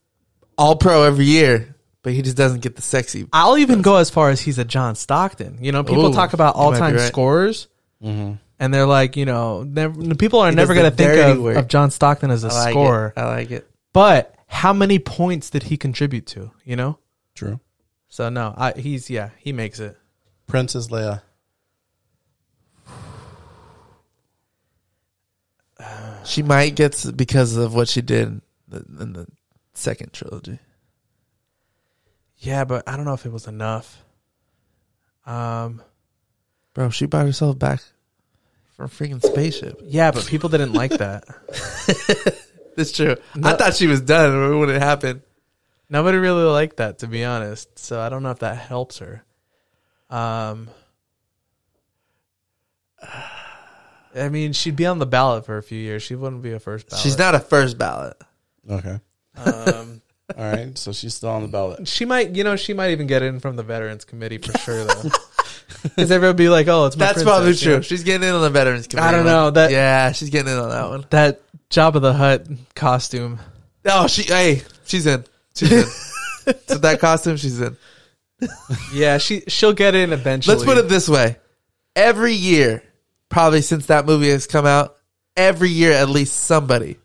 all 0.58 0.76
pro 0.76 1.04
every 1.04 1.26
year, 1.26 1.76
but 2.04 2.14
he 2.14 2.22
just 2.22 2.38
doesn't 2.38 2.60
get 2.62 2.76
the 2.76 2.82
sexy. 2.82 3.26
I'll 3.32 3.58
even 3.58 3.82
go 3.82 3.96
as 3.98 4.10
far 4.10 4.30
as 4.30 4.42
he's 4.42 4.58
a 4.60 4.66
John 4.66 4.96
Stockton. 4.96 5.60
You 5.62 5.72
know, 5.72 5.84
people 5.84 6.08
Ooh, 6.08 6.14
talk 6.14 6.34
about 6.34 6.56
you 6.56 6.62
might 6.62 6.70
be 6.72 6.74
all 6.74 6.80
time 6.80 6.96
right. 6.96 7.08
scorers, 7.08 7.68
Mhm. 8.04 8.40
And 8.60 8.74
they're 8.74 8.86
like, 8.86 9.16
you 9.18 9.26
know, 9.26 9.64
never, 9.64 10.16
people 10.16 10.40
are 10.40 10.50
He 10.50 10.56
never 10.56 10.74
does 10.74 10.82
going 10.84 10.86
the 10.86 10.92
to 10.92 10.96
think 10.98 11.12
dirty 11.14 11.32
of, 11.34 11.42
work. 11.44 11.58
of 11.58 11.68
John 11.68 11.92
Stockton 11.92 12.32
as 12.32 12.44
a 12.44 12.48
I 12.48 12.52
like 12.54 12.72
scorer. 12.72 13.14
it. 13.16 13.20
I 13.20 13.26
like 13.28 13.52
it. 13.52 13.70
But 13.94 14.36
how 14.48 14.74
many 14.74 15.00
points 15.00 15.50
did 15.50 15.64
he 15.64 15.78
contribute 15.78 16.26
to? 16.28 16.52
You 16.64 16.76
know, 16.76 17.00
True. 17.34 17.60
so 18.08 18.30
no, 18.30 18.54
I, 18.56 18.74
he's 18.74 19.10
yeah, 19.10 19.30
he 19.38 19.52
makes 19.54 19.80
it. 19.80 19.98
Princess 20.48 20.88
Leia. 20.88 21.22
She 26.24 26.42
might 26.42 26.76
get 26.76 26.94
s- 26.96 27.12
because 27.12 27.56
of 27.56 27.76
what 27.76 27.88
she 27.88 28.02
did 28.02 28.28
in 28.28 28.42
the, 28.68 28.78
in 29.04 29.14
the 29.14 29.28
second 29.74 30.12
trilogy. 30.14 30.58
Yeah, 32.38 32.64
but 32.66 32.88
I 32.88 32.96
don't 32.96 33.06
know 33.06 33.14
if 33.14 33.26
it 33.26 33.32
was 33.32 33.48
enough. 33.48 34.04
Um, 35.26 35.82
Bro, 36.74 36.90
she 36.92 37.06
bought 37.06 37.26
herself 37.26 37.58
back 37.60 37.82
from 38.76 38.86
a 38.86 38.90
freaking 38.90 39.24
spaceship. 39.24 39.82
yeah, 39.86 40.12
but 40.12 40.26
people 40.26 40.50
didn't 40.50 40.74
like 40.74 40.92
that. 40.92 41.24
That's 42.76 42.92
true. 42.92 43.16
No. 43.36 43.50
I 43.50 43.56
thought 43.56 43.74
she 43.76 43.88
was 43.88 44.02
done 44.02 44.60
when 44.60 44.70
it 44.70 44.82
happened. 44.82 45.22
Nobody 45.90 46.18
really 46.18 46.44
liked 46.44 46.78
that, 46.78 47.00
to 47.00 47.08
be 47.08 47.24
honest. 47.24 47.80
So 47.80 48.02
I 48.02 48.10
don't 48.10 48.24
know 48.24 48.32
if 48.32 48.40
that 48.40 48.58
helps 48.58 48.98
her. 49.00 49.24
Um, 50.10 50.70
I 54.16 54.30
mean, 54.30 54.54
she'd 54.54 54.76
be 54.76 54.86
on 54.86 55.00
the 55.00 55.06
ballot 55.06 55.46
for 55.46 55.58
a 55.58 55.64
few 55.64 55.80
years. 55.80 56.04
She 56.04 56.16
wouldn't 56.16 56.42
be 56.42 56.52
a 56.54 56.60
first 56.60 56.90
ballot. 56.90 57.04
She's 57.04 57.18
not 57.18 57.36
a 57.36 57.40
first 57.40 57.78
ballot. 57.78 58.18
Okay. 58.70 59.00
Um, 59.38 60.02
All 60.38 60.52
right. 60.52 60.78
So 60.78 60.92
she's 60.92 61.14
still 61.16 61.30
on 61.30 61.44
the 61.44 61.48
ballot. 61.48 61.88
she 61.88 62.06
might, 62.06 62.36
you 62.36 62.44
know, 62.44 62.56
she 62.56 62.74
might 62.74 62.92
even 62.92 63.08
get 63.08 63.22
in 63.22 63.40
from 63.40 63.56
the 63.56 63.64
Veterans 63.64 64.06
Committee 64.06 64.38
for 64.38 64.58
sure, 64.60 64.84
though. 64.84 65.10
Because 65.84 66.12
everyone 66.12 66.36
be 66.36 66.50
like, 66.50 66.68
"Oh, 66.68 66.86
it's 66.88 66.96
my 66.98 67.06
That's 67.06 67.14
princess," 67.24 67.32
probably 67.34 67.52
you 67.52 67.58
true. 67.58 67.76
know? 67.76 67.82
She's 67.82 68.04
getting 68.04 68.28
in 68.28 68.34
on 68.34 68.42
the 68.42 68.50
veterans 68.50 68.88
committee. 68.88 69.08
I 69.08 69.12
don't 69.12 69.26
one. 69.26 69.34
know, 69.34 69.52
that- 69.52 69.72
yeah, 69.72 70.12
she's 70.12 70.30
getting 70.30 70.52
in 70.52 70.58
on 70.60 70.70
that 70.70 70.90
one. 70.90 71.06
That 71.12 71.42
Jabba 71.70 72.02
the 72.02 72.14
Hutt 72.14 72.48
costume. 72.76 73.40
Oh, 73.86 74.08
she 74.08 74.24
hey, 74.24 74.62
she's 74.86 75.06
in. 75.06 75.24
She's 75.56 75.72
in. 75.72 75.84
so 76.68 76.78
that 76.80 77.00
costume, 77.00 77.38
she's 77.38 77.60
in. 77.60 77.78
Yeah, 78.94 79.18
she 79.20 79.42
she'll 79.48 79.74
get 79.74 79.96
in 79.96 80.12
eventually. 80.14 80.56
Let's 80.56 80.66
put 80.66 80.78
it 80.78 80.90
this 80.90 81.08
way: 81.08 81.38
every 81.96 82.34
year, 82.34 82.84
probably 83.30 83.62
since 83.62 83.86
that 83.88 84.06
movie 84.06 84.30
has 84.30 84.48
come 84.48 84.66
out, 84.66 84.98
every 85.38 85.70
year 85.70 85.92
at 85.92 86.10
least 86.10 86.36
somebody 86.36 86.98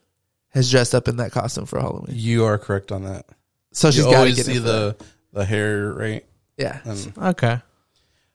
has 0.49 0.69
dressed 0.69 0.93
up 0.93 1.07
in 1.07 1.17
that 1.17 1.31
costume 1.31 1.65
for 1.65 1.79
Halloween. 1.79 2.15
You 2.15 2.45
are 2.45 2.57
correct 2.57 2.91
on 2.91 3.03
that. 3.05 3.25
So 3.73 3.89
she's 3.89 3.99
you 3.99 4.03
got 4.05 4.11
to 4.11 4.17
always 4.17 4.35
get 4.35 4.45
see 4.47 4.55
in 4.57 4.61
for 4.63 4.67
that. 4.69 4.99
the 4.99 5.05
the 5.33 5.45
hair, 5.45 5.93
right? 5.93 6.25
yeah. 6.57 6.79
And 6.83 7.13
okay. 7.17 7.61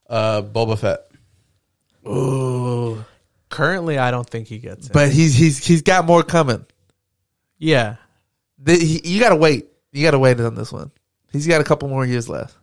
Uh, 0.09 0.43
Boba 0.43 0.79
Fett. 0.79 1.01
Ooh, 2.07 3.05
Currently, 3.49 3.99
I 3.99 4.11
don't 4.11 4.29
think 4.29 4.49
he 4.49 4.59
gets 4.59 4.87
it. 4.89 4.93
but 4.93 5.11
he's 5.11 5.35
he's 5.35 5.65
he's 5.65 5.83
got 5.83 6.05
more 6.05 6.23
coming. 6.23 6.67
yeah, 7.59 7.97
The, 8.59 8.77
he, 8.77 9.01
you 9.05 9.21
got 9.21 9.31
to 9.31 9.37
wait. 9.37 9.67
You 9.93 10.03
got 10.05 10.11
to 10.13 10.19
wait 10.19 10.39
on 10.41 10.55
this 10.55 10.73
one. 10.73 10.91
He's 11.33 11.47
got 11.47 11.61
a 11.61 11.65
couple 11.65 11.89
more 11.89 12.05
years 12.05 12.29
left. 12.29 12.57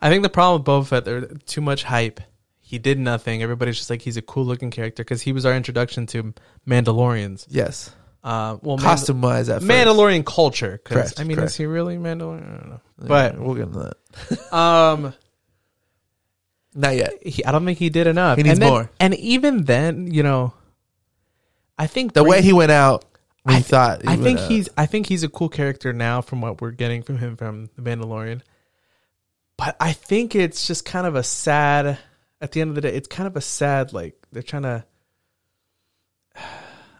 I 0.00 0.08
think 0.08 0.22
the 0.22 0.28
problem 0.30 0.60
with 0.62 0.66
Boba 0.66 0.88
Fett, 0.88 1.04
there's 1.04 1.26
too 1.46 1.60
much 1.60 1.82
hype. 1.84 2.20
he 2.60 2.78
did 2.78 2.98
nothing. 2.98 3.42
Everybody's 3.42 3.76
just 3.76 3.90
like 3.90 4.00
he's 4.02 4.16
a 4.16 4.22
cool 4.22 4.44
looking 4.44 4.70
character 4.70 5.02
because 5.04 5.20
he 5.22 5.32
was 5.32 5.44
our 5.44 5.54
introduction 5.54 6.06
to 6.06 6.32
Mandalorians. 6.66 7.46
Yes. 7.50 7.90
Uh, 8.24 8.56
well, 8.62 8.78
Costume 8.78 9.20
wise, 9.20 9.48
at 9.48 9.60
first. 9.60 9.70
Mandalorian 9.70 10.24
culture. 10.24 10.80
Correct, 10.84 11.20
I 11.20 11.24
mean, 11.24 11.36
correct. 11.36 11.50
is 11.52 11.56
he 11.56 11.66
really 11.66 11.96
Mandalorian? 11.96 12.52
I 12.54 12.56
don't 12.58 12.68
know. 12.70 12.80
Yeah, 13.02 13.06
But 13.08 13.38
we'll 13.38 13.54
get 13.54 13.66
into 13.68 13.92
that. 14.30 14.52
um, 14.56 15.14
Not 16.78 16.94
yet. 16.94 17.14
he, 17.26 17.44
I 17.44 17.52
don't 17.52 17.64
think 17.64 17.78
he 17.78 17.88
did 17.90 18.06
enough. 18.06 18.36
He 18.36 18.42
needs 18.44 18.52
and 18.54 18.62
then- 18.62 18.70
more. 18.70 18.90
And 19.00 19.14
even 19.14 19.64
then, 19.64 20.12
you 20.12 20.22
know, 20.22 20.52
I 21.78 21.86
think 21.86 22.12
The 22.12 22.22
way 22.22 22.42
he 22.42 22.52
went 22.52 22.70
out, 22.70 23.04
I- 23.46 23.60
thought. 23.62 24.02
he 24.02 24.08
I 24.08 24.16
think 24.16 24.38
uh, 24.38 24.48
he's 24.48 24.68
I 24.76 24.86
think 24.86 25.06
he's 25.06 25.22
a 25.22 25.28
cool 25.28 25.48
character 25.48 25.92
now 25.92 26.20
from 26.20 26.40
what 26.40 26.60
we're 26.60 26.70
getting 26.72 27.02
from 27.02 27.18
him 27.18 27.36
from 27.36 27.70
the 27.76 27.82
Mandalorian. 27.82 28.42
But 29.56 29.74
I 29.80 29.92
think 29.92 30.34
it's 30.34 30.66
just 30.66 30.84
kind 30.84 31.06
of 31.06 31.14
a 31.16 31.22
sad 31.22 31.98
at 32.40 32.52
the 32.52 32.60
end 32.60 32.68
of 32.68 32.74
the 32.74 32.82
day, 32.82 32.92
it's 32.94 33.08
kind 33.08 33.26
of 33.26 33.36
a 33.36 33.40
sad 33.40 33.92
like 33.94 34.14
they're 34.32 34.42
trying 34.42 34.64
to 34.64 34.84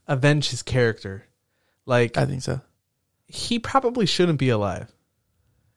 avenge 0.08 0.50
his 0.50 0.62
character. 0.62 1.24
Like 1.84 2.16
I 2.16 2.24
think 2.26 2.42
so. 2.42 2.60
he 3.26 3.58
probably 3.58 4.06
shouldn't 4.06 4.38
be 4.38 4.48
alive. 4.48 4.90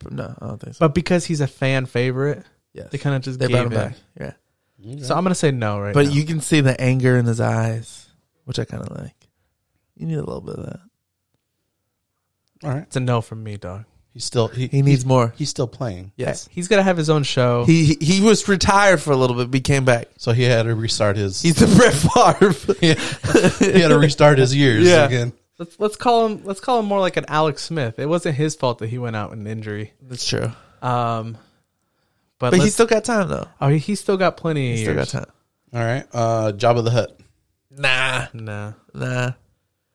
No, 0.09 0.33
I 0.39 0.47
don't 0.47 0.59
think 0.61 0.75
so. 0.75 0.79
But 0.79 0.95
because 0.95 1.25
he's 1.25 1.41
a 1.41 1.47
fan 1.47 1.85
favorite, 1.85 2.45
Yes. 2.73 2.89
they 2.91 2.97
kind 2.97 3.15
of 3.15 3.21
just 3.23 3.39
They 3.39 3.47
brought 3.47 3.65
him 3.67 3.73
it. 3.73 3.75
back. 3.75 3.95
Yeah. 4.19 4.33
So 5.01 5.15
I'm 5.15 5.23
gonna 5.23 5.35
say 5.35 5.51
no 5.51 5.79
right 5.79 5.93
But 5.93 6.05
now. 6.07 6.11
you 6.13 6.23
can 6.25 6.39
see 6.39 6.61
the 6.61 6.79
anger 6.79 7.17
in 7.17 7.25
his 7.25 7.41
eyes, 7.41 8.07
which 8.45 8.59
I 8.59 8.65
kind 8.65 8.83
of 8.83 8.97
like. 8.97 9.15
You 9.97 10.05
need 10.07 10.15
a 10.17 10.23
little 10.23 10.39
bit 10.41 10.55
of 10.55 10.65
that. 10.67 10.79
All 12.63 12.69
right. 12.71 12.83
it's 12.83 12.95
a 12.95 12.99
no 12.99 13.21
from 13.21 13.43
me, 13.43 13.57
dog. 13.57 13.85
He's 14.13 14.25
still 14.25 14.47
he, 14.47 14.67
He 14.67 14.81
needs 14.81 15.05
more. 15.05 15.33
he's 15.37 15.49
still 15.49 15.67
playing. 15.67 16.11
Yes. 16.17 16.47
He's 16.51 16.67
gonna 16.67 16.83
have 16.83 16.97
his 16.97 17.09
own 17.09 17.23
show. 17.23 17.63
He 17.65 17.95
he- 17.95 18.05
he 18.05 18.21
was 18.21 18.47
retired 18.47 19.01
for 19.01 19.11
a 19.11 19.15
little 19.15 19.35
bit, 19.35 19.51
but 19.51 19.55
he 19.55 19.61
came 19.61 19.85
back. 19.85 20.07
So 20.17 20.31
he 20.31 20.43
had 20.43 20.63
to 20.63 20.75
restart 20.75 21.15
his 21.17 21.41
He's 21.41 21.55
the 21.55 21.67
Brett 21.67 21.93
Favre. 21.93 22.75
he 23.73 23.79
had 23.81 23.89
to 23.89 23.99
restart 23.99 24.37
his 24.39 24.55
years 24.55 24.85
Yeah. 24.87 25.05
again. 25.05 25.33
let's 25.57 25.79
let's 25.79 25.95
call 25.95 26.25
him 26.27 26.41
let's 26.43 26.59
call 26.59 26.79
him 26.79 26.85
more 26.85 26.99
like 26.99 27.17
an 27.17 27.25
Alex 27.27 27.61
Smith. 27.63 27.99
It 27.99 28.07
wasn't 28.07 28.35
his 28.35 28.55
fault 28.55 28.79
that 28.79 28.87
he 28.89 28.97
went 28.97 29.15
out 29.15 29.31
in 29.33 29.45
injury. 29.45 29.93
That's 30.01 30.27
true. 30.27 30.51
Um, 30.81 31.37
but, 32.39 32.51
But 32.51 32.59
he 32.61 32.69
still 32.69 32.85
got 32.87 33.03
time 33.03 33.27
though. 33.27 33.47
oh, 33.61 33.67
he, 33.69 33.77
he's 33.77 33.99
still 33.99 34.17
got 34.17 34.37
plenty 34.37 34.71
of 34.71 34.77
He 34.77 34.83
years. 34.83 35.07
still 35.09 35.21
got 35.21 35.27
time. 35.27 35.33
All 35.73 35.85
right. 35.85 36.05
Uh 36.13 36.51
Jabba 36.53 36.83
the 36.83 36.91
Hutt. 36.91 37.19
Nah, 37.69 38.27
Nah, 38.33 38.73
nah. 38.93 39.31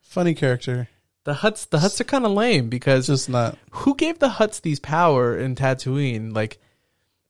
Funny 0.01 0.33
character. 0.33 0.87
the 1.25 1.33
Hutts 1.33 1.69
the 1.69 1.79
Hutts 1.79 1.99
are 1.99 2.05
kind 2.05 2.25
of 2.25 2.31
lame 2.31 2.69
because 2.69 3.09
It's 3.09 3.21
just 3.23 3.29
not 3.29 3.57
who 3.71 3.95
gave 3.95 4.19
the 4.19 4.29
Hutts 4.29 4.61
these 4.61 4.79
power 4.79 5.37
in 5.37 5.55
Tatooine? 5.55 6.33
Like 6.33 6.59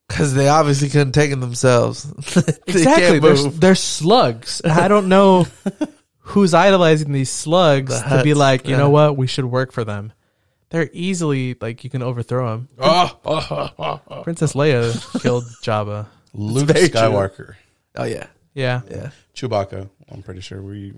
Because 0.07 0.33
they 0.35 0.47
obviously 0.47 0.89
couldn't 0.89 1.13
take 1.13 1.31
it 1.31 1.39
themselves. 1.39 2.05
They 2.35 2.51
exactly, 2.67 3.05
can't 3.19 3.21
they're, 3.23 3.35
move. 3.35 3.59
they're 3.59 3.75
slugs. 3.75 4.61
I 4.63 4.87
don't 4.87 5.07
know 5.09 5.47
who's 6.19 6.53
idolizing 6.53 7.11
these 7.11 7.29
slugs 7.31 7.99
The 8.03 8.17
to 8.17 8.23
be 8.23 8.31
Hutts, 8.31 8.35
like, 8.35 8.65
you 8.65 8.71
yeah. 8.71 8.77
know 8.77 8.89
what, 8.89 9.15
we 9.17 9.27
should 9.27 9.45
work 9.45 9.71
for 9.71 9.83
them. 9.83 10.11
They're 10.69 10.89
easily 10.93 11.55
like 11.59 11.83
you 11.83 11.89
can 11.89 12.01
overthrow 12.01 12.49
them. 12.51 12.69
Oh, 12.79 13.19
ah. 13.25 14.21
Princess 14.23 14.53
Leia 14.53 15.21
killed 15.21 15.45
Jabba. 15.63 16.07
Luke 16.33 16.67
very 16.67 16.89
true. 16.89 16.99
Skywalker. 16.99 17.55
oh 17.95 18.03
yeah, 18.03 18.27
Yeah, 18.53 18.81
yeah. 18.89 19.09
Chewbacca. 19.35 19.89
I'm 20.09 20.21
pretty 20.23 20.41
sure 20.41 20.61
we 20.61 20.91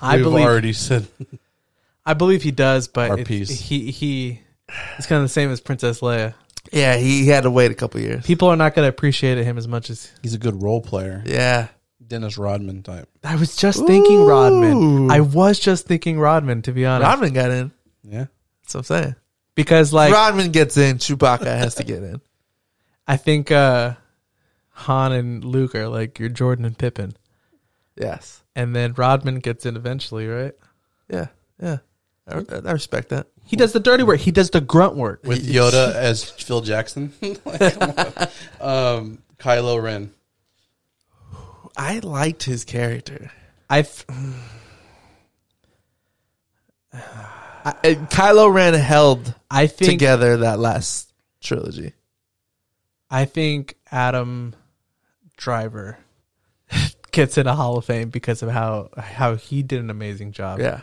I 0.00 0.16
we've 0.16 0.24
believe 0.24 0.46
already 0.46 0.72
said 0.72 1.06
I 2.06 2.14
believe 2.14 2.42
he 2.42 2.50
does, 2.50 2.88
but 2.88 3.10
Our 3.10 3.18
it's, 3.18 3.28
piece. 3.28 3.50
he 3.50 3.90
he 3.90 4.40
it's 4.96 5.06
kind 5.06 5.18
of 5.18 5.24
the 5.24 5.28
same 5.32 5.50
as 5.50 5.60
Princess 5.60 6.00
Leia. 6.00 6.34
Yeah, 6.72 6.96
he, 6.96 7.22
he 7.24 7.28
had 7.28 7.42
to 7.42 7.50
wait 7.50 7.70
a 7.70 7.74
couple 7.74 8.00
years. 8.00 8.24
People 8.24 8.48
are 8.48 8.56
not 8.56 8.74
going 8.74 8.84
to 8.84 8.88
appreciate 8.88 9.36
him 9.38 9.58
as 9.58 9.66
much 9.68 9.90
as 9.90 10.10
he's 10.22 10.34
a 10.34 10.38
good 10.38 10.62
role 10.62 10.80
player. 10.80 11.22
Yeah, 11.26 11.68
Dennis 12.06 12.38
Rodman 12.38 12.82
type. 12.82 13.08
I 13.22 13.36
was 13.36 13.54
just 13.56 13.84
thinking. 13.86 14.24
Rodman. 14.24 14.76
Ooh. 14.76 15.08
I 15.10 15.20
was 15.20 15.58
just 15.58 15.86
thinking 15.86 16.18
Rodman 16.18 16.62
to 16.62 16.72
be 16.72 16.86
honest, 16.86 17.08
Rodman 17.08 17.32
got 17.34 17.50
in. 17.50 17.72
Yeah. 18.04 18.26
That's 18.72 18.88
what 18.90 18.96
I'm 18.96 19.02
saying. 19.04 19.16
because 19.54 19.92
like 19.92 20.12
Rodman 20.12 20.50
gets 20.52 20.76
in. 20.76 20.98
Chewbacca 20.98 21.46
has 21.46 21.76
to 21.76 21.84
get 21.84 22.02
in. 22.02 22.20
I 23.06 23.16
think 23.16 23.50
uh 23.50 23.94
Han 24.70 25.12
and 25.12 25.44
Luke 25.44 25.74
are 25.74 25.88
like 25.88 26.18
your 26.18 26.28
Jordan 26.28 26.64
and 26.64 26.76
Pippen. 26.76 27.14
Yes. 27.96 28.42
and 28.56 28.74
then 28.74 28.94
Rodman 28.94 29.40
gets 29.40 29.66
in 29.66 29.76
eventually, 29.76 30.26
right? 30.26 30.54
Yeah. 31.10 31.26
Yeah. 31.60 31.78
I, 32.26 32.42
I 32.64 32.72
respect 32.72 33.10
that. 33.10 33.26
He 33.44 33.56
does 33.56 33.72
the 33.72 33.80
dirty 33.80 34.02
work. 34.04 34.20
He 34.20 34.30
does 34.30 34.50
the 34.50 34.60
grunt 34.60 34.94
work. 34.96 35.24
With 35.24 35.46
Yoda 35.46 35.94
as 35.94 36.24
Phil 36.30 36.60
Jackson. 36.62 37.12
Like. 37.44 38.30
Um 38.60 39.18
Kylo 39.38 39.82
Ren. 39.82 40.12
I 41.76 41.98
liked 41.98 42.44
his 42.44 42.64
character. 42.64 43.30
I 43.68 43.82
I, 47.64 47.72
Kylo 47.94 48.52
Ren 48.52 48.74
held 48.74 49.34
I 49.50 49.66
think 49.66 49.90
together 49.90 50.38
that 50.38 50.58
last 50.58 51.12
trilogy. 51.40 51.92
I 53.10 53.24
think 53.24 53.76
Adam 53.90 54.54
Driver 55.36 55.98
gets 57.12 57.38
in 57.38 57.46
a 57.46 57.54
Hall 57.54 57.76
of 57.76 57.84
Fame 57.84 58.10
because 58.10 58.42
of 58.42 58.50
how 58.50 58.90
how 58.96 59.36
he 59.36 59.62
did 59.62 59.80
an 59.80 59.90
amazing 59.90 60.32
job. 60.32 60.60
Yeah. 60.60 60.80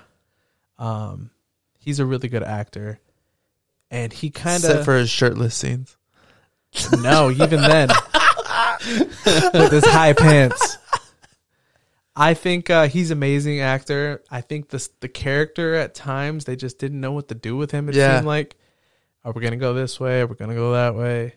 Um, 0.78 1.32
he's 1.80 2.00
a 2.00 2.06
really 2.06 2.30
good 2.30 2.44
actor, 2.44 3.00
and 3.92 4.14
he 4.14 4.30
kind 4.30 4.58
Except 4.64 4.80
of 4.80 4.86
for 4.86 4.98
his 4.98 5.10
shirtless 5.10 5.56
scenes. 5.56 5.98
no, 7.02 7.32
even 7.32 7.62
then 7.62 7.90
with 9.54 9.72
his 9.72 9.86
high 9.86 10.14
pants. 10.14 10.78
I 12.22 12.34
think 12.34 12.70
uh, 12.70 12.88
he's 12.88 13.12
amazing 13.12 13.62
actor. 13.62 14.22
I 14.30 14.42
think 14.42 14.70
the 14.70 14.86
the 15.00 15.08
character 15.08 15.76
at 15.76 15.96
times 15.96 16.44
they 16.46 16.56
just 16.58 16.78
didn't 16.78 17.00
know 17.00 17.14
what 17.14 17.30
to 17.30 17.36
do 17.36 17.56
with 17.56 17.72
him. 17.72 17.88
It 17.88 17.96
Yeah. 17.96 18.18
seemed 18.18 18.28
like, 18.28 18.58
are 19.24 19.32
we 19.32 19.42
gonna 19.42 19.56
go 19.58 19.74
this 19.74 20.00
way? 20.00 20.20
Are 20.22 20.28
we 20.28 20.36
gonna 20.36 20.54
go 20.56 20.74
that 20.74 20.96
way? 20.96 21.36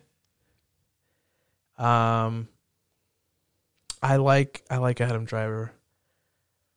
Um, 1.79 2.49
I 4.03 4.17
like 4.17 4.63
I 4.69 4.79
like 4.79 5.01
Adam 5.01 5.25
Driver, 5.25 5.73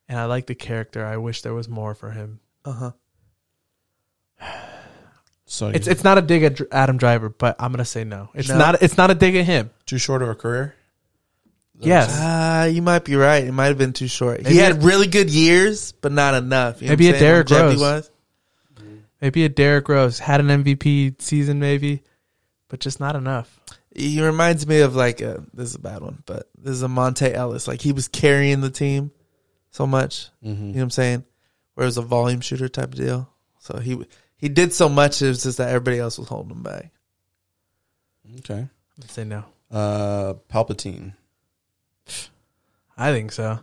and 0.08 0.20
I 0.20 0.26
like 0.26 0.46
the 0.46 0.56
character. 0.56 1.04
I 1.04 1.18
wish 1.18 1.42
there 1.42 1.54
was 1.56 1.68
more 1.68 1.96
for 1.96 2.12
him. 2.12 2.40
Uh 2.64 2.72
huh. 2.72 2.92
So 5.48 5.68
It's 5.70 5.88
it's 5.88 6.04
not 6.04 6.18
a 6.18 6.24
dig 6.24 6.42
at 6.44 6.56
Dr- 6.56 6.70
Adam 6.72 6.98
Driver, 6.98 7.30
but 7.30 7.56
I'm 7.60 7.72
gonna 7.72 7.86
say 7.86 8.04
no. 8.04 8.30
It's 8.34 8.50
No? 8.50 8.58
not 8.58 8.82
it's 8.82 8.98
not 8.98 9.12
a 9.12 9.16
dig 9.16 9.36
at 9.36 9.46
him. 9.46 9.70
too 9.86 10.00
short 10.00 10.24
of 10.24 10.30
a 10.30 10.34
career. 10.36 10.74
Yes. 11.80 12.10
Ah, 12.14 12.66
you 12.66 12.82
might 12.82 13.04
be 13.04 13.16
right. 13.16 13.44
It 13.44 13.52
might 13.52 13.66
have 13.68 13.78
been 13.78 13.94
too 13.94 14.08
short. 14.08 14.42
Maybe 14.44 14.56
he 14.56 14.60
had 14.62 14.78
a- 14.78 14.80
really 14.80 15.08
good 15.08 15.30
years, 15.30 15.92
but 15.92 16.12
not 16.12 16.34
enough. 16.34 16.82
You 16.82 16.88
Maybe 16.90 17.06
what 17.08 17.16
a 17.16 17.18
I'm 17.18 17.20
saying? 17.20 17.32
Derrick 17.46 17.50
Rose. 17.50 17.82
wise. 17.82 18.12
Maybe 19.22 19.46
a 19.46 19.50
Derrick 19.50 19.90
Rose 19.90 20.20
had 20.20 20.40
an 20.40 20.48
MVP 20.64 21.22
season, 21.22 21.60
maybe, 21.60 22.04
but 22.70 22.80
just 22.80 23.00
not 23.00 23.16
enough. 23.16 23.60
He 23.96 24.22
reminds 24.22 24.68
me 24.68 24.82
of 24.82 24.96
like 24.96 25.22
a, 25.22 25.44
this 25.54 25.70
is 25.70 25.76
a 25.76 25.80
bad 25.80 26.02
one, 26.02 26.22
but 26.26 26.50
this 26.58 26.72
is 26.74 26.84
a 26.84 26.88
Monta 26.88 27.34
Ellis. 27.34 27.68
Like 27.68 27.82
he 27.82 27.92
was 27.94 28.08
carrying 28.08 28.62
the 28.62 28.70
team 28.70 29.12
so 29.72 29.88
much. 29.88 30.30
hmm 30.44 30.50
You 30.50 30.56
know 30.56 30.72
what 30.74 30.82
I'm 30.84 30.90
saying? 30.92 31.24
Where 31.76 31.84
it 31.86 31.88
was 31.88 31.98
a 31.98 32.02
volume 32.02 32.42
shooter 32.42 32.68
type 32.70 32.90
of 32.94 32.96
deal. 32.96 33.30
So 33.60 33.78
he 33.80 34.06
he 34.38 34.50
did 34.50 34.74
so 34.74 34.90
much. 34.90 35.22
It 35.22 35.28
was 35.30 35.44
just 35.44 35.58
that 35.58 35.70
everybody 35.70 35.98
else 36.00 36.20
was 36.20 36.28
holding 36.28 36.52
him 36.58 36.64
back. 36.64 36.92
Okay. 38.40 38.68
I'd 39.02 39.10
say 39.12 39.24
no. 39.24 39.44
Uh 39.72 40.36
Palpatine. 40.52 41.14
I 42.98 43.12
think 43.12 43.32
so. 43.32 43.60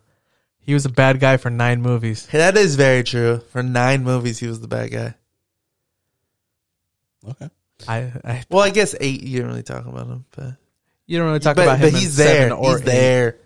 He 0.61 0.74
was 0.74 0.84
a 0.84 0.90
bad 0.90 1.18
guy 1.20 1.36
for 1.38 1.51
nine 1.51 1.82
movies. 1.82 2.26
That 2.32 2.57
is 2.57 2.76
very 2.76 3.03
true. 3.03 3.40
For 3.51 3.62
nine 3.62 4.05
movies, 4.05 4.38
he 4.38 4.47
was 4.47 4.61
the 4.61 4.68
bad 4.68 4.90
guy. 4.93 5.14
Okay. 7.28 7.49
I, 7.88 8.12
I 8.24 8.45
Well, 8.51 8.62
I 8.62 8.70
guess 8.70 8.95
eight. 9.01 9.22
You 9.22 9.40
don't 9.40 9.49
really 9.49 9.62
talk 9.62 9.86
about 9.86 10.07
him, 10.07 10.24
but 10.36 10.55
you 11.07 11.18
don't 11.18 11.26
really 11.26 11.40
talk 11.40 11.57
but, 11.57 11.62
about 11.62 11.78
him. 11.78 11.90
but 11.90 11.95
in 11.95 12.01
he's 12.01 12.14
seven 12.14 12.49
there. 12.51 12.55
or 12.55 12.70
He's 12.78 12.80
eight. 12.80 12.84
there. 12.84 13.38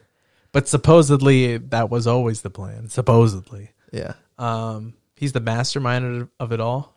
But 0.53 0.68
supposedly 0.68 1.59
that 1.59 1.90
was 1.90 2.07
always 2.07 2.42
the 2.42 2.51
plan. 2.51 2.88
Supposedly, 2.88 3.70
Yeah. 3.92 4.14
um, 4.38 4.94
he's 5.14 5.32
the 5.32 5.40
mastermind 5.40 6.22
of- 6.22 6.28
of 6.40 6.53
it 6.53 6.61
all. 6.61 6.94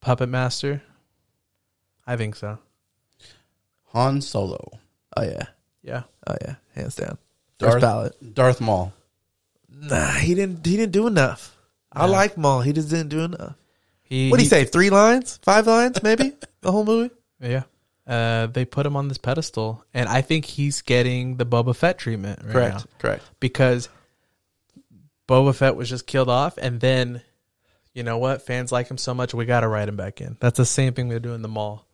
Puppet 0.00 0.28
master. 0.28 0.82
I 2.06 2.16
think 2.16 2.36
so. 2.36 2.58
Han 3.92 4.20
Solo. 4.20 4.70
Oh 5.16 5.22
yeah. 5.22 5.46
Yeah. 5.82 6.02
Oh 6.26 6.36
yeah. 6.42 6.56
Hands 6.74 6.94
down. 6.94 7.18
First 7.62 7.80
Darth, 7.80 7.80
ballot. 7.82 8.34
Darth 8.34 8.60
Maul. 8.60 8.92
Nah, 9.70 10.12
he 10.12 10.34
didn't. 10.34 10.64
He 10.66 10.76
didn't 10.76 10.92
do 10.92 11.06
enough. 11.06 11.56
I 11.92 12.06
No. 12.06 12.12
like 12.12 12.36
Maul. 12.36 12.60
He 12.60 12.72
just 12.72 12.88
didn't 12.90 13.08
do 13.08 13.20
enough. 13.20 13.54
He, 14.02 14.30
What 14.30 14.36
do 14.38 14.42
you 14.42 14.48
say? 14.48 14.64
Three 14.64 14.90
lines? 14.90 15.38
Five 15.42 15.66
lines? 15.66 16.02
Maybe 16.02 16.32
the 16.60 16.70
whole 16.72 16.84
movie. 16.84 17.14
Yeah. 17.40 17.62
Uh, 18.06 18.46
they 18.46 18.64
put 18.64 18.84
him 18.84 18.96
on 18.96 19.08
this 19.08 19.18
pedestal, 19.18 19.84
and 19.94 20.08
I 20.08 20.22
think 20.22 20.44
he's 20.44 20.82
getting 20.82 21.36
the 21.36 21.46
Boba 21.46 21.74
Fett 21.74 21.98
treatment 21.98 22.40
right 22.42 22.52
Correct. 22.52 22.74
now 22.74 22.84
Correct. 22.98 23.24
because 23.40 23.88
Boba 25.28 25.54
Fett 25.54 25.76
was 25.76 25.88
just 25.88 26.06
killed 26.06 26.28
off, 26.28 26.58
and 26.58 26.80
then 26.80 27.22
you 27.94 28.02
know 28.02 28.18
what? 28.18 28.42
Fans 28.42 28.72
like 28.72 28.88
him 28.90 28.98
so 28.98 29.14
much, 29.14 29.34
we 29.34 29.44
got 29.44 29.60
to 29.60 29.68
write 29.68 29.88
him 29.88 29.96
back 29.96 30.20
in. 30.20 30.36
That's 30.40 30.56
the 30.56 30.66
same 30.66 30.94
thing 30.94 31.08
they're 31.08 31.20
doing 31.20 31.36
in 31.36 31.42
the 31.42 31.48
mall 31.48 31.86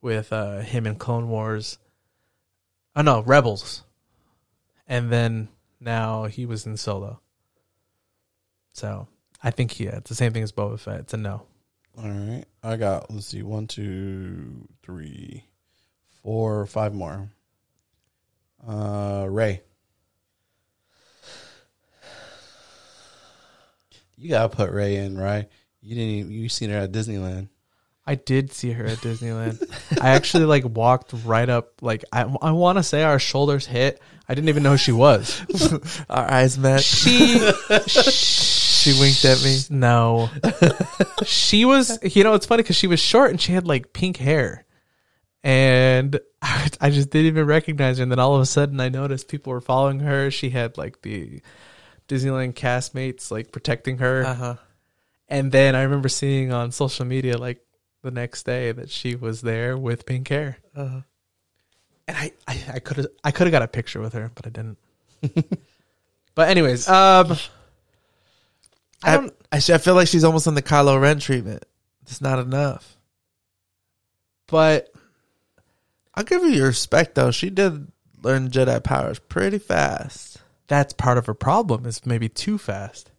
with 0.00 0.32
uh, 0.32 0.58
him 0.60 0.86
in 0.86 0.96
Clone 0.96 1.28
Wars. 1.28 1.78
Oh 2.96 3.02
no, 3.02 3.20
Rebels. 3.22 3.82
And 4.86 5.10
then 5.10 5.48
now 5.80 6.24
he 6.24 6.46
was 6.46 6.66
in 6.66 6.76
Solo. 6.76 7.20
So 8.72 9.08
I 9.42 9.50
think 9.50 9.78
yeah, 9.80 9.96
it's 9.96 10.08
the 10.08 10.14
same 10.14 10.32
thing 10.32 10.42
as 10.42 10.52
Boba 10.52 10.78
Fett. 10.78 11.00
It's 11.00 11.14
a 11.14 11.16
no. 11.16 11.42
All 11.98 12.08
right. 12.08 12.44
I 12.62 12.76
got, 12.76 13.10
let's 13.10 13.26
see, 13.26 13.42
one, 13.42 13.66
two, 13.66 14.68
three, 14.82 15.44
four, 16.22 16.66
five 16.66 16.94
more. 16.94 17.30
Uh, 18.66 19.26
Rey. 19.28 19.62
You 24.18 24.30
gotta 24.30 24.54
put 24.54 24.70
Rey 24.70 24.96
in, 24.96 25.16
right? 25.18 25.48
You 25.80 25.94
didn't. 25.94 26.10
Even, 26.10 26.32
you 26.32 26.48
seen 26.48 26.70
her 26.70 26.78
at 26.78 26.92
Disneyland. 26.92 27.48
I 28.06 28.14
did 28.14 28.52
see 28.52 28.72
her 28.72 28.84
at 28.84 28.98
Disneyland. 28.98 29.62
I 30.00 30.10
actually 30.10 30.44
like 30.44 30.64
walked 30.64 31.12
right 31.24 31.48
up. 31.48 31.82
Like 31.82 32.04
I, 32.12 32.22
I 32.40 32.52
want 32.52 32.78
to 32.78 32.82
say 32.82 33.02
our 33.02 33.18
shoulders 33.18 33.66
hit. 33.66 34.00
I 34.28 34.34
didn't 34.34 34.48
even 34.48 34.62
know 34.62 34.72
who 34.72 34.76
she 34.76 34.92
was. 34.92 35.40
Our 36.10 36.30
eyes 36.30 36.58
met. 36.58 36.82
She, 36.82 37.38
She 38.86 39.00
winked 39.00 39.24
at 39.24 39.42
me. 39.42 39.58
No, 39.68 40.30
she 41.24 41.64
was. 41.64 41.98
You 42.14 42.22
know, 42.22 42.34
it's 42.34 42.46
funny 42.46 42.62
because 42.62 42.76
she 42.76 42.86
was 42.86 43.00
short 43.00 43.32
and 43.32 43.40
she 43.40 43.52
had 43.52 43.66
like 43.66 43.92
pink 43.92 44.16
hair, 44.16 44.64
and 45.42 46.20
I, 46.40 46.68
I 46.80 46.90
just 46.90 47.10
didn't 47.10 47.26
even 47.26 47.46
recognize 47.46 47.98
her. 47.98 48.04
And 48.04 48.12
then 48.12 48.20
all 48.20 48.36
of 48.36 48.42
a 48.42 48.46
sudden, 48.46 48.78
I 48.78 48.88
noticed 48.88 49.26
people 49.26 49.52
were 49.52 49.60
following 49.60 49.98
her. 50.00 50.30
She 50.30 50.50
had 50.50 50.78
like 50.78 51.02
the 51.02 51.40
Disneyland 52.06 52.54
castmates 52.54 53.32
like 53.32 53.50
protecting 53.50 53.98
her. 53.98 54.24
Uh 54.24 54.34
huh. 54.34 54.54
And 55.26 55.50
then 55.50 55.74
I 55.74 55.82
remember 55.82 56.08
seeing 56.08 56.52
on 56.52 56.70
social 56.70 57.06
media 57.06 57.38
like 57.38 57.60
the 58.02 58.12
next 58.12 58.44
day 58.44 58.70
that 58.70 58.88
she 58.88 59.16
was 59.16 59.40
there 59.40 59.76
with 59.76 60.06
pink 60.06 60.28
hair. 60.28 60.58
Uh-huh. 60.76 61.00
And 62.08 62.16
I 62.16 62.32
I 62.72 62.78
could 62.78 62.98
have 62.98 63.06
I 63.24 63.30
could 63.30 63.46
have 63.46 63.52
got 63.52 63.62
a 63.62 63.68
picture 63.68 64.00
with 64.00 64.12
her, 64.12 64.30
but 64.34 64.46
I 64.46 64.50
didn't. 64.50 64.78
but 66.34 66.48
anyways, 66.48 66.88
um 66.88 67.36
I 69.02 69.16
don't 69.16 69.34
I, 69.52 69.56
I 69.56 69.78
feel 69.78 69.94
like 69.94 70.08
she's 70.08 70.24
almost 70.24 70.46
on 70.46 70.54
the 70.54 70.62
Kylo 70.62 71.00
Ren 71.00 71.18
treatment. 71.18 71.64
It's 72.02 72.20
not 72.20 72.38
enough. 72.38 72.96
but 74.46 74.92
I'll 76.14 76.24
give 76.24 76.42
her 76.42 76.48
your 76.48 76.68
respect 76.68 77.14
though. 77.14 77.30
She 77.30 77.50
did 77.50 77.88
learn 78.22 78.50
Jedi 78.50 78.82
powers 78.82 79.18
pretty 79.18 79.58
fast. 79.58 80.38
that's 80.68 80.92
part 80.92 81.18
of 81.18 81.26
her 81.26 81.34
problem 81.34 81.86
is 81.86 82.06
maybe 82.06 82.28
too 82.28 82.58
fast. 82.58 83.10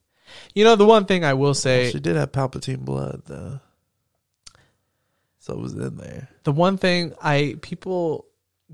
You 0.53 0.63
know, 0.63 0.75
the 0.75 0.85
one 0.85 1.05
thing 1.05 1.23
I 1.23 1.33
will 1.33 1.53
say 1.53 1.91
she 1.91 1.99
did 1.99 2.15
have 2.15 2.31
Palpatine 2.31 2.79
blood 2.79 3.23
though, 3.25 3.59
so 5.39 5.53
it 5.53 5.59
was 5.59 5.73
in 5.73 5.97
there. 5.97 6.29
the 6.43 6.51
one 6.51 6.77
thing 6.77 7.13
I 7.21 7.55
people 7.61 8.25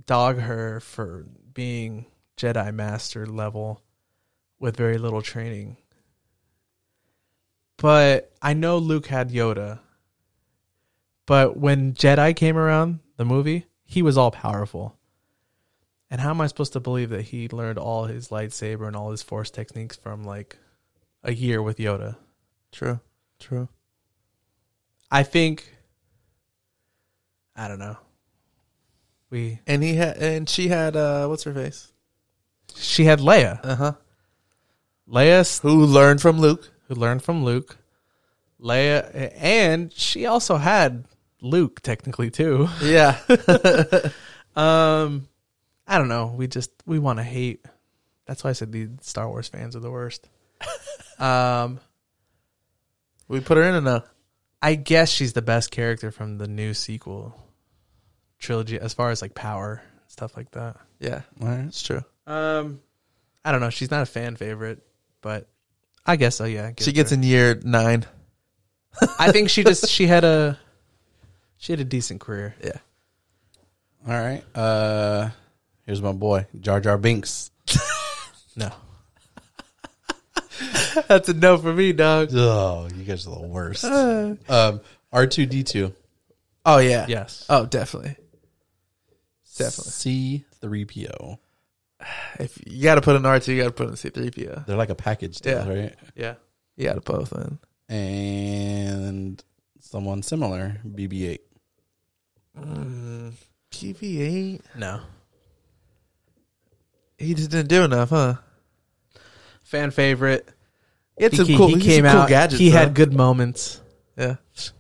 dog 0.06 0.39
her 0.39 0.80
for 0.80 1.26
being 1.54 2.06
Jedi 2.38 2.74
master 2.74 3.26
level 3.26 3.82
with 4.60 4.78
very 4.78 4.98
little 4.98 5.22
training. 5.22 5.78
But 7.78 8.32
I 8.41 8.54
know 8.54 8.78
Luke 8.78 9.08
had 9.08 9.30
Yoda. 9.30 9.80
But 11.26 11.58
when 11.58 11.94
Jedi 11.94 12.36
came 12.36 12.58
around, 12.58 13.00
the 13.18 13.26
movie, 13.26 13.66
he 13.86 14.02
was 14.02 14.18
all 14.18 14.32
powerful. 14.32 14.98
And 16.10 16.22
how 16.22 16.30
am 16.30 16.41
I 16.41 16.48
supposed 16.48 16.74
to 16.74 16.80
believe 16.80 17.10
that 17.10 17.24
he 17.24 17.48
learned 17.50 17.80
all 17.80 18.06
his 18.06 18.30
lightsaber 18.30 18.88
and 18.88 18.96
all 18.96 19.12
his 19.12 19.24
force 19.24 19.50
techniques 19.50 19.96
from 19.96 20.24
like 20.24 20.58
a 21.24 21.34
year 21.34 21.62
with 21.62 21.78
Yoda? 21.78 22.18
True, 22.72 23.00
true. 23.39 23.70
I 25.10 25.24
think 25.24 25.76
I 27.56 27.68
don't 27.68 27.80
know. 27.80 27.98
We 29.34 29.60
And 29.66 29.82
he 29.82 29.96
had, 29.96 30.18
and 30.18 30.48
she 30.48 30.68
had, 30.68 30.96
uh, 30.96 31.26
what's 31.26 31.44
her 31.46 31.54
face? 31.56 31.92
she 32.76 33.06
had 33.06 33.20
Leia. 33.20 33.60
Uh 33.64 33.76
huh. 33.76 33.94
Leia 35.10 35.60
Who 35.62 35.86
learned 35.86 36.22
from 36.22 36.40
Luke? 36.40 36.72
who 36.88 36.94
learned 36.94 37.24
from 37.24 37.44
Luke. 37.44 37.78
Leia 38.62 39.34
and 39.36 39.92
she 39.92 40.28
also 40.28 40.58
had 40.58 41.06
Luke 41.42 41.82
technically 41.82 42.30
too. 42.30 42.70
Yeah. 42.82 43.18
Um 44.56 45.28
I 45.88 45.98
don't 45.98 46.10
know. 46.10 46.28
We 46.38 46.46
just 46.46 46.70
we 46.86 47.00
want 47.00 47.18
to 47.18 47.24
hate. 47.24 47.66
That's 48.28 48.44
why 48.44 48.52
I 48.52 48.54
said 48.54 48.72
the 48.72 48.90
Star 49.02 49.28
Wars 49.28 49.48
fans 49.48 49.76
are 49.76 49.80
the 49.80 49.90
worst. 49.90 50.30
um 51.20 51.80
we 53.28 53.40
put 53.40 53.58
her 53.58 53.64
in 53.64 53.74
enough. 53.74 54.06
I 54.62 54.76
guess 54.76 55.10
she's 55.10 55.34
the 55.34 55.42
best 55.42 55.72
character 55.72 56.12
from 56.12 56.38
the 56.38 56.48
new 56.48 56.76
sequel 56.76 57.43
trilogy 58.44 58.78
as 58.80 58.94
far 58.94 59.10
as 59.10 59.22
like 59.22 59.34
power 59.34 59.82
stuff 60.08 60.38
like 60.38 60.52
that. 60.52 60.78
Yeah, 61.00 61.22
All 61.41 61.48
right. 61.48 61.66
it's 61.66 61.82
true. 61.82 62.04
Um 62.28 62.80
I 63.46 63.52
don't 63.52 63.60
know. 63.62 63.70
She's 63.72 63.91
not 63.91 64.02
a 64.04 64.06
fan 64.06 64.36
favorite, 64.36 64.82
but 65.22 65.48
I 66.06 66.16
guess 66.18 66.36
so. 66.36 66.46
Yeah, 66.46 66.72
She 66.80 66.91
gets 66.91 67.12
in 67.12 67.24
year 67.24 67.60
nine. 67.64 68.06
I 69.20 69.32
think 69.32 69.50
she 69.50 69.64
just 69.64 69.89
she 69.89 70.06
had 70.08 70.24
a 70.24 70.60
she 71.58 71.72
had 71.74 71.80
a 71.80 71.86
decent 71.86 72.20
career. 72.22 72.56
Yeah. 72.64 72.78
All 74.08 74.14
right. 74.22 74.44
Uh, 74.54 75.30
here's 75.86 76.02
my 76.02 76.12
boy 76.12 76.46
Jar 76.60 76.80
Jar 76.80 76.98
Binks. 76.98 77.50
No, 78.56 78.70
That's 81.08 81.28
a 81.30 81.34
no 81.34 81.58
for 81.58 81.74
me, 81.74 81.91
dog. 81.91 82.30
Oh, 82.34 82.88
you 82.96 83.04
guys 83.04 83.26
are 83.26 83.34
the 83.36 83.48
worst. 83.48 83.84
um, 84.50 84.82
R 85.12 85.26
two 85.26 85.48
D 85.48 85.64
two. 85.64 85.94
Oh 86.66 86.78
yeah. 86.78 87.06
yes, 87.10 87.46
Oh, 87.50 87.66
definitely. 87.66 88.16
Definitely. 89.58 89.91
C 89.91 90.45
three 90.62 90.86
PO. 90.86 91.39
If 92.39 92.60
you 92.66 92.84
got 92.84 92.95
to 92.95 93.01
put 93.01 93.16
an 93.16 93.26
R 93.26 93.39
two, 93.39 93.54
you 93.54 93.62
got 93.64 93.68
to 93.70 93.74
put 93.74 93.88
in 93.89 93.95
C 93.95 94.10
three 94.10 94.30
PO. 94.32 94.64
They're 94.68 94.76
like 94.78 94.89
a 94.89 94.95
package 94.95 95.39
deal, 95.39 95.66
Yeah. 95.66 95.70
right? 95.82 95.95
yeah. 96.16 96.34
You 96.76 96.86
got 96.86 96.95
to 96.95 97.01
put 97.01 97.30
both 97.30 97.34
in. 97.34 97.60
And 97.95 99.43
someone 99.80 100.24
similar, 100.24 100.78
BB 100.88 101.28
eight. 101.30 101.41
Mm, 102.60 103.34
BB 103.72 104.20
eight. 104.22 104.62
No 104.76 105.01
He 107.18 107.34
just 107.34 107.51
didn't 107.51 107.70
do 107.70 107.84
enough, 107.84 108.10
huh? 108.10 108.36
fan 109.64 109.91
favorite. 109.91 110.47
It's 111.18 111.24
had 111.24 111.32
He, 111.32 111.38
some 111.38 111.45
he- 111.47 111.58
cool. 111.58 111.68
he 111.68 111.76
he 111.76 111.82
came 111.82 112.04
some 112.06 112.12
cool 112.12 112.22
out. 112.22 112.30
Gadgets, 112.30 112.60
he 112.60 112.70
though. 112.70 112.78
had 112.78 112.93
good 112.93 113.14
moments, 113.14 113.82
yeah. 114.18 114.36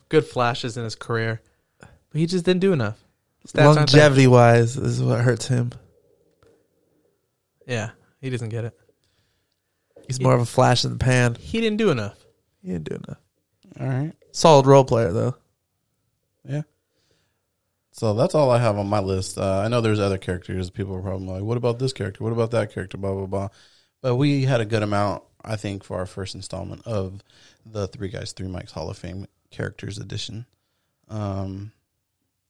good 0.09 0.25
flashes 0.25 0.77
in 0.77 0.83
his 0.83 0.95
career, 0.95 1.41
but 1.79 1.89
he 2.13 2.25
just 2.25 2.45
didn't 2.45 2.61
do 2.61 2.73
enough. 2.73 3.02
Stats. 3.47 3.75
Longevity 3.75 4.27
wise 4.27 4.77
is 4.77 5.01
what 5.01 5.21
hurts 5.21 5.47
him. 5.47 5.71
Yeah, 7.67 7.91
he 8.21 8.29
doesn't 8.29 8.49
get 8.49 8.65
it. 8.65 8.77
He's 10.07 10.21
more 10.21 10.33
of 10.33 10.41
a 10.41 10.45
flash 10.45 10.83
in 10.85 10.91
the 10.91 10.97
pan. 10.97 11.35
He 11.35 11.61
didn't 11.61 11.77
do 11.77 11.89
enough. 11.89 12.17
He 12.61 12.71
didn't 12.71 12.89
do 12.89 12.95
enough. 12.95 13.17
All 13.79 13.87
right. 13.87 14.13
Solid 14.31 14.65
role 14.65 14.83
player 14.83 15.11
though. 15.11 15.35
Yeah. 16.47 16.63
So 17.91 18.13
that's 18.13 18.35
all 18.35 18.49
I 18.49 18.59
have 18.59 18.77
on 18.77 18.87
my 18.87 18.99
list. 18.99 19.37
Uh, 19.37 19.59
I 19.59 19.67
know 19.67 19.81
there's 19.81 19.99
other 19.99 20.17
characters. 20.17 20.69
People 20.69 20.95
are 20.95 21.01
probably 21.01 21.27
like, 21.27 21.43
"What 21.43 21.57
about 21.57 21.79
this 21.79 21.93
character? 21.93 22.23
What 22.23 22.33
about 22.33 22.51
that 22.51 22.73
character?" 22.73 22.97
Blah 22.97 23.13
blah 23.13 23.25
blah. 23.27 23.49
But 24.01 24.15
we 24.15 24.43
had 24.43 24.61
a 24.61 24.65
good 24.65 24.83
amount, 24.83 25.23
I 25.43 25.55
think, 25.55 25.83
for 25.83 25.97
our 25.97 26.05
first 26.05 26.35
installment 26.35 26.85
of 26.85 27.23
the 27.65 27.87
Three 27.87 28.09
Guys, 28.09 28.33
Three 28.33 28.47
Mics 28.47 28.71
Hall 28.71 28.89
of 28.89 28.97
Fame 28.97 29.27
Characters 29.51 29.97
Edition. 29.97 30.45
Um, 31.07 31.71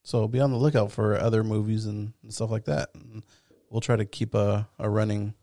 so 0.03 0.27
be 0.27 0.39
on 0.39 0.51
the 0.51 0.57
lookout 0.57 0.91
for 0.91 1.17
other 1.17 1.43
movies 1.43 1.85
and, 1.85 2.13
and 2.21 2.33
stuff 2.33 2.51
like 2.51 2.65
that. 2.65 2.89
And 2.93 3.23
we'll 3.69 3.81
try 3.81 3.95
to 3.95 4.05
keep 4.05 4.35
a, 4.35 4.67
a 4.77 4.89
running 4.89 5.33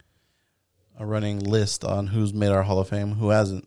a 0.99 1.07
running 1.07 1.41
list 1.41 1.83
on 1.83 2.07
who's 2.07 2.35
made 2.35 2.51
our 2.51 2.63
Hall 2.63 2.79
of 2.79 2.89
Fame, 2.89 3.13
who 3.13 3.31
hasn't. 3.31 3.67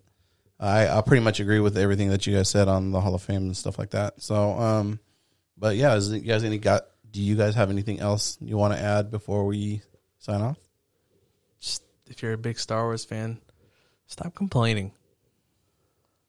I 0.60 0.88
I 0.88 1.02
pretty 1.02 1.24
much 1.24 1.40
agree 1.40 1.60
with 1.60 1.78
everything 1.78 2.10
that 2.10 2.28
you 2.28 2.36
guys 2.36 2.50
said 2.50 2.68
on 2.68 2.92
the 2.92 3.02
Hall 3.02 3.16
of 3.16 3.24
Fame 3.24 3.44
and 3.44 3.58
stuff 3.58 3.80
like 3.80 3.90
that. 3.92 4.22
So, 4.22 4.52
um, 4.52 5.00
but 5.58 5.76
yeah, 5.76 5.96
is 5.96 6.12
you 6.12 6.20
guys 6.20 6.44
any 6.44 6.60
got? 6.60 6.84
Do 7.10 7.22
you 7.22 7.36
guys 7.36 7.56
have 7.56 7.70
anything 7.70 8.00
else 8.00 8.38
you 8.40 8.56
want 8.58 8.74
to 8.74 8.80
add 8.80 9.12
before 9.12 9.46
we 9.46 9.82
sign 10.20 10.42
off? 10.42 10.58
Just 11.60 11.84
if 12.08 12.22
you're 12.22 12.34
a 12.34 12.38
big 12.38 12.60
Star 12.60 12.84
Wars 12.84 13.04
fan, 13.04 13.40
stop 14.06 14.36
complaining. 14.36 14.92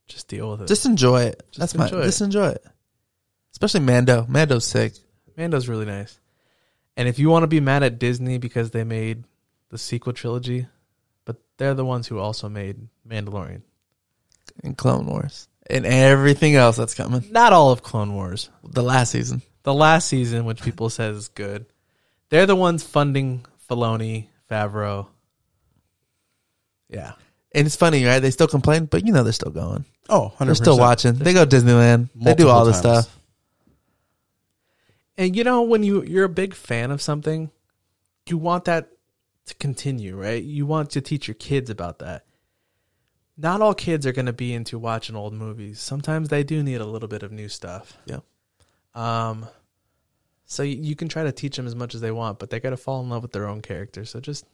Just 0.09 0.29
deal 0.29 0.51
with 0.51 0.63
it. 0.63 0.69
Just 0.69 0.85
enjoy 0.87 1.23
it. 1.23 1.43
That's 1.57 1.75
my. 1.75 1.85
enjoy 1.85 2.01
it. 2.01 2.05
Just 2.05 2.21
enjoy 2.21 2.49
it. 2.49 2.65
Especially 3.55 3.81
Mando. 3.81 4.27
Mando's 4.29 4.67
sick. 4.67 4.95
Mando's 5.37 5.69
really 5.69 5.87
nice. 5.87 6.19
And 6.97 7.09
if 7.09 7.19
you 7.19 7.31
want 7.31 7.45
to 7.45 7.49
be 7.49 7.61
mad 7.61 7.85
at 7.85 7.99
Disney 7.99 8.39
because 8.39 8.73
they 8.73 8.85
made 8.85 9.25
the 9.71 9.79
sequel 9.79 10.13
trilogy, 10.13 10.67
but 11.25 11.37
they're 11.57 11.75
the 11.75 11.85
ones 11.85 12.09
who 12.09 12.19
also 12.19 12.49
made 12.49 12.77
Mandalorian. 13.09 13.63
and 14.63 14.77
Clone 14.77 15.07
Wars 15.07 15.49
and 15.69 15.87
everything 15.87 16.57
else 16.57 16.77
that's 16.77 16.95
coming. 16.95 17.25
Not 17.31 17.53
all 17.53 17.71
of 17.71 17.83
Clone 17.83 18.15
Wars. 18.15 18.51
The 18.65 18.83
last 18.83 19.11
season. 19.13 19.43
The 19.63 19.75
last 19.75 20.09
season, 20.09 20.45
which 20.45 20.63
people 20.63 20.91
says 20.91 21.17
is 21.17 21.29
good. 21.29 21.67
They're 22.29 22.47
the 22.47 22.57
ones 22.57 22.83
funding 22.83 23.47
Filoni, 23.71 24.27
Favreau. 24.51 25.07
Yeah. 26.89 27.13
And 27.55 27.67
it's 27.67 27.77
funny, 27.77 28.05
right? 28.05 28.19
They 28.19 28.31
still 28.31 28.49
complain, 28.49 28.87
but 28.87 29.07
you 29.07 29.13
know 29.13 29.23
they're 29.23 29.33
still 29.33 29.53
going. 29.53 29.85
Oh, 30.09 30.33
100%. 30.39 30.47
They're 30.47 30.55
still 30.55 30.79
watching. 30.79 31.15
They 31.15 31.33
go 31.33 31.45
to 31.45 31.57
Disneyland. 31.57 32.09
They 32.15 32.35
do 32.35 32.49
all 32.49 32.65
this 32.65 32.81
times. 32.81 33.07
stuff. 33.07 33.19
And 35.17 35.37
you 35.37 35.45
know, 35.45 35.63
when 35.63 35.83
you 35.83 36.03
you're 36.03 36.25
a 36.25 36.29
big 36.29 36.55
fan 36.55 36.91
of 36.91 37.01
something, 37.01 37.51
you 38.29 38.39
want 38.39 38.65
that 38.65 38.91
to 39.47 39.55
continue, 39.57 40.17
right? 40.17 40.43
You 40.43 40.67
want 40.67 40.91
to 40.91 41.01
teach 41.01 41.29
your 41.29 41.35
kids 41.35 41.71
about 41.71 41.99
that. 42.01 42.25
Not 43.37 43.61
all 43.61 43.75
kids 43.75 44.07
are 44.07 44.13
going 44.13 44.27
to 44.27 44.33
be 44.33 44.55
into 44.55 44.79
watching 44.79 45.17
old 45.17 45.35
movies. 45.35 45.81
Sometimes 45.81 46.29
they 46.29 46.45
do 46.45 46.63
need 46.63 46.81
a 46.81 46.87
little 46.87 47.09
bit 47.09 47.23
of 47.23 47.33
new 47.33 47.49
stuff. 47.49 47.97
Yeah. 48.07 48.21
Um 48.95 49.47
so 50.47 50.63
you, 50.63 50.77
you 50.81 50.97
can 50.97 51.09
try 51.09 51.25
to 51.25 51.33
teach 51.33 51.57
them 51.57 51.67
as 51.67 51.75
much 51.75 51.95
as 51.95 52.01
they 52.01 52.11
want, 52.11 52.39
but 52.39 52.51
they 52.51 52.61
got 52.61 52.71
to 52.71 52.77
fall 52.77 53.03
in 53.03 53.09
love 53.09 53.23
with 53.23 53.33
their 53.33 53.49
own 53.49 53.63
character. 53.63 54.05
So 54.05 54.21
just 54.21 54.47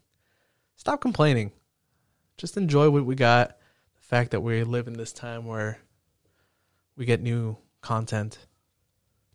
stop 0.76 1.00
complaining. 1.00 1.52
Just 2.36 2.56
enjoy 2.56 2.90
what 2.90 3.04
we 3.04 3.16
got. 3.16 3.58
The 3.96 4.02
fact 4.02 4.30
that 4.30 4.40
we 4.40 4.62
live 4.62 4.86
in 4.86 4.94
this 4.94 5.12
time 5.12 5.46
where 5.46 5.78
we 6.96 7.04
get 7.04 7.20
new 7.20 7.56
content. 7.80 8.38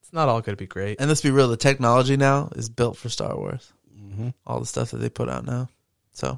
It's 0.06 0.14
not 0.14 0.30
all 0.30 0.40
going 0.42 0.56
to 0.56 0.62
be 0.62 0.68
great. 0.68 1.00
And 1.00 1.10
let's 1.10 1.22
be 1.22 1.32
real, 1.32 1.48
the 1.48 1.58
technology 1.58 2.16
now 2.16 2.50
is 2.56 2.70
built 2.70 2.96
for 2.96 3.10
Star 3.10 3.36
Wars. 3.36 3.74
hmm 3.98 4.30
All 4.46 4.60
the 4.60 4.66
stuff 4.68 4.92
that 4.92 4.98
they 4.98 5.10
put 5.10 5.30
out 5.30 5.46
now. 5.46 5.68
So 6.14 6.38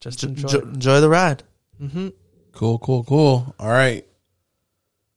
Just 0.00 0.18
j- 0.20 0.28
enjoy. 0.28 0.48
enjoy, 0.48 0.68
enjoy 0.68 1.00
the 1.00 1.08
ride. 1.08 1.42
mm-hmm. 1.80 2.08
Cool, 2.52 2.78
cool, 2.78 3.04
cool. 3.04 3.54
All 3.58 3.70
right. 3.70 4.04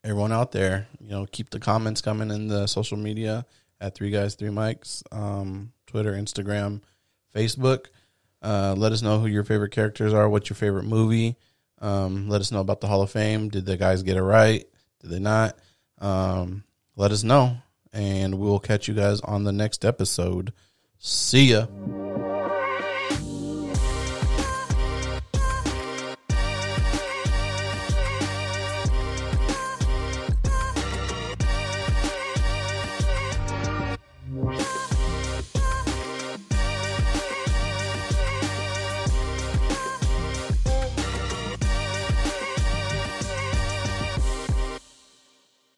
Everyone 0.03 0.31
out 0.31 0.51
there, 0.51 0.87
you 0.99 1.09
know, 1.09 1.25
keep 1.31 1.49
the 1.49 1.59
comments 1.59 2.01
coming 2.01 2.31
in 2.31 2.47
the 2.47 2.67
social 2.67 2.97
media 2.97 3.45
at 3.79 3.95
Three 3.95 4.11
Guys, 4.11 4.35
Three 4.35 4.49
Mics, 4.49 5.03
um, 5.11 5.73
Twitter, 5.87 6.13
Instagram, 6.13 6.81
Facebook. 7.35 7.87
Uh, 8.41 8.73
let 8.77 8.91
us 8.93 9.01
know 9.01 9.19
who 9.19 9.27
your 9.27 9.43
favorite 9.43 9.71
characters 9.71 10.13
are. 10.13 10.27
What's 10.29 10.49
your 10.49 10.55
favorite 10.55 10.85
movie? 10.85 11.35
Um, 11.79 12.29
let 12.29 12.41
us 12.41 12.51
know 12.51 12.61
about 12.61 12.79
the 12.81 12.87
Hall 12.87 13.01
of 13.01 13.11
Fame. 13.11 13.49
Did 13.49 13.65
the 13.65 13.77
guys 13.77 14.01
get 14.03 14.17
it 14.17 14.23
right? 14.23 14.65
Did 15.01 15.09
they 15.11 15.19
not? 15.19 15.57
Um, 15.99 16.63
let 17.01 17.11
us 17.11 17.23
know. 17.23 17.57
And 17.91 18.35
we 18.35 18.45
will 18.45 18.59
catch 18.59 18.87
you 18.87 18.93
guys 18.93 19.21
on 19.21 19.43
the 19.43 19.51
next 19.51 19.83
episode. 19.83 20.53
See 20.99 21.45
ya. 21.45 21.65